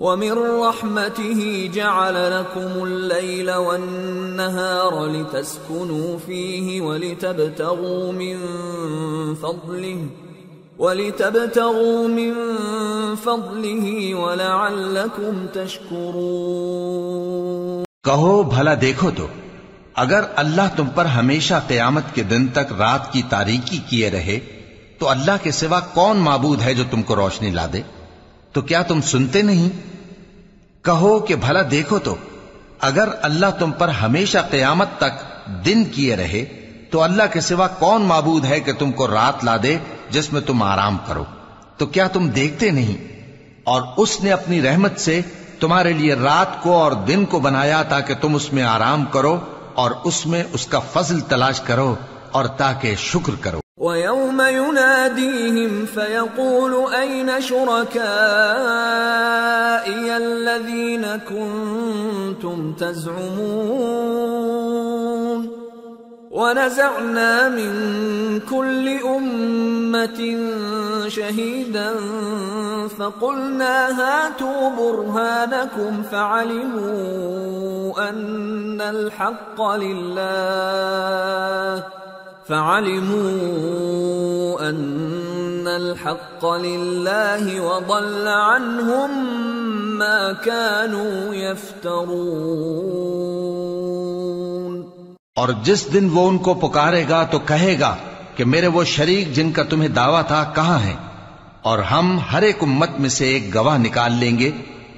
ومن 0.00 0.32
رحمته 0.32 1.70
جعل 1.74 2.16
لكم 2.32 2.84
الليل 2.84 3.48
والنهار 3.50 5.06
لتسكنوا 5.06 6.18
فيه 6.26 6.80
ولتبتغوا 6.80 8.12
من 8.12 8.36
فضله 9.34 10.06
ولتبتغوا 10.78 12.08
من 12.08 12.32
فضله 13.16 14.14
ولعلكم 14.14 15.46
تشكرون 15.54 17.04
کہو، 18.04 18.42
بھلا 18.54 18.74
دیکھو 18.80 19.10
تو، 19.16 19.26
اگر 19.94 20.22
اللہ 20.36 20.66
تم 20.76 20.88
پر 20.94 21.06
ہمیشہ 21.18 21.54
قیامت 21.68 22.14
کے 22.14 22.22
دن 22.22 22.48
تک 22.52 22.66
رات 22.78 23.12
کی 23.12 23.22
تاریکی 23.28 23.78
کیے 23.88 24.08
رہے، 24.10 24.38
تو 24.98 25.04
اللہ 25.08 25.36
کے 25.42 25.50
سوا 25.52 25.80
کون 25.94 26.16
معبود 26.16 26.58
ہے 26.62 26.72
جو 26.74 26.84
تم 26.90 27.00
کو 27.02 27.12
روشنی 27.16 27.50
لا 27.50 27.66
دے؟ 27.72 27.82
تو 28.58 28.62
کیا 28.62 28.82
تم 28.82 29.00
سنتے 29.00 29.42
نہیں؟ 29.42 29.68
کہو 30.84 31.18
کہ 31.18 31.34
بھلا 31.34 31.60
دیکھو 31.70 31.98
تو، 31.98 32.14
اگر 32.80 33.08
اللہ 33.22 33.46
تم 33.58 33.70
پر 33.70 33.88
ہمیشہ 33.88 34.38
قیامت 34.50 34.88
تک 34.98 35.12
دن 35.64 35.84
کیے 35.84 36.16
رہے، 36.16 36.44
تو 36.90 37.02
اللہ 37.02 37.22
کے 37.32 37.40
سوا 37.40 37.66
کون 37.66 38.02
معبود 38.02 38.44
ہے 38.44 38.60
کہ 38.60 38.72
تم 38.72 38.92
کو 38.92 39.08
رات 39.08 39.44
لا 39.44 39.56
دے 39.62 39.76
جس 40.10 40.32
میں 40.32 40.40
تم 40.40 40.62
آرام 40.62 40.96
کرو؟ 41.06 41.24
تو 41.76 41.86
کیا 41.86 42.08
تم 42.08 42.28
دیکھتے 42.28 42.70
نہیں؟ 42.70 42.96
اور 43.64 43.82
اس 43.96 44.22
نے 44.22 44.32
اپنی 44.32 44.62
رحمت 44.62 45.00
سے 45.00 45.20
تمہارے 45.60 45.92
لیے 45.92 46.14
رات 46.14 46.62
کو 46.62 46.76
اور 46.76 46.92
دن 46.92 47.24
کو 47.24 47.40
بنایا 47.40 47.82
تاکہ 47.82 48.14
تم 48.14 48.34
اس 48.34 48.52
میں 48.52 48.62
آرام 48.62 49.04
کرو 49.04 49.40
اور 49.74 49.90
اس 50.04 50.26
میں 50.26 50.44
اس 50.52 50.66
کا 50.66 50.78
فضل 50.78 51.20
تلاش 51.20 51.60
کرو 51.60 51.94
اور 52.30 52.44
تاکہ 52.44 52.94
شکر 52.98 53.32
کرو۔ 53.40 53.60
ويوم 53.78 54.40
يناديهم 54.40 55.86
فيقول 55.86 56.94
أين 56.94 57.40
شركائي 57.40 57.96
الذين 60.16 61.06
كنتم 61.16 62.72
تزعمون 62.72 64.18
ونزعنا 66.30 67.48
من 67.48 67.72
كل 68.50 68.88
أمة 68.88 70.36
شهيدا 71.08 71.94
فقلنا 72.98 74.00
هاتوا 74.00 74.70
برهانكم 74.70 76.02
فعلموا 76.02 77.28
أن 78.08 78.80
الحق 78.80 79.62
لله 79.76 80.68
فعلموا 82.48 83.28
أن 84.70 85.66
الحق 85.66 86.46
لله 86.46 87.60
وضل 87.60 88.28
عنهم 88.28 89.10
ما 89.98 90.32
كانوا 90.32 91.34
يفترون. 91.34 92.28
اور 95.34 95.48
جس 95.62 95.92
دن 95.92 96.08
وہ 96.12 96.28
ان 96.28 96.38
کو 96.38 96.54
پکارے 96.54 97.04
گا 97.08 97.24
تو 97.24 97.38
کہے 97.38 97.80
گا 97.80 97.96
کہ 98.36 98.44
میرے 98.44 98.66
وہ 98.66 98.84
شریک 98.84 99.32
جن 99.34 99.52
کا 99.52 99.62
تمہیں 99.62 99.88
دعویٰ 99.88 100.22
تھا 100.26 100.52
کہاں 100.54 100.78
ہیں؟ 100.78 100.96
اور 101.62 101.78
ہم 101.78 102.18
ہر 102.32 102.42
ایک 102.42 102.58
امت 102.60 102.90
میں 102.98 103.08
سے 103.08 103.28
ایک 103.28 103.54
گواہ 103.54 103.78
نکال 103.78 104.12
لیں 104.12 104.38
گے، 104.38 104.50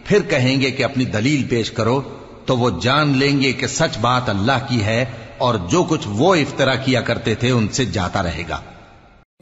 پھر 0.05 0.23
کہیں 0.23 0.61
گے 0.61 0.71
کہ 0.71 0.83
اپنی 0.85 1.05
دلیل 1.05 1.43
پیش 1.49 1.71
کرو، 1.71 2.01
تو 2.47 2.57
وہ 2.57 2.71
جان 2.83 3.09
لیں 3.19 3.41
گے 3.41 3.53
کہ 3.53 3.67
سچ 3.67 3.99
بات 4.01 4.29
اللہ 4.29 4.67
کی 4.69 4.83
ہے 4.83 5.05
اور 5.41 5.55
جو 5.69 5.85
کچھ 5.89 6.09
وہ 6.17 6.35
افطرا 6.35 6.75
کیا 6.75 7.01
کرتے 7.01 7.35
تھے 7.35 7.51
ان 7.51 7.69
سے 7.69 7.85
جاتا 7.85 8.23
رہے 8.23 8.45
گا۔ 8.49 8.59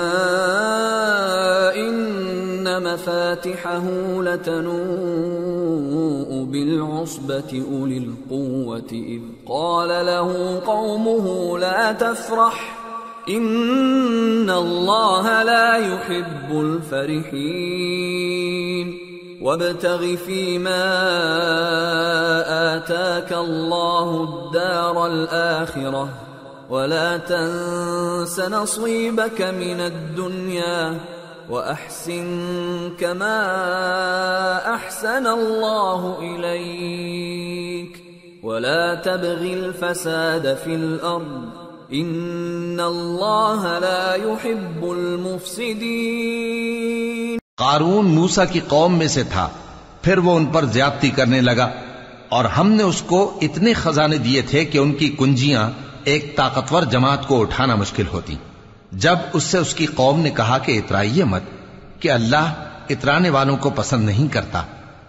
إن 1.75 2.67
مفاتحه 2.83 3.85
لتنوء 4.21 4.77
بالعصبة 6.51 7.51
أولي 7.53 7.97
القوة 7.97 8.91
إذ 8.91 9.23
قال 9.45 9.89
له 10.05 10.59
قومه 10.65 11.57
لا 11.57 11.91
تفرح۔ 11.97 12.86
ان 13.27 14.49
اللہ 14.49 15.25
لا 15.45 15.75
يحب 15.77 16.51
الفرحین 16.59 18.07
وابتغ 19.41 20.15
فيما 20.25 20.85
آتاك 22.75 23.33
الله 23.33 24.23
الدار 24.23 25.05
الآخرة 25.07 26.09
ولا 26.69 27.17
تنس 27.17 28.39
نصيبك 28.39 29.41
من 29.41 29.79
الدنيا 29.79 30.99
وأحسن 31.49 32.27
كما 32.99 33.39
أحسن 34.75 35.27
الله 35.27 36.17
إليك 36.19 38.03
ولا 38.43 38.95
تبغ 38.95 39.41
الفساد 39.41 40.57
في 40.63 40.75
الأرض 40.75 41.66
ان 41.89 42.79
اللہ 42.83 43.77
لا 43.81 44.15
يحب 44.15 44.85
المفسدین 44.85 47.37
قارون 47.57 48.05
موسا 48.05 48.45
کی 48.45 48.59
قوم 48.67 48.97
میں 48.97 49.07
سے 49.07 49.23
تھا، 49.23 49.49
پھر 50.01 50.17
وہ 50.17 50.37
ان 50.37 50.45
پر 50.45 50.65
زیادتی 50.65 51.09
کرنے 51.09 51.41
لگا 51.41 51.69
اور 52.29 52.45
ہم 52.57 52.71
نے 52.71 52.83
اس 52.83 53.01
کو 53.01 53.39
اتنے 53.41 53.73
خزانے 53.73 54.17
دیے 54.17 54.41
تھے 54.41 54.65
کہ 54.65 54.77
ان 54.77 54.93
کی 54.93 55.15
کنجیاں 55.19 55.71
ایک 56.03 56.37
طاقتور 56.37 56.83
جماعت 56.83 57.27
کو 57.27 57.41
اٹھانا 57.41 57.75
مشکل 57.75 58.07
ہوتی۔ 58.07 58.35
جب 58.91 59.15
اس 59.33 59.43
سے 59.43 59.57
اس 59.57 59.73
کی 59.73 59.85
قوم 59.95 60.19
نے 60.19 60.29
کہا 60.29 60.57
کہ 60.57 60.77
اترائیے 60.77 61.23
مت، 61.23 61.43
کہ 61.99 62.11
اللہ 62.11 62.53
اترانے 62.89 63.29
والوں 63.29 63.57
کو 63.57 63.69
پسند 63.69 64.05
نہیں 64.05 64.33
کرتا 64.33 64.63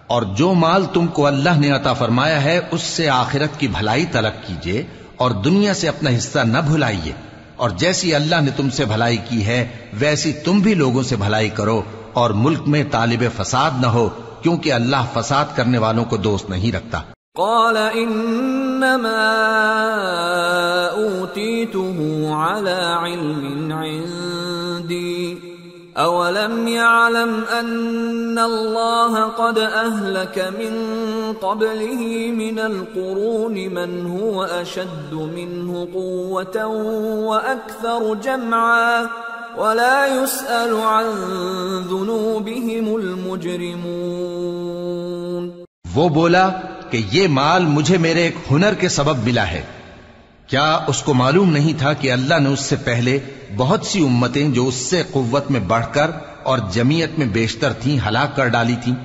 اور 0.07 0.21
جو 0.37 0.53
مال 0.53 0.85
تم 0.93 1.07
کو 1.07 1.25
اللہ 1.25 1.59
نے 1.59 1.71
عطا 1.71 1.93
فرمایا 1.93 2.43
ہے، 2.43 2.61
اس 2.71 2.81
سے 2.81 3.09
آخرت 3.09 3.59
کی 3.59 3.67
بھلائی 3.67 4.05
طلب 4.11 4.47
کیجیے 4.47 4.83
اور 5.19 5.31
دنیا 5.31 5.73
سے 5.73 5.87
اپنا 5.87 6.09
حصہ 6.09 6.39
نہ 6.39 6.57
بھلائیے۔ 6.57 7.11
اور 7.55 7.69
جیسی 7.69 8.15
اللہ 8.15 8.35
نے 8.41 8.51
تم 8.57 8.69
سے 8.69 8.85
بھلائی 8.85 9.17
کی 9.29 9.45
ہے، 9.45 9.67
ویسی 9.93 10.33
تم 10.33 10.59
بھی 10.59 10.73
لوگوں 10.73 11.03
سے 11.03 11.15
بھلائی 11.15 11.49
کرو۔ 11.49 11.81
اور 12.13 12.29
ملک 12.29 12.59
میں 12.67 12.83
طالب 12.91 13.23
فساد 13.37 13.71
نہ 13.81 13.87
ہو، 13.87 14.09
کیونکہ 14.41 14.73
اللہ 14.73 15.05
فساد 15.13 15.45
کرنے 15.55 15.77
والوں 15.77 16.05
کو 16.05 16.17
دوست 16.17 16.49
نہیں 16.49 16.75
رکھتا۔ 16.75 17.01
قال 17.35 17.77
انما 17.77 19.25
اوتیتہ 20.95 21.77
علی 22.33 23.13
علم 23.13 23.73
عند 23.73 24.18
اولم 25.99 26.67
يعلم 26.67 27.31
ان 27.59 28.39
الله 28.39 29.23
قد 29.37 29.57
اهلك 29.59 30.37
من 30.59 30.73
قبله 31.33 32.31
من 32.35 32.59
القرون 32.59 33.57
من 33.69 34.05
هو 34.11 34.43
اشد 34.43 35.13
منه 35.13 35.87
قوه 35.93 36.65
واكثر 37.25 38.13
جمعا 38.13 39.07
ولا 39.57 40.07
يسال 40.07 40.73
عن 40.73 41.05
ذنوبهم 41.89 42.95
المجرمون 42.95 44.29
وہ 45.95 46.07
بولا 46.09 46.45
کہ 46.89 46.97
یہ 47.11 47.27
مال 47.27 47.65
مجھے 47.65 47.97
میرے 47.97 48.21
ایک 48.23 48.35
ہنر 48.51 48.73
کے 48.79 48.89
سبب 48.89 49.17
ملا 49.23 49.45
ہے۔ 49.51 49.61
کیا 50.49 50.79
اس 50.87 51.01
کو 51.01 51.13
معلوم 51.13 51.51
نہیں 51.51 51.79
تھا 51.79 51.93
کہ 51.93 52.11
اللہ 52.11 52.39
نے 52.39 52.49
اس 52.49 52.59
سے 52.59 52.75
پہلے 52.75 53.19
بہت 53.57 53.85
سی 53.85 54.03
امتیں 54.03 54.49
جو 54.49 54.67
اس 54.67 54.75
سے 54.75 55.03
قوت 55.11 55.51
میں 55.51 55.59
بڑھ 55.59 55.85
کر 55.91 56.11
اور 56.43 56.59
جمعیت 56.71 57.09
میں 57.17 57.27
بیشتر 57.27 57.73
تھیں 57.73 57.99
ہلاک 58.07 58.35
کر 58.35 58.47
ڈالی 58.47 58.75
تھیں 58.83 58.95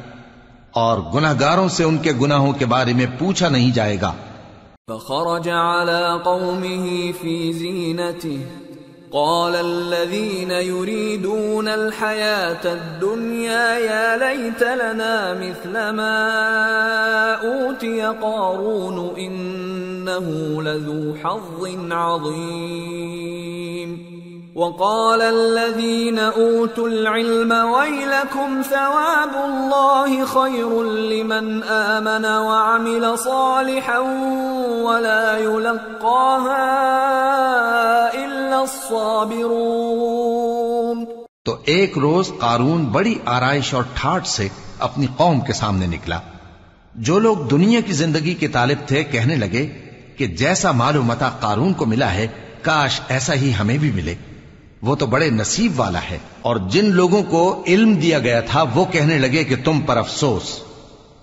اور 0.73 0.99
گناہگاروں 1.15 1.69
سے 1.69 1.85
ان 1.85 1.99
کے 1.99 2.13
گناہوں 2.13 2.53
کے 2.53 2.67
بارے 2.67 2.93
میں 2.93 3.07
پوچھا 3.19 3.49
نہیں 3.49 3.71
جائے 3.71 3.97
گا۔ 4.01 4.13
فخرج 4.89 5.49
على 5.49 6.01
قومه 6.25 7.13
في 7.21 7.53
زينته 7.53 8.64
قال 9.15 9.55
الذين 9.55 10.51
يريدون 10.51 11.69
الحياة 11.69 12.73
الدنيا 12.73 13.79
يا 13.79 14.17
ليت 14.17 14.63
لنا 14.63 15.35
مثل 15.35 15.73
ما 15.73 17.35
أوتي 17.35 18.03
قارون 18.03 19.15
إنه 19.19 20.63
لذو 20.63 21.15
حظ 21.15 21.93
عظيم 21.93 23.24
وقال 24.57 25.23
الذين 25.23 26.19
أوتوا 26.19 26.89
العلم 26.89 27.53
ويلكم 27.53 28.63
ثواب 28.71 29.35
الله 29.35 30.25
خير 30.25 30.85
لمن 30.85 31.61
آمن 31.69 32.25
وعمل 32.25 33.17
صالحا 33.17 33.99
ولا 34.83 35.39
يلقاها 35.39 36.75
إلا 38.15 38.59
الصابرون. 38.59 41.05
تو 41.45 41.57
ایک 41.65 41.99
روز 41.99 42.31
قارون 42.39 42.85
بڑی 42.85 43.19
آرائش 43.25 43.75
اور 43.75 43.85
ٹھاٹ 43.95 44.27
سے 44.27 44.49
اپنی 44.79 45.07
قوم 45.17 45.41
کے 45.41 45.53
سامنے 45.53 45.87
نکلا۔ 45.87 46.19
جو 46.95 47.19
لوگ 47.19 47.37
دنیا 47.37 47.81
کی 47.81 47.93
زندگی 47.93 48.35
کے 48.35 48.49
طالب 48.49 48.79
تھے 48.87 49.05
کہنے 49.05 49.37
لگے 49.37 49.73
کہ 50.17 50.27
جیسا 50.27 50.73
مال 50.73 50.97
و 50.97 51.03
متا 51.03 51.29
قارون 51.29 51.73
کو 51.73 51.87
ملا 51.87 52.15
ہے، 52.15 52.27
کاش 52.63 53.01
ایسا 53.09 53.35
ہی 53.35 53.53
ہمیں 53.61 53.79
بھی 53.79 53.91
ملے۔ 53.91 54.15
وہ 54.85 54.95
تو 54.95 55.07
بڑے 55.07 55.31
نصیب 55.31 55.81
والا 55.81 56.01
ہے۔ 56.11 56.19
اور 56.43 56.57
جن 56.57 56.91
لوگوں 56.93 57.23
کو 57.23 57.63
علم 57.67 57.95
دیا 57.95 58.19
گیا 58.19 58.41
تھا، 58.41 58.65
وہ 58.75 58.85
کہنے 58.85 59.19
لگے 59.19 59.45
کہ 59.45 59.57
تم 59.65 59.81
پر 59.81 59.97
افسوس۔ 59.97 60.61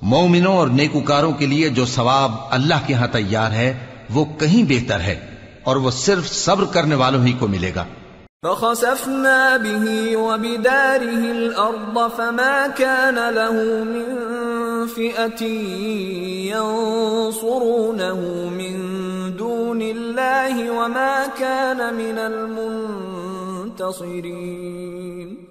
مومنوں 0.02 0.58
اور 0.58 0.68
نیکوکاروں 0.68 1.32
کے 1.32 1.46
لیے 1.46 1.70
جو 1.70 1.86
ثواب 1.86 2.32
اللہ 2.50 2.76
کے 2.86 2.94
ہاں 2.94 3.08
تیار 3.08 3.52
ہے، 3.52 3.86
وہ 4.10 4.26
کہیں 4.26 4.64
بہتر 4.68 5.00
ہے۔ 5.00 5.20
اور 5.64 5.76
وہ 5.76 5.92
صرف 5.92 6.32
صبر 6.32 6.66
کرنے 6.66 6.96
والوں 6.96 7.26
ہی 7.26 7.32
کو 7.32 7.48
ملے 7.48 7.72
گا۔ 7.76 7.86
فخسفنا 8.48 9.58
به 9.64 9.86
وبداره 10.14 11.24
الأرض 11.30 12.16
فما 12.16 12.66
كان 12.78 13.16
له 13.16 13.84
من 13.84 14.16
فئة 14.96 15.48
ينصرونه 16.46 18.24
من 18.52 18.80
دون 19.40 19.82
الله 19.82 20.70
وما 20.70 21.24
كان 21.38 21.78
من 21.78 22.18
المنتصرين. 23.82 25.48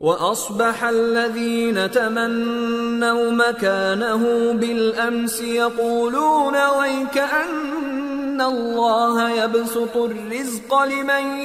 وأصبح 0.00 0.84
الذين 0.84 1.90
تمنوا 1.90 3.30
مكانه 3.30 4.52
بالأمس 4.52 5.40
يقولون 5.40 6.66
ويكأن 6.66 8.40
الله 8.40 9.30
يبسط 9.30 9.96
الرزق 9.96 10.82
لمن 10.82 11.38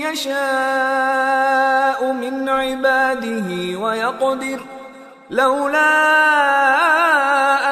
يشاء 0.00 2.12
من 2.12 2.48
عباده 2.48 3.78
ويقدر. 3.78 4.60
لولا 5.30 5.94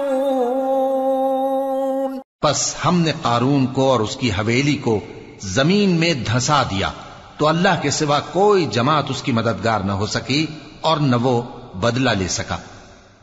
پس 2.41 2.76
ہم 2.86 3.01
نے 3.01 3.12
قارون 3.22 3.66
کو 3.66 3.91
اور 3.91 3.99
اس 3.99 4.16
کی 4.16 4.30
حویلی 4.32 4.76
کو 4.76 4.99
زمین 5.41 5.89
میں 5.89 6.14
دھسا 6.14 6.64
دیا 6.64 6.89
تو 7.38 7.47
اللہ 7.47 7.76
کے 7.82 7.91
سوا 7.91 8.20
کوئی 8.32 8.66
جماعت 8.66 9.03
اس 9.09 9.22
کی 9.22 9.32
مددگار 9.32 9.80
نہ 9.80 9.91
ہو 9.91 10.05
سکی 10.05 10.45
اور 10.82 10.97
نہ 10.97 11.16
وہ 11.22 11.41
بدلہ 11.76 12.09
لے 12.09 12.28
سکا۔ 12.28 12.57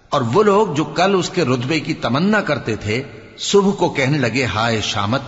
اور 0.09 0.20
وہ 0.20 0.43
لوگ 0.43 0.74
جو 0.74 0.84
کل 0.84 1.14
اس 1.18 1.30
کے 1.30 1.45
رتبے 1.45 1.80
کی 1.80 1.95
تمنا 1.95 2.41
کرتے 2.41 2.76
تھے، 2.76 3.03
صبح 3.39 3.72
کو 3.72 3.89
کہنے 3.89 4.18
لگے، 4.18 4.45
ہائے 4.45 4.80
شامت، 4.80 5.22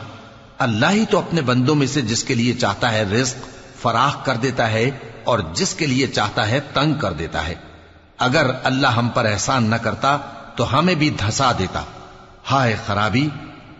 اللہ 0.59 0.91
ہی 0.91 1.05
تو 1.11 1.19
اپنے 1.19 1.41
بندوں 1.41 1.75
میں 1.75 1.87
سے 1.87 2.01
جس 2.01 2.25
کے 2.25 2.35
لیے 2.35 2.53
چاہتا 2.53 2.93
ہے 2.93 3.03
رزق 3.03 3.39
فراخ 3.83 4.25
کر 4.25 4.35
دیتا 4.35 4.71
ہے 4.71 4.91
اور 5.25 5.39
جس 5.55 5.75
کے 5.75 5.87
لیے 5.87 6.07
چاہتا 6.07 6.49
ہے 6.49 6.61
تنگ 6.75 6.95
کر 6.95 7.13
دیتا 7.13 7.49
ہے۔ 7.49 7.55
اگر 8.19 8.47
اللہ 8.65 8.87
ہم 8.87 9.09
پر 9.09 9.25
احسان 9.25 9.71
نہ 9.71 9.77
کرتا 9.77 10.19
تو 10.57 10.79
ہمیں 10.79 10.95
بھی 10.95 11.11
دھسا 11.11 11.53
دیتا۔ 11.59 11.83
ہائے 12.51 12.77
خرابی، 12.87 13.29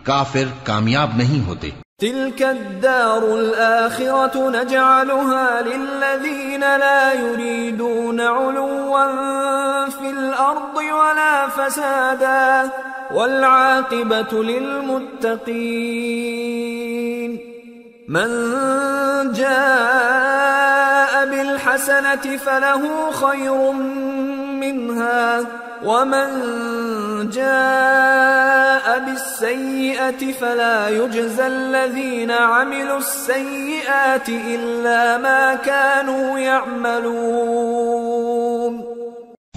کافر 0.03 0.43
کامیاب 0.63 1.09
نہیں 1.15 1.47
ہوتے۔ 1.47 1.69
تلك 2.01 2.41
الدار 2.41 3.21
الآخرة 3.21 4.49
نجعلها 4.49 5.59
للذين 5.65 6.59
لا 6.59 7.11
يريدون 7.21 8.19
علوا 8.19 9.05
في 9.99 10.07
الأرض 10.07 10.75
ولا 10.75 11.45
فسادا 11.55 12.63
والعاقبة 13.11 14.41
للمتقين 14.41 15.11
من 18.07 18.29
جاء 19.33 20.80
بالحسنة 21.71 22.43
فله 22.43 23.11
خير 23.11 23.71
منها 24.63 25.39
ومن 25.83 27.29
جاء 27.29 28.97
بالسيئة 28.97 30.25
فلا 30.39 30.89
يجزى 30.89 31.43
الذين 31.43 32.31
عملوا 32.31 32.95
السيئات 32.95 34.27
إلا 34.27 35.17
ما 35.17 35.53
كانوا 35.65 36.39
يعملون. 36.39 38.81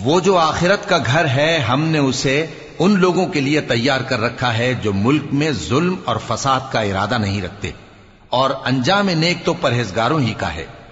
وہ 0.05 0.21
جو 0.21 0.39
آخرت 0.39 0.89
کا 0.89 0.99
گھر 1.07 1.25
ہے، 1.25 1.65
ہم 1.69 1.85
نے 1.85 1.99
اسے 1.99 2.47
ان 2.79 3.01
لوگوں 3.01 3.27
کے 3.27 3.41
لیے 3.41 3.61
تیار 3.61 4.01
کر 4.01 4.21
رکھا 4.21 4.59
ہے 4.59 4.75
جو 4.83 4.93
ملک 4.93 5.23
میں 5.33 5.51
ظلم 5.51 5.97
اور 6.05 6.17
فساد 6.27 6.61
کا 6.73 6.81
ارادہ 6.81 7.19
نہیں 7.19 7.43
رکھتے۔ 7.43 7.71
اور 8.29 8.51
انجام 8.65 9.11
نیک 9.11 9.45
تو 9.45 9.55
پرہیزگاروں 9.55 10.21
ہی 10.21 10.35
کا 10.39 10.55
ہے۔ 10.55 10.84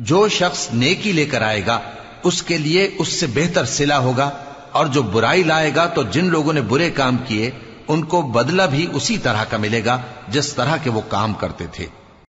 جو 0.00 0.28
شخص 0.28 0.68
نیکی 0.74 1.12
لے 1.12 1.24
کر 1.24 1.42
آئے 1.42 1.62
گا، 1.66 1.80
اس 2.22 2.42
کے 2.42 2.58
لیے 2.58 2.90
اس 2.98 3.08
سے 3.08 3.26
بہتر 3.34 3.64
سلا 3.64 3.98
ہوگا، 3.98 4.30
اور 4.72 4.86
جو 4.86 5.02
برائی 5.02 5.42
لائے 5.42 5.72
گا 5.76 5.86
تو 5.86 6.02
جن 6.10 6.30
لوگوں 6.30 6.52
نے 6.52 6.60
برے 6.60 6.90
کام 6.90 7.16
کیے، 7.26 7.50
ان 7.88 8.04
کو 8.04 8.22
بدلہ 8.22 8.62
بھی 8.70 8.86
اسی 8.92 9.18
طرح 9.18 9.44
کا 9.50 9.56
ملے 9.56 9.84
گا 9.84 9.98
جس 10.28 10.52
طرح 10.52 10.76
کے 10.82 10.90
وہ 10.90 11.00
کام 11.08 11.34
کرتے 11.34 11.66
تھے۔ 11.72 11.86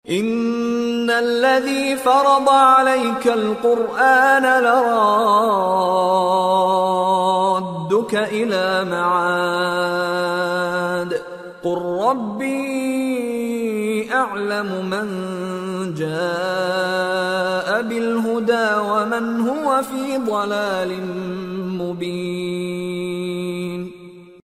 ان 0.05 1.09
الذي 1.09 1.93
فرض 2.03 2.49
عليك 2.49 3.27
القرآن 3.27 4.63
لرادك 4.63 4.83
الى 8.13 8.91
معاد 8.91 11.13
قل 11.63 12.03
ربي 12.03 12.57
اعلم 14.15 14.89
من 14.89 15.07
جاء 15.95 16.86
ومن 19.17 19.39
هو 19.39 19.79
في 19.89 20.17
ضلال 20.25 20.93
مبين۔ 21.67 23.87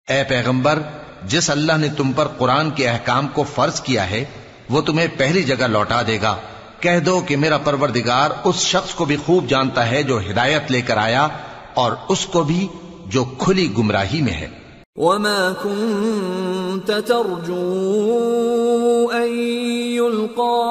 اے 0.08 0.22
پیغمبر 0.28 0.78
جس 1.22 1.50
اللہ 1.50 1.76
نے 1.76 1.88
تم 1.96 2.12
پر 2.12 2.26
قرآن 2.26 2.70
کے 2.70 2.88
احکام 2.88 3.28
کو 3.28 3.42
فرض 3.42 3.80
کیا 3.80 4.10
ہے 4.10 4.24
وہ 4.70 4.80
تمہیں 4.80 5.06
پہلی 5.16 5.42
جگہ 5.42 5.64
لوٹا 5.64 6.02
دے 6.06 6.18
گا۔ 6.22 6.36
کہہ 6.80 6.98
دو 6.98 7.20
کہ 7.20 7.36
میرا 7.36 7.58
پروردگار 7.58 8.30
اس 8.44 8.56
شخص 8.56 8.94
کو 8.94 9.04
بھی 9.04 9.16
خوب 9.16 9.48
جانتا 9.48 9.90
ہے 9.90 10.02
جو 10.02 10.20
ہدایت 10.20 10.70
لے 10.70 10.80
کر 10.80 10.96
آیا 10.96 11.28
اور 11.74 11.92
اس 12.08 12.26
کو 12.26 12.42
بھی 12.42 12.68
جو 13.06 13.24
کھلی 13.24 13.72
گمراہی 13.78 14.22
میں 14.22 14.32
ہے۔ 14.32 14.48
وما 14.96 15.52
كنت 15.62 16.86
ترجو 16.86 19.12
أن 19.12 19.52
يلقى 19.96 20.70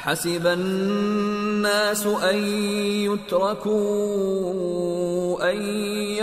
أحسب 0.00 0.46
الناس 0.46 2.06
أن 2.06 2.36
يتركوا 3.04 3.80
أن 5.50 5.56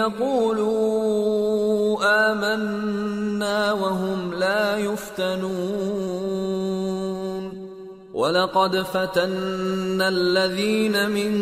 يقولوا 0.01 1.97
آمنا 2.31 3.73
وهم 3.73 4.33
لا 4.33 4.77
يفتنون. 4.77 6.17
ولقد 8.13 8.81
فتنا 8.81 10.09
الذين 10.09 11.09
من 11.09 11.41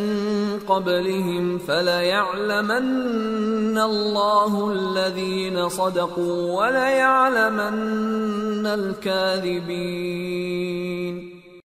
قبلهم 0.68 1.58
فليعلمن 1.58 3.78
الله 3.78 4.72
الذين 4.72 5.70
صدقوا 5.70 6.52
وليعلمن 6.52 8.68
الكاذبين. 8.68 10.36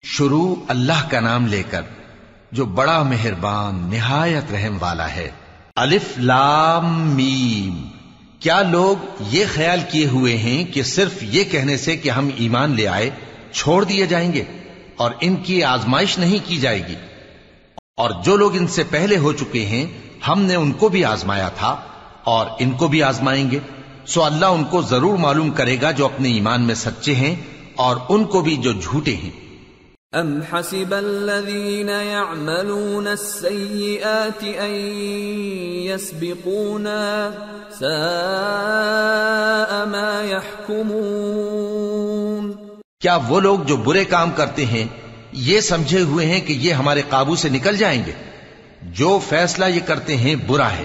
شروع 0.08 0.54
اللہ 0.68 1.08
کا 1.10 1.20
نام 1.20 1.46
لے 1.46 1.62
کر 1.70 1.82
جو 2.52 2.64
بڑا 2.64 3.02
مہربان، 3.02 3.90
نہایت 3.90 4.52
رحم 4.52 4.76
والا 4.80 5.14
ہے۔ 5.14 5.30
الف 5.76 6.18
لام 6.18 7.10
میم۔ 7.10 7.82
کیا 8.40 8.62
لوگ 8.62 9.22
یہ 9.30 9.44
خیال 9.54 9.80
کیے 9.90 10.06
ہوئے 10.06 10.36
ہیں 10.36 10.64
کہ 10.64 10.82
صرف 10.82 11.22
یہ 11.22 11.44
کہنے 11.44 11.76
سے 11.76 11.96
کہ 11.96 12.10
ہم 12.10 12.28
ایمان 12.36 12.70
لے 12.70 12.88
آئے، 12.88 13.10
چھوڑ 13.52 13.84
دیے 13.84 14.06
جائیں 14.06 14.32
گے 14.32 14.44
اور 14.96 15.10
ان 15.20 15.36
کی 15.36 15.62
آزمائش 15.62 16.18
نہیں 16.18 16.38
کی 16.44 16.56
جائے 16.56 16.88
گی؟ 16.88 16.94
اور 17.96 18.10
جو 18.24 18.36
لوگ 18.36 18.56
ان 18.56 18.66
سے 18.66 18.82
پہلے 18.84 19.16
ہو 19.16 19.32
چکے 19.32 19.66
ہیں، 19.66 19.86
ہم 20.28 20.42
نے 20.42 20.54
ان 20.54 20.72
کو 20.72 20.88
بھی 20.88 21.04
آزمایا 21.04 21.48
تھا 21.48 21.80
اور 22.24 22.46
ان 22.58 22.70
کو 22.70 22.88
بھی 22.88 23.02
آزمائیں 23.02 23.50
گے۔ 23.50 23.58
سو 24.06 24.24
اللہ 24.24 24.46
ان 24.46 24.64
کو 24.64 24.82
ضرور 24.82 25.18
معلوم 25.18 25.50
کرے 25.50 25.76
گا 25.82 25.90
جو 25.90 26.04
اپنے 26.04 26.32
ایمان 26.32 26.62
میں 26.62 26.74
سچے 26.74 27.14
ہیں 27.14 27.34
اور 27.76 27.96
ان 28.08 28.24
کو 28.24 28.40
بھی 28.40 28.56
جو 28.56 28.72
جھوٹے 28.72 29.16
ہیں۔ 29.16 29.45
أم 30.20 30.40
حسب 30.52 30.94
الذين 30.94 31.88
يعملون 31.88 33.06
السيئات 33.06 34.42
أن 34.42 34.90
يسبقونا 35.86 37.30
ساء 37.70 39.84
ما 39.84 40.22
يحكمون۔ 40.24 42.52
کیا 43.00 43.18
وہ 43.28 43.40
لوگ 43.40 43.58
جو 43.58 43.76
برے 43.76 44.04
کام 44.04 44.30
کرتے 44.30 44.66
ہیں، 44.66 44.86
یہ 45.32 45.60
سمجھے 45.60 46.00
ہوئے 46.00 46.26
ہیں 46.26 46.40
کہ 46.40 46.52
یہ 46.52 46.72
ہمارے 46.72 47.02
قابو 47.08 47.36
سے 47.36 47.48
نکل 47.48 47.76
جائیں 47.76 48.02
گے؟ 48.06 48.12
جو 48.82 49.18
فیصلہ 49.28 49.64
یہ 49.64 49.80
کرتے 49.86 50.16
ہیں، 50.16 50.34
برا 50.34 50.72
ہے۔ 50.72 50.84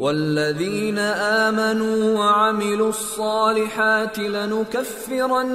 والذين 0.00 0.98
آمنوا 0.98 2.18
وعملوا 2.18 2.88
الصالحات 2.88 4.18
لنكفرن 4.18 5.50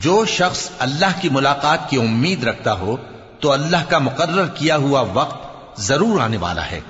جو 0.00 0.24
شخص 0.24 0.70
اللہ 0.78 1.18
کی 1.20 1.28
ملاقات 1.28 1.80
کی 1.90 1.96
امید 1.96 2.44
رکھتا 2.44 2.72
ہو، 2.80 2.96
تو 3.40 3.52
اللہ 3.52 3.82
کا 3.88 3.98
مقرر 3.98 4.46
کیا 4.54 4.76
ہوا 4.76 5.02
وقت 5.14 5.80
ضرور 5.80 6.20
آنے 6.20 6.36
والا 6.36 6.64
ہے 6.70 6.80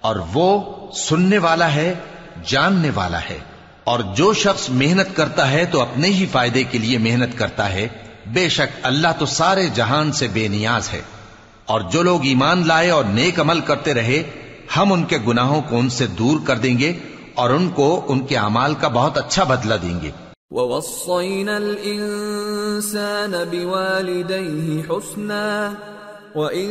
اور 0.00 0.16
وہ 0.34 0.50
سننے 0.92 1.38
والا 1.38 1.74
ہے 1.74 1.94
جاننے 2.46 2.90
والا 2.94 3.20
ہے۔ 3.20 3.38
اور 3.84 4.00
جو 4.00 4.32
شخص 4.32 4.70
محنت 4.70 5.16
کرتا 5.16 5.50
ہے 5.50 5.64
تو 5.64 5.80
اپنے 5.80 6.08
ہی 6.08 6.26
فائدے 6.32 6.64
کے 6.64 6.78
لیے 6.78 6.98
محنت 6.98 7.38
کرتا 7.38 7.72
ہے۔ 7.72 7.88
بے 8.26 8.48
شک 8.48 8.78
اللہ 8.82 9.08
تو 9.18 9.26
سارے 9.26 9.66
جہان 9.74 10.12
سے 10.12 10.28
بے 10.28 10.48
نیاز 10.48 10.92
ہے۔ 10.92 11.02
اور 11.66 11.80
جو 11.80 12.02
لوگ 12.02 12.24
ایمان 12.24 12.66
لائے 12.66 12.90
اور 12.90 13.04
نیک 13.04 13.40
عمل 13.40 13.60
کرتے 13.60 13.94
رہے، 13.94 14.22
ہم 14.76 14.92
ان 14.92 15.04
کے 15.04 15.18
گناہوں 15.28 15.62
کو 15.62 15.78
ان 15.78 15.88
سے 15.88 16.06
دور 16.06 16.40
کر 16.46 16.56
دیں 16.56 16.78
گے 16.78 16.92
اور 17.34 17.50
ان 17.50 17.68
کو 17.68 18.04
ان 18.08 18.26
کے 18.26 18.36
اعمال 18.36 18.74
کا 18.74 18.88
بہت 18.88 19.18
اچھا 19.18 19.44
بدلہ 19.44 19.74
دیں 19.74 20.00
گے۔ 20.00 20.10
ووصينا 20.50 21.56
الإنسان 21.56 23.30
بوالديه 23.30 24.80
حسنا 24.90 25.70
وإن 26.34 26.70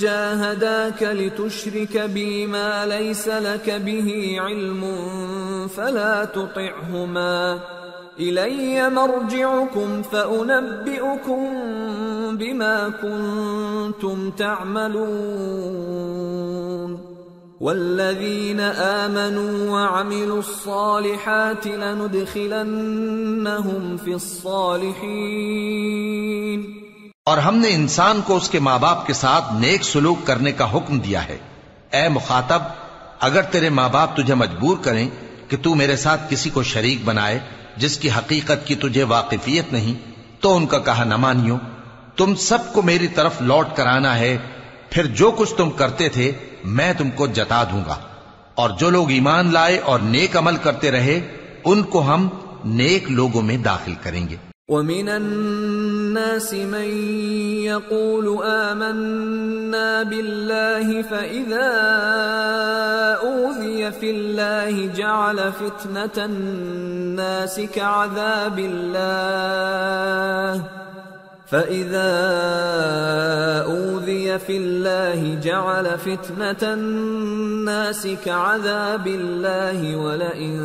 جاهداك 0.00 1.02
لتشرك 1.02 1.98
بي 1.98 2.46
ما 2.46 2.86
ليس 2.86 3.28
لك 3.28 3.70
به 3.70 4.36
علم 4.40 4.84
فلا 5.68 6.24
تطعهما 6.24 7.60
إلي 8.20 8.90
مرجعكم 8.90 10.02
فأنبئكم 10.02 11.48
بما 12.36 12.88
كنتم 12.88 14.30
تعملون 14.30 15.84
والذين 17.60 18.60
آمنوا 18.60 19.70
وعملوا 19.70 20.38
الصالحات 20.38 21.66
لندخلنهم 21.66 22.76
في 23.96 24.14
الصالحين 24.14 25.44
اور 27.24 27.38
ہم 27.38 27.56
نے 27.56 27.68
انسان 27.68 28.20
کو 28.22 28.36
اس 28.36 28.50
کے 28.50 28.58
ماں 28.58 28.78
باپ 28.78 29.06
کے 29.06 29.12
ساتھ 29.12 29.52
نیک 29.52 29.84
سلوک 29.84 30.26
کرنے 30.26 30.52
کا 30.52 30.72
حکم 30.72 30.98
دیا 30.98 31.28
ہے۔ 31.28 31.38
اے 31.92 32.08
مخاطب، 32.08 32.62
اگر 33.20 33.42
تیرے 33.42 33.68
ماں 33.68 33.88
باپ 33.88 34.16
تجھے 34.16 34.34
مجبور 34.34 34.76
کریں 34.82 35.08
کہ 35.48 35.56
تو 35.62 35.74
میرے 35.74 35.96
ساتھ 35.96 36.20
کسی 36.28 36.50
کو 36.50 36.62
شریک 36.62 36.98
بنائے 37.04 37.38
جس 37.76 37.98
کی 37.98 38.10
حقیقت 38.10 38.66
کی 38.66 38.74
تجھے 38.74 39.02
واقفیت 39.02 39.72
نہیں، 39.72 39.94
تو 40.40 40.56
ان 40.56 40.66
کا 40.66 40.78
کہا 40.78 41.04
نہ 41.04 41.16
مانیو۔ 41.16 41.56
تم 42.16 42.34
سب 42.34 42.72
کو 42.72 42.82
میری 42.82 43.08
طرف 43.08 43.32
لوٹ 43.40 43.66
کر 43.74 43.86
آنا 43.86 44.18
ہے۔ 44.18 44.38
پھر 44.90 45.06
جو 45.06 45.30
کچھ 45.30 45.54
تم 45.54 45.70
کرتے 45.70 46.08
تھے، 46.08 46.32
میں 46.64 46.92
تم 46.98 47.10
کو 47.10 47.26
جتا 47.26 47.64
دوں 47.64 47.82
گا۔ 47.86 47.98
اور 48.54 48.70
جو 48.70 48.90
لوگ 48.90 49.10
ایمان 49.10 49.52
لائے 49.52 49.78
اور 49.78 49.98
نیک 49.98 50.36
عمل 50.36 50.56
کرتے 50.56 50.90
رہے، 50.90 51.20
ان 51.64 51.82
کو 51.82 52.14
ہم 52.14 52.28
نیک 52.64 53.10
لوگوں 53.10 53.42
میں 53.42 53.56
داخل 53.56 53.94
کریں 54.02 54.28
گے۔ 54.28 54.36
وَمِنَ 54.68 55.08
النَّاسِ 55.08 56.54
مَن 56.54 56.88
يَقُولُ 57.68 58.42
آمَنَّا 58.44 60.02
بِاللَّهِ 60.02 61.02
فَإِذَا 61.02 61.70
أُوذِيَ 63.20 63.92
فِي 63.92 64.10
اللَّهِ 64.10 64.86
جَعَلَ 64.96 65.52
فِتْنَةَ 65.52 66.24
النَّاسِ 66.24 67.60
كَعَذَابِ 67.60 68.58
اللَّهِ. 68.58 70.04
فَإِذَا 71.46 72.10
أُوذِيَ 73.68 74.38
فِي 74.38 74.56
اللَّهِ 74.56 75.40
جَعَلَ 75.42 75.98
فِتْنَةَ 75.98 76.72
النَّاسِ 76.72 78.08
كَعَذَابِ 78.24 79.06
اللَّهِ 79.06 79.96
وَلَئِن 79.96 80.58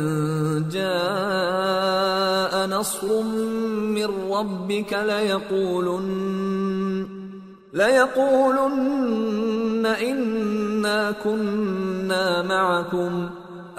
جَاءَ 0.72 2.66
نَصْرٌ 2.66 3.22
مِّن 3.92 4.08
رَّبِّكَ 4.32 4.92
لَيَقُولُنَّ 4.92 6.40
لَيَقُولُنَّ 7.72 9.06
إِنَّا 9.86 11.10
كُنَّا 11.10 12.42
مَعَكُمْ 12.42 13.30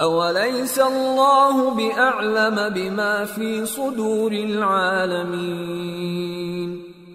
أَوَلَيْسَ 0.01 0.79
اللَّهُ 0.79 1.75
بِأَعْلَمَ 1.75 2.69
بِمَا 2.69 3.25
فِي 3.25 3.65
صُدُورِ 3.65 4.31
الْعَالَمِينَ 4.31 5.71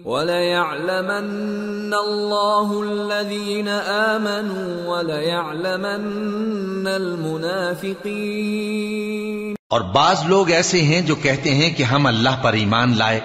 وَلَيَعْلَمَنَّ 0.07 1.95
اللَّهُ 1.95 2.81
الَّذِينَ 2.81 3.69
آمَنُوا 3.87 4.97
وَلَيَعْلَمَنَّ 4.97 6.89
الْمُنَافِقِينَ. 6.89 9.55
اور 9.69 9.81
بعض 9.81 10.25
لوگ 10.25 10.49
ایسے 10.49 10.81
ہیں 10.81 11.01
جو 11.01 11.15
کہتے 11.15 11.55
ہیں 11.55 11.73
کہ 11.73 11.83
ہم 11.83 12.05
اللہ 12.05 12.29
پر 12.41 12.53
ایمان 12.53 12.97
لائے، 12.97 13.19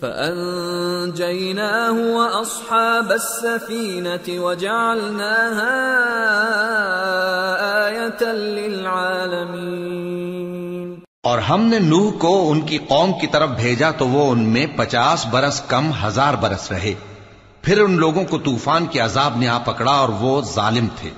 فَأَنجَيْنَاهُ 0.00 2.14
وَأَصْحَابَ 2.14 3.12
السَّفِينَةِ 3.12 4.42
وَجَعَلْنَاهَا 4.42 5.74
آيَةً 7.84 8.34
لِلْعَالَمِينَ. 8.34 10.98
اور 11.22 11.38
ہم 11.38 11.62
نے 11.62 11.78
نوح 11.78 12.18
کو 12.18 12.50
ان 12.50 12.60
کی 12.60 12.78
قوم 12.78 13.10
کی 13.20 13.26
طرف 13.26 13.48
بھیجا 13.48 13.90
تو 13.90 14.08
وہ 14.08 14.32
ان 14.32 14.48
میں 14.48 14.66
پچاس 14.76 15.26
برس 15.30 15.60
کم 15.60 15.90
ہزار 16.06 16.34
برس 16.40 16.72
رہے۔ 16.72 16.94
پھر 17.64 17.80
ان 17.80 17.92
لوگوں 17.92 18.24
کو 18.24 18.38
طوفان 18.38 18.86
کے 18.86 19.00
عذاب 19.00 19.36
نے 19.36 19.48
آ 19.48 19.58
پکڑا 19.58 19.92
اور 19.92 20.08
وہ 20.08 20.42
ظالم 20.42 20.86
تھے۔ 20.96 21.10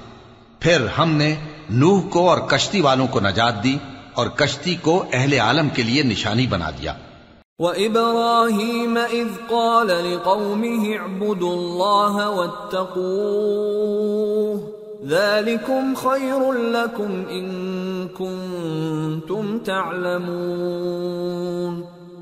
پھر 0.60 0.86
ہم 0.98 1.10
نے 1.10 1.36
نوح 1.70 2.00
کو 2.10 2.30
اور 2.30 2.38
کشتی 2.38 2.80
والوں 2.80 3.06
کو 3.06 3.20
نجات 3.20 3.64
دی 3.64 3.76
اور 4.14 4.26
کشتی 4.26 4.74
کو 4.74 5.04
اہل 5.12 5.32
عالم 5.32 5.68
کے 5.68 5.82
لیے 5.82 6.02
نشانی 6.02 6.46
بنا 6.46 6.70
دیا۔ 6.70 6.92
وَإِبْرَاهِيمَ 7.58 8.98
إِذْ 8.98 9.48
قَالَ 9.48 9.92
لِقَوْمِهِ 9.92 10.98
اعْبُدُوا 10.98 11.52
اللَّهَ 11.52 12.28
وَاتَّقُوهُ 12.28 14.60
ذَلِكُمْ 15.06 15.96
خَيْرٌ 15.96 16.54
لَكُمْ 16.54 17.30
إِن 17.30 18.08
كُنتُمْ 18.08 19.64
تَعْلَمُونَ 19.64 21.95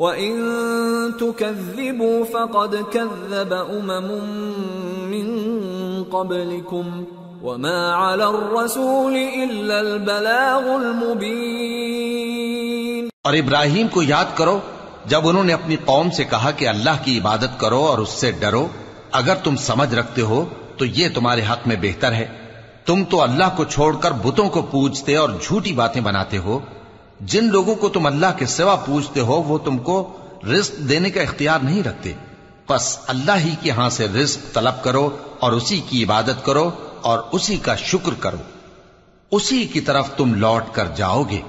وان 0.00 1.12
تكذبوا 1.20 2.24
فقد 2.24 2.76
كذب 2.92 3.54
امم 3.54 4.10
من 5.10 5.44
قبلكم 6.04 7.04
وما 7.42 7.94
على 7.94 8.24
الرسول 8.24 9.16
الا 9.16 9.78
البلاغ 9.78 10.70
المبين 10.70 13.08
اور 13.24 13.34
ابراہیم 13.34 13.88
کو 13.88 14.02
یاد 14.02 14.24
کرو 14.34 14.60
جب 15.06 15.28
انہوں 15.28 15.44
نے 15.44 15.52
اپنی 15.52 15.76
قوم 15.84 16.10
سے 16.10 16.24
کہا 16.24 16.50
کہ 16.50 16.68
اللہ 16.68 17.04
کی 17.04 17.18
عبادت 17.18 17.60
کرو 17.60 17.76
اور 17.76 17.98
اس 17.98 18.08
سے 18.08 18.30
ڈرو، 18.30 18.68
اگر 19.12 19.34
تم 19.34 19.56
سمجھ 19.56 19.94
رکھتے 19.94 20.22
ہو 20.22 20.44
تو 20.76 20.84
یہ 20.84 21.08
تمہارے 21.14 21.42
حق 21.52 21.66
میں 21.66 21.76
بہتر 21.82 22.12
ہے۔ 22.12 22.26
تم 22.86 23.04
تو 23.04 23.22
اللہ 23.22 23.44
کو 23.56 23.64
چھوڑ 23.64 23.96
کر 23.96 24.10
بتوں 24.10 24.48
کو 24.48 24.62
پوجتے 24.62 25.16
اور 25.16 25.28
جھوٹی 25.42 25.72
باتیں 25.72 26.02
بناتے 26.02 26.38
ہو 26.38 26.60
جن 27.20 27.44
لوگوں 27.44 27.74
کو 27.74 27.88
تم 27.88 28.06
اللہ 28.06 28.26
کے 28.38 28.46
سوا 28.46 28.76
پوجتے 28.76 29.20
ہو، 29.20 29.42
وہ 29.42 29.58
تم 29.58 29.78
کو 29.78 30.16
رزق 30.44 30.76
دینے 30.76 31.10
کا 31.10 31.20
اختیار 31.20 31.58
نہیں 31.62 31.82
رکھتے۔ 31.82 32.12
پس 32.66 32.98
اللہ 33.06 33.32
ہی 33.38 33.54
کے 33.62 33.70
ہاں 33.70 33.90
سے 33.90 34.06
رزق 34.08 34.54
طلب 34.54 34.84
کرو 34.84 35.16
اور 35.40 35.52
اسی 35.52 35.80
کی 35.88 36.04
عبادت 36.04 36.44
کرو 36.44 36.70
اور 37.00 37.18
اسی 37.32 37.56
کا 37.56 37.76
شکر 37.76 38.14
کرو۔ 38.14 38.36
اسی 39.30 39.66
کی 39.66 39.80
طرف 39.80 40.10
تم 40.16 40.34
لوٹ 40.34 40.62
کر 40.72 40.86
جاؤ 40.96 41.22
گے۔ 41.22 41.40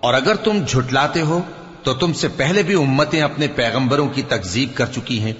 اور 0.00 0.14
اگر 0.14 0.34
تم 0.34 0.64
جھٹلاتے 0.68 1.20
ہو، 1.20 1.40
تو 1.82 1.94
تم 1.94 2.12
سے 2.12 2.28
پہلے 2.28 2.62
بھی 2.62 2.74
امتیں 2.74 3.22
اپنے 3.22 3.46
پیغمبروں 3.48 4.08
کی 4.08 4.22
تکذیب 4.22 4.68
کر 4.74 4.86
چکی 4.86 5.20
ہیں۔ 5.20 5.32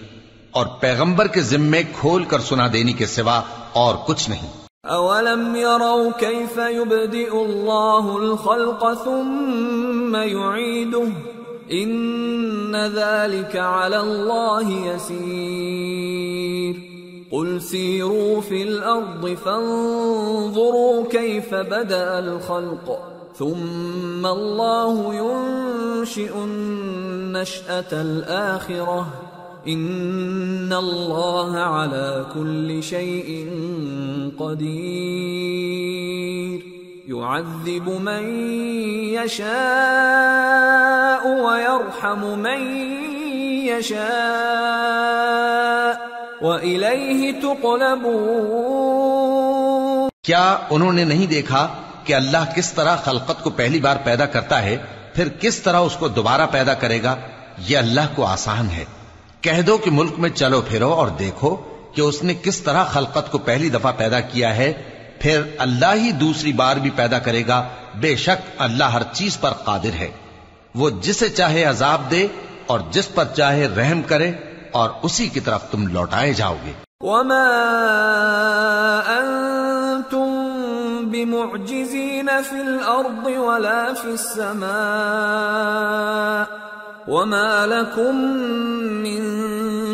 اور 0.50 0.66
پیغمبر 0.66 1.26
کے 1.26 1.42
ذمے 1.42 1.82
کھول 1.82 2.24
کر 2.24 2.40
سنا 2.40 2.68
دینے 2.72 2.92
کے 2.92 3.06
سوا 3.06 3.40
اور 3.72 3.94
کچھ 3.94 4.30
نہیں۔ 4.30 4.65
اولم 4.86 5.56
يروا 5.56 6.12
كيف 6.12 6.56
يبدئ 6.56 7.32
الله 7.32 8.16
الخلق 8.16 8.94
ثم 8.94 10.16
يعيده 10.16 11.08
ان 11.72 12.76
ذلك 12.76 13.56
على 13.56 14.00
الله 14.00 14.70
يسير 14.70 16.16
قل 17.32 17.62
سيروا 17.62 18.40
في 18.40 18.62
الارض 18.62 19.28
فانظروا 19.44 21.04
كيف 21.08 21.54
بدا 21.54 22.18
الخلق 22.18 22.98
ثم 23.34 24.26
الله 24.26 25.14
ينشئ 25.14 26.34
النشاه 26.34 27.92
الاخره 27.92 29.25
ان 29.68 30.72
الله 30.72 31.60
على 31.60 32.26
كل 32.34 32.82
شيء 32.82 33.50
قدير 34.38 36.60
يعذب 37.08 37.88
من 37.88 38.48
يشاء 39.14 41.26
ويرحم 41.26 42.38
من 42.38 42.60
يشاء 43.66 44.06
واليه 46.42 47.42
تقلبون 47.42 50.08
کیا 50.22 50.58
انہوں 50.70 50.92
نے 50.92 51.04
نہیں 51.04 51.26
دیکھا 51.26 51.68
کہ 52.04 52.14
اللہ 52.14 52.56
کس 52.56 52.72
طرح 52.72 52.96
خلقت 52.96 53.44
کو 53.44 53.50
پہلی 53.50 53.80
بار 53.80 53.96
پیدا 54.04 54.26
کرتا 54.26 54.62
ہے، 54.62 54.78
پھر 55.14 55.28
کس 55.40 55.60
طرح 55.60 55.76
اس 55.76 55.96
کو 55.96 56.08
دوبارہ 56.08 56.46
پیدا 56.50 56.74
کرے 56.74 57.02
گا؟ 57.02 57.16
یہ 57.68 57.78
اللہ 57.78 58.00
کو 58.14 58.26
آسان 58.26 58.70
ہے۔ 58.70 58.84
کہہ 59.40 59.62
دو 59.62 59.76
کہ 59.76 59.90
ملک 59.90 60.12
میں 60.18 60.30
چلو 60.30 60.60
پھرو 60.60 60.92
اور 60.92 61.08
دیکھو 61.08 61.56
کہ 61.94 62.00
اس 62.00 62.22
نے 62.22 62.34
کس 62.34 62.60
طرح 62.60 62.84
خلقت 62.84 63.32
کو 63.32 63.38
پہلی 63.38 63.68
دفعہ 63.68 63.92
پیدا 63.96 64.20
کیا 64.20 64.56
ہے، 64.56 64.72
پھر 65.20 65.42
اللہ 65.58 65.94
ہی 65.94 66.12
دوسری 66.12 66.52
بار 66.52 66.76
بھی 66.76 66.90
پیدا 66.90 67.18
کرے 67.18 67.46
گا۔ 67.48 67.68
بے 67.94 68.16
شک 68.16 68.50
اللہ 68.58 68.84
ہر 68.84 69.02
چیز 69.12 69.40
پر 69.40 69.50
قادر 69.50 69.94
ہے۔ 69.94 70.10
وہ 70.74 70.90
جسے 70.90 71.28
چاہے 71.28 71.64
عذاب 71.64 72.10
دے 72.10 72.26
اور 72.66 72.80
جس 72.90 73.14
پر 73.14 73.24
چاہے 73.36 73.68
رحم 73.76 74.02
کرے 74.02 74.32
اور 74.72 74.90
اسی 75.02 75.28
کی 75.28 75.40
طرف 75.40 75.62
تم 75.70 75.86
لوٹائے 75.86 76.32
جاؤ 76.32 76.56
گے۔ 76.66 76.72
وما 77.00 77.52
انتم 79.06 80.32
بمعجزين 81.10 82.28
في 82.50 82.60
الارض 82.60 83.26
ولا 83.26 83.84
في 84.02 84.10
السماء 84.10 84.66
وما 87.08 87.66
لكم 87.66 88.16
من 89.02 89.22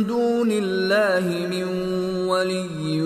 دون 0.09 0.51
الله 0.51 1.49
من 1.49 1.65
ولي 2.29 3.01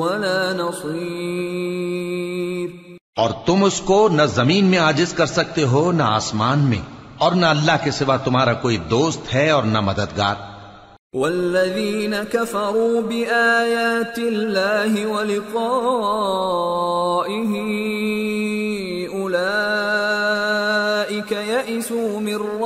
ولا 0.00 0.52
نصير۔ 0.52 2.68
اور 3.16 3.30
تم 3.46 3.64
اس 3.64 3.80
کو 3.80 4.08
نہ 4.08 4.22
زمین 4.22 4.64
میں 4.64 4.78
آجز 4.78 5.12
کر 5.12 5.26
سکتے 5.26 5.64
ہو 5.64 5.92
نہ 5.92 6.02
آسمان 6.02 6.58
میں 6.58 6.78
اور 7.18 7.32
نہ 7.32 7.46
اللہ 7.46 7.72
کے 7.84 7.90
سوا 7.90 8.16
تمہارا 8.16 8.52
کوئی 8.52 8.76
دوست 8.76 9.34
ہے 9.34 9.50
اور 9.50 9.62
نہ 9.62 9.80
مددگار۔ 9.80 10.34
والذين 11.14 12.14
كفروا 12.32 13.00
بآيات 13.00 14.18
الله 14.18 15.16
ولقائه 15.16 17.72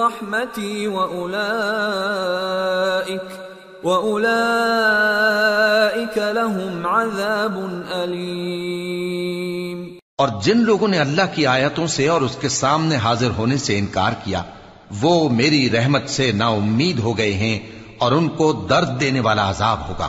رحمتي 0.07 0.87
وأولئك 0.87 3.27
وأولئك 3.85 6.19
لهم 6.19 6.87
عذاب 6.87 7.83
أليم۔ 8.05 9.99
اور 10.19 10.29
جن 10.43 10.57
لوگوں 10.57 10.89
نے 10.89 10.99
اللہ 10.99 11.23
کی 11.35 11.47
آیتوں 11.47 11.87
سے 11.87 12.09
اور 12.09 12.21
اس 12.21 12.37
کے 12.37 12.49
سامنے 12.49 12.97
حاضر 12.97 13.29
ہونے 13.39 13.57
سے 13.57 13.79
انکار 13.79 14.13
کیا 14.25 14.43
وہ 15.01 15.29
میری 15.29 15.71
رحمت 15.71 16.09
سے 16.09 16.33
نا 16.33 16.47
امید 16.47 16.99
ہو 16.99 17.19
گئے 17.19 17.33
ہیں 17.33 17.59
اور 17.99 18.13
ان 18.13 18.29
کو 18.29 18.53
درد 18.53 19.01
دینے 19.01 19.21
والا 19.21 19.51
عذاب 19.51 19.89
ہوگا۔ 19.89 20.09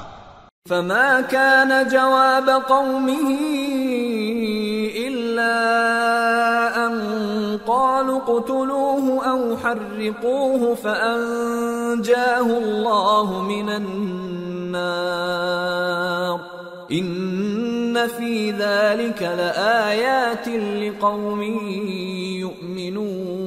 فما 0.69 1.19
كان 1.29 1.71
جواب 1.91 2.49
قومه 2.67 3.35
قالوا 7.87 8.17
اقتلوه 8.17 9.29
او 9.29 9.57
حرقوه 9.57 10.75
فانجاه 10.75 12.57
الله 12.57 13.41
من 13.43 13.69
النار. 13.69 15.07
ان 16.91 18.07
في 18.07 18.51
ذلك 18.51 19.21
لآيات 19.21 20.47
لقوم 20.47 21.41
يؤمنون. 22.39 23.46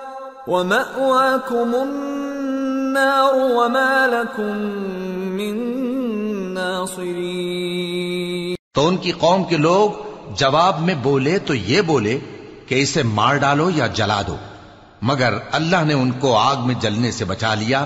ومأواكم 0.47 1.75
النار 1.75 3.33
وما 3.33 4.07
لكم 4.07 4.79
من 5.33 5.73
ناصرين 6.53 8.55
تو 8.73 8.87
ان 8.87 8.97
کی 8.97 9.11
قوم 9.11 9.43
کے 9.43 9.57
لوگ 9.57 9.89
جواب 10.37 10.81
میں 10.81 10.95
بولے 11.03 11.39
تو 11.39 11.53
یہ 11.53 11.81
بولے 11.81 12.17
کہ 12.67 12.81
اسے 12.81 13.03
مار 13.03 13.35
ڈالو 13.35 13.69
یا 13.75 13.87
جلا 13.87 14.21
دو۔ 14.27 14.35
مگر 15.01 15.33
اللہ 15.51 15.85
نے 15.85 15.93
ان 15.93 16.11
کو 16.11 16.37
آگ 16.37 16.67
میں 16.67 16.75
جلنے 16.75 17.11
سے 17.11 17.25
بچا 17.25 17.53
لیا۔ 17.53 17.85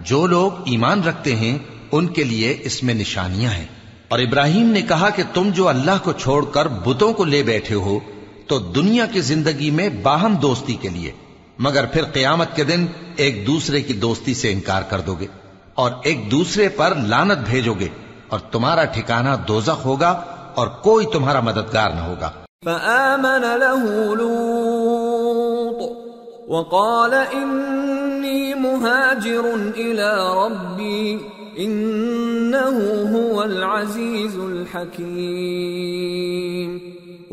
جو 0.00 0.26
لوگ 0.26 0.50
ایمان 0.64 1.02
رکھتے 1.02 1.36
ہیں، 1.36 1.58
ان 1.92 2.06
کے 2.06 2.24
لیے 2.24 2.56
اس 2.60 2.82
میں 2.82 2.94
نشانیاں 2.94 3.50
ہیں۔ 3.50 3.66
اور 4.08 4.18
ابراہیم 4.18 4.66
نے 4.66 4.82
کہا 4.82 5.10
کہ 5.10 5.22
تم 5.34 5.50
جو 5.54 5.68
اللہ 5.68 5.98
کو 6.02 6.12
چھوڑ 6.12 6.44
کر 6.44 6.68
بتوں 6.68 7.12
کو 7.12 7.24
لے 7.24 7.42
بیٹھے 7.42 7.74
ہو، 7.74 7.98
تو 8.46 8.58
دنیا 8.58 9.06
کی 9.06 9.20
زندگی 9.20 9.70
میں 9.70 9.88
باہم 9.88 10.34
دوستی 10.34 10.74
کے 10.74 10.88
لیے۔ 10.88 11.12
مگر 11.58 11.86
پھر 11.86 12.04
قیامت 12.04 12.56
کے 12.56 12.64
دن 12.64 12.86
ایک 13.16 13.46
دوسرے 13.46 13.80
کی 13.80 13.92
دوستی 13.92 14.34
سے 14.34 14.52
انکار 14.52 14.82
کر 14.82 15.00
دو 15.00 15.14
گے 15.14 15.26
اور 15.74 15.92
ایک 16.04 16.30
دوسرے 16.30 16.68
پر 16.68 16.92
لانت 17.06 17.50
بھیجو 17.50 17.74
گے 17.80 17.88
اور 18.28 18.38
تمہارا 18.38 18.84
ٹھکانہ 18.84 19.28
دوزخ 19.48 19.84
ہوگا 19.84 20.22
اور 20.54 20.66
کوئی 20.66 21.06
تمہارا 21.12 21.40
مددگار 21.40 21.90
نہ 21.90 22.00
ہوگا۔ 22.00 22.30
فآمن 22.64 23.42
له 23.42 24.14
لوط 24.14 26.04
وقال 26.48 27.14
إني 27.34 28.54
مهاجر 28.54 29.72
إلى 29.76 30.14
ربي 30.18 31.18
إنه 31.64 33.12
هو 33.12 33.42
العزيز 33.42 34.36
الحكيم۔ 34.36 36.73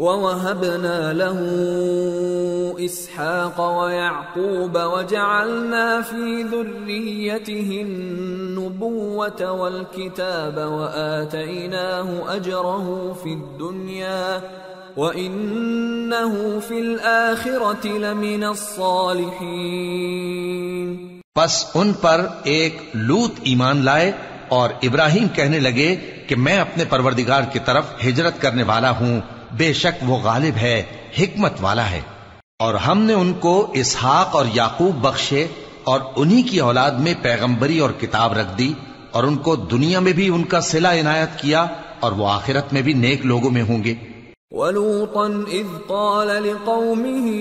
ووهبنا 0.01 1.13
له 1.13 1.37
إسحاق 2.85 3.59
ويعقوب 3.59 4.75
وجعلنا 4.75 6.01
في 6.01 6.45
ذريته 6.51 7.81
النبوة 7.81 9.51
والكتاب 9.51 10.57
وآتيناه 10.57 12.35
أجره 12.35 13.17
في 13.23 13.33
الدنيا 13.33 14.41
وإنه 14.97 16.59
في 16.67 16.79
الآخرة 16.79 17.85
لمن 17.85 18.43
الصالحين۔ 18.43 21.19
پس 21.35 21.65
ان 21.75 21.93
پر 21.93 22.27
ایک 22.43 22.81
لوت 22.93 23.31
ایمان 23.43 23.85
لائے 23.85 24.11
اور 24.47 24.69
ابراہیم 24.83 25.27
کہنے 25.33 25.59
لگے 25.59 25.95
کہ 26.27 26.35
میں 26.35 26.57
اپنے 26.57 26.83
پروردگار 26.89 27.41
کی 27.51 27.59
طرف 27.65 27.83
ہجرت 28.07 28.41
کرنے 28.41 28.63
والا 28.63 28.91
ہوں۔ 28.91 29.21
بے 29.57 29.73
شک 29.73 30.09
وہ 30.09 30.17
غالب 30.17 30.57
ہے، 30.57 30.83
حکمت 31.19 31.53
والا 31.61 31.89
ہے۔ 31.89 32.01
اور 32.59 32.73
ہم 32.73 33.01
نے 33.01 33.13
ان 33.13 33.33
کو 33.33 33.71
اسحاق 33.73 34.35
اور 34.35 34.45
یعقوب 34.53 35.07
بخشے 35.07 35.47
اور 35.83 35.99
انہی 36.15 36.41
کی 36.41 36.59
اولاد 36.59 36.91
میں 36.91 37.13
پیغمبری 37.21 37.79
اور 37.79 37.89
کتاب 37.99 38.33
رکھ 38.33 38.57
دی 38.57 38.73
اور 39.11 39.23
ان 39.23 39.35
کو 39.35 39.55
دنیا 39.55 39.99
میں 39.99 40.13
بھی 40.13 40.29
ان 40.29 40.43
کا 40.43 40.61
صلہ 40.61 40.87
عنایت 40.87 41.39
کیا 41.39 41.65
اور 41.99 42.11
وہ 42.11 42.29
آخرت 42.29 42.73
میں 42.73 42.81
بھی 42.81 42.93
نیک 42.93 43.25
لوگوں 43.25 43.51
میں 43.51 43.61
ہوں 43.61 43.83
گے۔ 43.83 43.95
ولوطا 44.51 45.27
اذ 45.51 45.77
قال 45.87 46.27
لقومه 46.27 47.37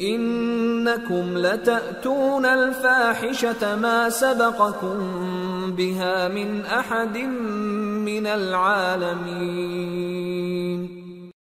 انكم 0.00 1.36
لتأتون 1.36 2.44
الفاحشة 2.44 3.80
ما 3.80 4.08
سبقكم 4.12 5.16
بها 5.70 6.28
من 6.28 6.64
احد 6.64 7.18
من 8.06 8.26
العالمين 8.26 9.80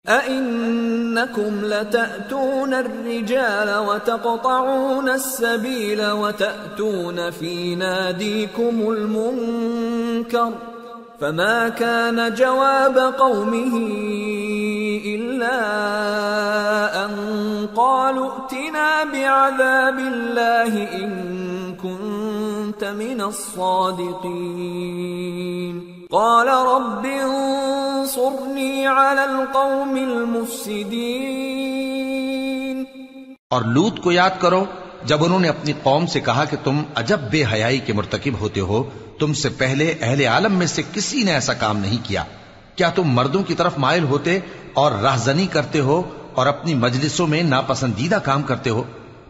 أئنكم 0.08 1.60
لتأتون 1.62 2.74
الرجال 2.74 3.78
وتقطعون 3.78 5.08
السبيل 5.08 6.10
وتأتون 6.10 7.30
في 7.30 7.74
ناديكم 7.74 8.90
المنكر 8.90 10.52
فما 11.20 11.68
كان 11.68 12.34
جواب 12.34 12.98
قومه 12.98 13.76
إلا 15.06 15.54
أن 17.04 17.12
قالوا 17.76 18.30
ائتنا 18.32 19.04
بعذاب 19.04 19.98
الله 19.98 20.82
إن 20.94 21.51
كنت 21.82 22.82
من 22.82 23.20
الصادقين. 23.20 25.80
قال 26.10 26.48
رب 26.48 27.06
انصرني 27.22 28.84
على 28.84 29.18
القوم 29.18 29.90
المفسدين. 29.90 32.84
اور 33.50 33.62
لوت 33.62 34.02
کو 34.02 34.12
یاد 34.12 34.30
کرو، 34.38 34.64
جب 35.04 35.24
انہوں 35.24 35.40
نے 35.40 35.48
اپنی 35.48 35.72
قوم 35.82 36.06
سے 36.06 36.20
کہا 36.20 36.44
کہ 36.44 36.56
تم 36.64 36.82
عجب 36.94 37.20
بے 37.30 37.44
حیائی 37.52 37.78
کے 37.78 37.92
مرتکب 37.92 38.40
ہوتے 38.40 38.60
ہو، 38.60 38.82
تم 39.18 39.32
سے 39.32 39.48
پہلے 39.48 39.94
اہل 40.00 40.26
عالم 40.26 40.52
میں 40.52 40.66
سے 40.66 40.82
کسی 40.92 41.22
نے 41.22 41.32
ایسا 41.32 41.52
کام 41.52 41.78
نہیں 41.78 41.98
کیا۔ 42.02 42.24
کیا 42.76 42.88
تم 42.88 43.04
مردوں 43.04 43.42
کی 43.42 43.54
طرف 43.54 43.78
مائل 43.78 44.04
ہوتے 44.04 44.38
اور 44.74 44.92
راہزنی 44.92 45.46
کرتے 45.46 45.80
ہو 45.80 46.02
اور 46.34 46.46
اپنی 46.46 46.74
مجلسوں 46.74 47.26
میں 47.26 47.42
ناپسندیدہ 47.42 48.14
کام 48.14 48.42
کرتے 48.42 48.70
ہو؟ 48.70 48.82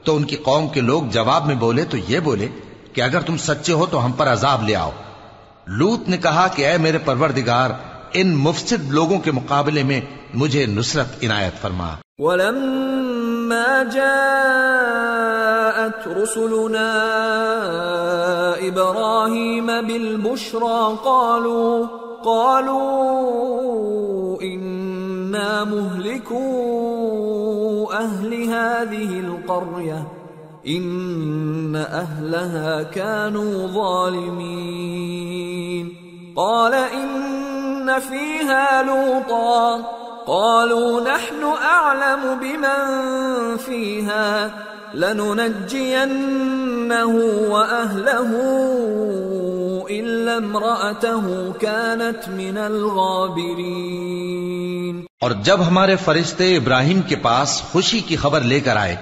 تو 0.04 0.16
ان 0.16 0.24
کی 0.24 0.36
قوم 0.36 0.68
کے 0.68 0.80
لوگ 0.80 1.02
جواب 1.02 1.46
میں 1.46 1.54
بولے 1.54 1.84
تو 1.84 1.96
یہ 2.08 2.20
بولے 2.20 2.48
کہ 2.92 3.00
اگر 3.00 3.20
تم 3.20 3.36
سچے 3.36 3.72
ہو 3.72 3.86
تو 3.86 4.04
ہم 4.04 4.12
پر 4.12 4.26
عذاب 4.26 4.68
لے 4.68 4.76
آؤ۔ 4.76 4.90
لوت 5.66 6.08
نے 6.08 6.16
کہا 6.16 6.48
کہ 6.48 6.66
اے 6.66 6.78
میرے 6.78 6.98
پروردگار، 6.98 7.70
ان 8.12 8.36
مفسد 8.36 8.90
لوگوں 8.90 9.18
کے 9.18 9.32
مقابلے 9.32 9.82
میں 9.82 10.00
مجھے 10.34 10.66
نصرت 10.66 11.06
عنایت 11.22 11.62
فرما۔ 11.62 11.94
ولما 12.18 13.82
جاءت 13.92 16.08
رسلنا 16.08 16.98
ابراهيم 18.60 19.66
بالبشرى 19.66 20.94
قالوا 21.04 21.86
قالوا 22.24 23.32
انا 25.32 25.64
مهلكو 25.64 26.38
اهل 27.92 28.34
هذه 28.44 29.20
القريه 29.20 30.08
ان 30.66 31.76
اهلها 31.76 32.82
كانوا 32.82 33.66
ظالمين 33.66 35.12
قال 36.36 36.74
ان 36.74 38.00
فيها 38.00 38.82
لوطا 38.82 39.76
قالوا 40.26 41.00
نحن 41.00 41.44
اعلم 41.44 42.38
بمن 42.40 43.56
فيها 43.56 44.50
لننجينه 44.94 46.26
واهله 47.50 48.30
الا 49.90 50.38
امراته 50.38 51.52
كانت 51.52 52.28
من 52.28 52.58
الغابرين 52.58 54.32
اور 55.22 55.30
جب 55.30 55.66
ہمارے 55.66 55.96
فرشتے 55.96 56.56
ابراہیم 56.56 57.00
کے 57.02 57.16
پاس 57.16 57.62
خوشی 57.62 58.00
کی 58.00 58.16
خبر 58.16 58.40
لے 58.40 58.60
کر 58.60 58.76
آئے، 58.76 58.96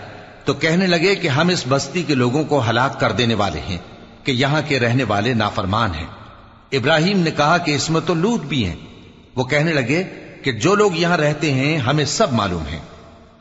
تو 0.44 0.54
کہنے 0.54 0.86
لگے 0.86 1.14
کہ 1.14 1.28
ہم 1.28 1.48
اس 1.48 1.64
بستی 1.68 2.02
کے 2.02 2.14
لوگوں 2.14 2.44
کو 2.44 2.62
ہلاک 2.70 3.00
کر 3.00 3.12
دینے 3.12 3.34
والے 3.34 3.60
ہیں، 3.60 3.78
کہ 4.24 4.32
یہاں 4.32 4.62
کے 4.68 4.80
رہنے 4.80 5.04
والے 5.04 5.34
نافرمان 5.34 5.94
ہیں۔ 5.94 6.06
ابراہیم 6.72 7.18
نے 7.18 7.30
کہا 7.30 7.58
کہ 7.58 7.70
اس 7.70 7.90
میں 7.90 8.00
تو 8.06 8.14
لوٹ 8.14 8.40
بھی 8.42 8.66
ہیں۔ 8.66 8.76
وہ 9.36 9.44
کہنے 9.44 9.72
لگے 9.72 10.02
کہ 10.42 10.52
جو 10.52 10.74
لوگ 10.74 10.90
یہاں 10.94 11.16
رہتے 11.16 11.52
ہیں، 11.52 11.78
ہمیں 11.78 12.04
سب 12.04 12.32
معلوم 12.32 12.62
ہیں۔ 12.62 12.80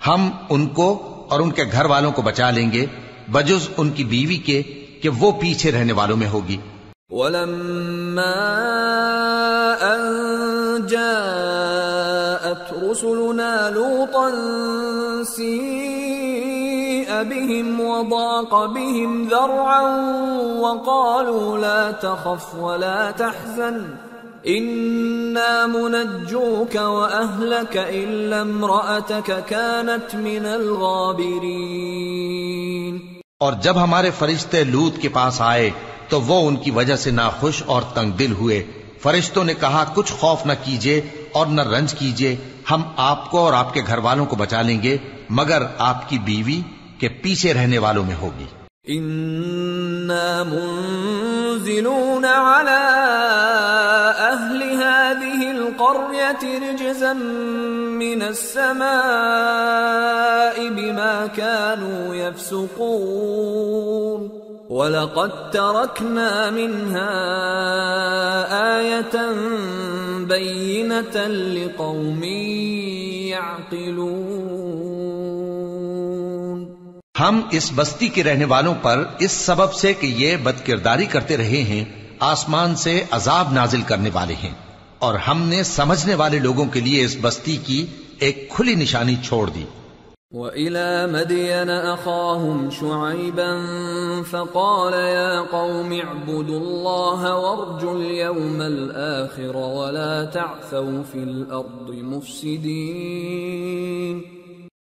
ہم 0.07 0.29
ان 0.49 0.67
کو 0.67 1.17
اور 1.29 1.39
ان 1.39 1.51
کے 1.51 1.63
گھر 1.71 1.85
والوں 1.85 2.11
کو 2.11 2.21
بچا 2.21 2.51
لیں 2.51 2.71
گے، 2.71 2.85
بجز 3.31 3.69
ان 3.77 3.89
کی 3.89 4.03
بیوی 4.03 4.37
کے 4.37 4.63
کہ 5.01 5.09
وہ 5.09 5.31
پیچھے 5.31 5.71
رہنے 5.71 5.93
والوں 5.93 6.17
میں 6.17 6.27
ہوگی۔ 6.27 6.57
ولما 7.09 8.31
ان 9.81 10.87
جاءت 10.89 11.88
رسلنا 12.99 13.69
لوطا 13.69 14.29
سيء 15.35 17.11
بهم 17.29 17.79
وضاق 17.79 18.65
بهم 18.65 19.27
ذرعا 19.29 19.81
وقالوا 20.59 21.57
لا 21.57 21.91
تخف 21.91 22.55
ولا 22.55 23.11
تحزن. 23.11 23.77
انا 24.45 25.65
منجوك 25.65 26.75
واهلك 26.75 27.77
الا 27.77 28.41
امراتك 28.41 29.31
كانت 29.47 30.15
من 30.15 30.45
الغابرين. 30.45 31.37
اور 33.39 33.53
جب 33.61 33.83
ہمارے 33.83 34.11
فرشتے 34.19 34.63
لوت 34.63 35.01
کے 35.01 35.09
پاس 35.09 35.41
آئے 35.41 35.69
تو 36.09 36.21
وہ 36.21 36.47
ان 36.47 36.55
کی 36.55 36.71
وجہ 36.71 36.95
سے 36.95 37.11
ناخوش 37.11 37.63
اور 37.65 37.81
تنگ 37.93 38.11
دل 38.11 38.31
ہوئے۔ 38.31 38.63
فرشتوں 39.01 39.43
نے 39.43 39.53
کہا، 39.53 39.85
کچھ 39.93 40.13
خوف 40.13 40.45
نہ 40.45 40.53
کیجیے 40.63 41.01
اور 41.31 41.47
نہ 41.47 41.61
رنج 41.61 41.93
کیجیے 41.93 42.35
ہم 42.71 42.81
آپ 42.97 43.31
کو 43.31 43.39
اور 43.39 43.53
آپ 43.53 43.73
کے 43.73 43.81
گھر 43.87 43.97
والوں 43.97 44.25
کو 44.25 44.35
بچا 44.35 44.61
لیں 44.61 44.83
گے، 44.83 44.97
مگر 45.29 45.63
آپ 45.77 46.09
کی 46.09 46.19
بیوی 46.19 46.61
کے 46.99 47.09
پیچھے 47.09 47.53
رہنے 47.53 47.77
والوں 47.77 48.03
میں 48.03 48.15
ہوگی۔ 48.15 48.45
منزلون 50.47 52.25
على 52.25 52.81
اهل 54.17 54.81
هذه 54.81 55.49
القريه 55.49 56.59
رجزا 56.59 57.13
من 58.01 58.21
السماء 58.21 60.69
بما 60.69 61.25
كانوا 61.35 62.15
يفسقون 62.15 64.38
ولقد 64.69 65.51
تركنا 65.51 66.49
منها 66.49 67.09
آية 68.77 69.33
بينة 70.19 71.17
لقوم 71.27 72.23
يعقلون 73.27 74.19
ہم 77.19 77.41
اس 77.51 77.71
بستی 77.75 78.07
کے 78.07 78.23
رہنے 78.23 78.45
والوں 78.45 78.75
پر 78.81 79.03
اس 79.19 79.31
سبب 79.31 79.73
سے 79.73 79.93
کہ 79.93 80.07
یہ 80.07 80.35
بدکرداری 80.35 81.05
کرتے 81.05 81.37
رہے 81.37 81.63
ہیں، 81.63 81.85
آسمان 82.19 82.75
سے 82.75 83.03
عذاب 83.11 83.53
نازل 83.53 83.81
کرنے 83.81 84.09
والے 84.13 84.33
ہیں۔ 84.33 84.53
اور 84.99 85.13
ہم 85.13 85.41
نے 85.41 85.63
سمجھنے 85.63 86.15
والے 86.15 86.39
لوگوں 86.39 86.65
کے 86.65 86.79
لیے 86.79 87.05
اس 87.05 87.17
بستی 87.21 87.57
کی 87.57 87.85
ایک 88.19 88.49
کھلی 88.49 88.75
نشانی 88.75 89.15
چھوڑ 89.23 89.49
دی۔ 89.49 89.65
وَإِلَى 90.33 91.07
مَدْيَنَ 91.07 91.69
أَخَاهُمْ 91.69 92.69
شُعَيْبًا 92.69 93.51
فَقَالَ 94.23 94.93
يَا 94.93 95.41
قَوْمِ 95.41 95.93
اعْبُدُوا 95.93 96.59
اللَّهَ 96.59 97.35
وَارْجُوا 97.35 97.93
الْيَوْمَ 97.93 98.61
الْآخِرَ 98.61 99.57
وَلَا 99.57 100.25
تَعْثَوْا 100.25 101.03
فِي 101.11 101.19
الْأَرْضِ 101.19 101.89
مُفْسِدِينَ. 101.89 102.69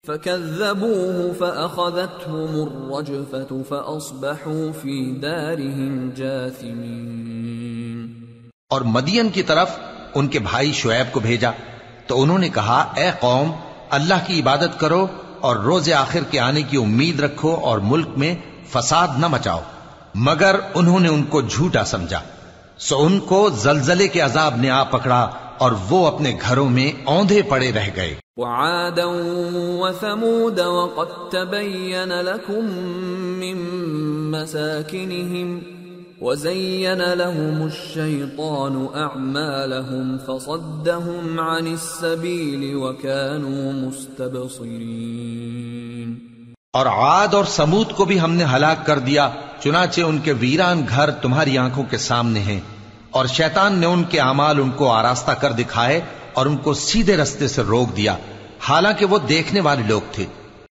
فَكَذَّبُوهُ 0.07 1.33
فَأَخَذَتْهُمُ 1.39 2.63
الرَّجْفَةُ 2.63 3.63
فَأَصْبَحُوا 3.69 4.73
فِي 4.81 5.13
دَارِهِمْ 5.13 6.11
جَاثِمِينَ. 6.15 6.99
اور 8.71 8.81
مدین 8.81 9.29
کی 9.29 9.43
طرف 9.43 9.79
ان 10.15 10.29
کے 10.29 10.39
بھائی 10.39 10.73
شعیب 10.73 11.13
کو 11.13 11.21
بھیجا 11.21 11.51
تو 12.07 12.23
انہوں 12.23 12.39
نے 12.39 12.49
کہا، 12.49 12.93
اے 12.97 13.11
قوم، 13.21 13.51
اللہ 13.91 14.15
کی 14.27 14.41
عبادت 14.41 14.81
کرو 14.81 15.07
اور 15.41 15.57
روز 15.57 15.93
آخر 15.93 16.21
کے 16.31 16.41
آنے 16.41 16.63
کی 16.63 16.77
امید 16.77 17.21
رکھو 17.21 17.55
اور 17.55 17.79
ملک 17.79 18.09
میں 18.17 18.35
فساد 18.69 19.09
نہ 19.19 19.27
مچاؤ۔ 19.27 19.61
مگر 20.15 20.57
انہوں 20.75 21.01
نے 21.01 21.09
ان 21.09 21.23
کو 21.23 21.43
جھوٹا 21.43 21.85
سمجھا۔ 21.85 22.21
سو 22.79 23.03
ان 23.03 23.21
کو 23.21 23.51
زلزلے 23.51 24.09
کے 24.09 24.21
عذاب 24.21 24.57
نے 24.57 24.71
آ 24.71 24.83
پکڑا 24.83 25.29
اور 25.59 25.73
وہ 25.91 26.07
اپنے 26.07 26.39
گھروں 26.49 26.69
میں 26.69 26.93
اوندھے 27.05 27.43
پڑے 27.43 27.73
رہ 27.73 27.89
گئے۔ 27.97 28.15
وعادا 28.37 29.05
وثمود 29.07 30.59
وقد 30.59 31.33
تبين 31.33 32.13
لكم 32.13 32.65
من 33.39 33.57
مساكنهم 34.31 35.78
وزين 36.21 36.99
لهم 36.99 37.63
الشيطان 37.63 38.87
أعمالهم 38.95 40.19
فصدهم 40.19 41.41
عن 41.41 41.67
السبيل 41.67 42.75
وكانوا 42.75 43.73
مستبصرين. 43.73 46.15
اور 46.73 46.87
عاد 46.87 47.35
اور 47.35 47.45
سمود 47.45 47.93
کو 47.93 48.05
بھی 48.05 48.21
ہم 48.21 48.33
نے 48.33 48.45
ہلاک 48.45 48.87
کر 48.87 48.99
دیا 48.99 49.31
چنانچہ 49.61 50.01
ان 50.01 50.19
کے 50.19 50.33
ویران 50.33 50.83
گھر 50.89 51.11
تمہاری 51.11 51.59
آنکھوں 51.59 51.85
کے 51.91 51.99
سامنے 51.99 52.41
ہیں۔ 52.41 52.61
اور 53.11 53.27
شیطان 53.27 53.79
نے 53.79 53.87
ان 53.87 54.05
کے 54.05 54.21
اعمال 54.21 54.61
ان 54.61 54.71
کو 54.71 54.91
آراستہ 54.91 55.31
کر 55.31 55.53
دکھائے 55.53 56.01
اور 56.35 56.47
ان 56.47 56.57
کو 56.57 56.75
سیدھے 56.75 57.17
رستے 57.17 57.49
سے 57.49 57.63
روک 57.63 57.97
دیا۔ 57.97 58.17
حالانکہ 58.61 59.07
وہ 59.07 59.19
دیکھنے 59.19 59.61
والے 59.61 59.83
لوگ 59.89 60.01
تھے۔ 60.13 60.27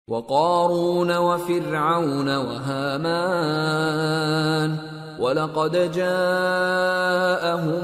وقارون 0.08 1.12
وفرعون 1.12 2.30
وهامان 2.30 4.93
ولقد 5.24 5.92
جاءهم 5.96 7.84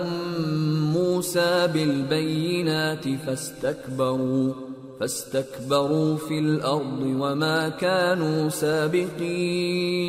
موسى 0.94 1.68
بالبينات 1.74 3.06
فاستكبروا 3.26 4.54
فاستكبروا 5.00 6.18
في 6.18 6.40
الأرض 6.40 7.02
وما 7.02 7.70
كانوا 7.70 8.50
سابقين 8.50 10.00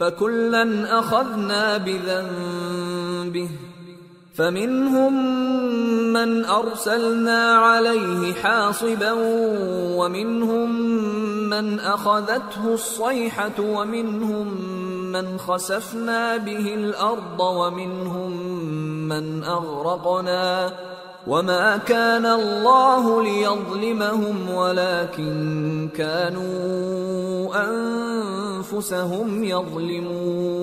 فكلا 0.00 0.98
أخذنا 0.98 1.76
بذنبه، 1.76 3.48
فمنهم 4.34 5.14
من 6.12 6.44
ارسلنا 6.44 7.54
عليه 7.54 8.32
حاصبا 8.32 9.12
ومنهم 9.96 10.80
من 11.50 11.80
اخذته 11.80 12.74
الصيحه 12.74 13.60
ومنهم 13.60 14.73
من 15.14 15.26
خسفنا 15.38 16.20
به 16.38 16.74
الارض 16.74 17.40
ومنهم 17.40 18.32
من 19.08 19.26
اغرقنا 19.44 20.48
وما 21.26 21.76
كان 21.88 22.26
الله 22.28 23.22
ليظلمهم 23.22 24.54
ولكن 24.54 25.36
كانوا 25.96 27.60
انفسهم 27.60 29.44
يظلمون 29.44 30.54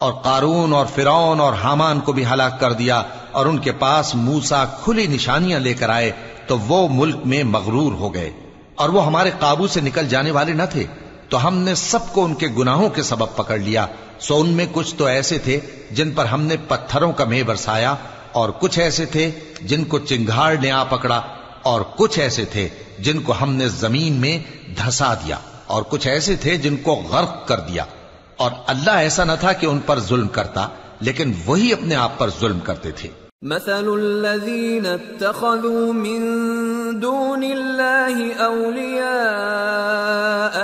اور 0.00 0.12
قارون 0.22 0.72
اور 0.72 0.86
فرعون 0.94 1.40
اور 1.40 1.52
حامان 1.62 2.00
کو 2.00 2.12
بھی 2.12 2.24
ہلاک 2.32 2.54
کر 2.60 2.72
دیا 2.72 3.02
اور 3.32 3.46
ان 3.46 3.58
کے 3.58 3.72
پاس 3.78 4.14
موسا 4.14 4.60
کھلی 4.84 5.06
نشانیاں 5.06 5.60
لے 5.60 5.74
کر 5.74 5.88
آئے 5.90 6.10
تو 6.46 6.54
وہ 6.68 6.80
ملک 6.90 7.18
میں 7.24 7.42
مغرور 7.44 7.92
ہو 7.92 8.08
گئے 8.14 8.30
اور 8.74 8.88
وہ 8.88 9.00
ہمارے 9.06 9.30
قابو 9.38 9.66
سے 9.66 9.80
نکل 9.80 10.04
جانے 10.08 10.30
والے 10.30 10.52
نہ 10.52 10.66
تھے۔ 10.70 10.84
تو 11.28 11.46
ہم 11.48 11.58
نے 11.58 11.74
سب 11.74 12.12
کو 12.12 12.24
ان 12.24 12.34
کے 12.34 12.48
گناہوں 12.48 12.88
کے 12.90 13.02
سبب 13.02 13.36
پکڑ 13.36 13.58
لیا۔ 13.58 13.86
سو 14.18 14.40
ان 14.40 14.48
میں 14.48 14.66
کچھ 14.72 14.94
تو 14.94 15.04
ایسے 15.04 15.38
تھے 15.38 15.60
جن 15.90 16.10
پر 16.10 16.24
ہم 16.24 16.42
نے 16.42 16.56
پتھروں 16.68 17.12
کا 17.12 17.24
مے 17.24 17.42
برسایا، 17.42 17.94
اور 18.32 18.50
کچھ 18.50 18.78
ایسے 18.78 19.06
تھے 19.06 19.30
جن 19.62 19.84
کو 19.84 19.98
چنگھاڑ 19.98 20.56
نے 20.56 20.70
آ 20.70 20.84
پکڑا، 20.84 21.20
اور 21.62 21.80
کچھ 21.96 22.18
ایسے 22.18 22.44
تھے 22.44 22.68
جن 22.98 23.20
کو 23.22 23.34
ہم 23.40 23.54
نے 23.54 23.68
زمین 23.68 24.12
میں 24.12 24.38
دھسا 24.76 25.14
دیا، 25.14 25.38
اور 25.66 25.82
کچھ 25.82 26.08
ایسے 26.08 26.36
تھے 26.36 26.56
جن 26.56 26.76
کو 26.76 26.94
غرق 27.10 27.46
کر 27.48 27.60
دیا۔ 27.60 27.84
اور 28.36 28.50
اللہ 28.66 28.90
ایسا 28.90 29.24
نہ 29.24 29.32
تھا 29.40 29.52
کہ 29.52 29.66
ان 29.66 29.78
پر 29.78 30.00
ظلم 30.00 30.28
کرتا، 30.28 30.68
لیکن 31.00 31.32
وہی 31.46 31.72
اپنے 31.72 31.94
آپ 31.94 32.18
پر 32.18 32.30
ظلم 32.40 32.60
کرتے 32.60 32.90
تھے۔ 32.90 33.08
مثل 33.42 33.98
الذين 33.98 34.86
اتخذوا 34.86 35.92
من 35.92 36.20
دون 37.00 37.44
الله 37.44 38.34
أولياء 38.34 39.04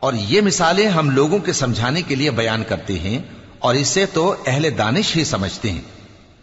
اور 0.00 0.12
یہ 0.14 0.40
مثالیں 0.40 0.88
ہم 0.88 1.10
لوگوں 1.10 1.38
کے 1.38 1.52
سمجھانے 1.52 2.02
کے 2.02 2.14
لیے 2.14 2.30
بیان 2.30 2.62
کرتے 2.68 2.98
ہیں 2.98 3.18
اور 3.58 3.74
اسے 3.74 4.06
تو 4.06 4.34
اہل 4.46 4.68
دانش 4.78 5.16
ہی 5.16 5.24
سمجھتے 5.24 5.70
ہیں۔ 5.70 5.80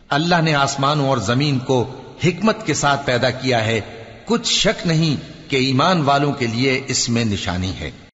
اللہ 0.09 0.41
نے 0.41 0.55
آسمانوں 0.55 1.09
اور 1.09 1.17
زمین 1.17 1.59
کو 1.59 2.01
حکمت 2.25 2.65
کے 2.65 2.73
ساتھ 2.73 3.05
پیدا 3.05 3.29
کیا 3.29 3.65
ہے۔ 3.65 3.81
کچھ 4.25 4.53
شک 4.53 4.87
نہیں 4.87 5.15
کہ 5.49 5.55
ایمان 5.55 6.01
والوں 6.01 6.33
کے 6.33 6.47
لیے 6.47 6.81
اس 6.87 7.09
میں 7.09 7.25
نشانی 7.25 7.71
ہے۔ 7.79 7.91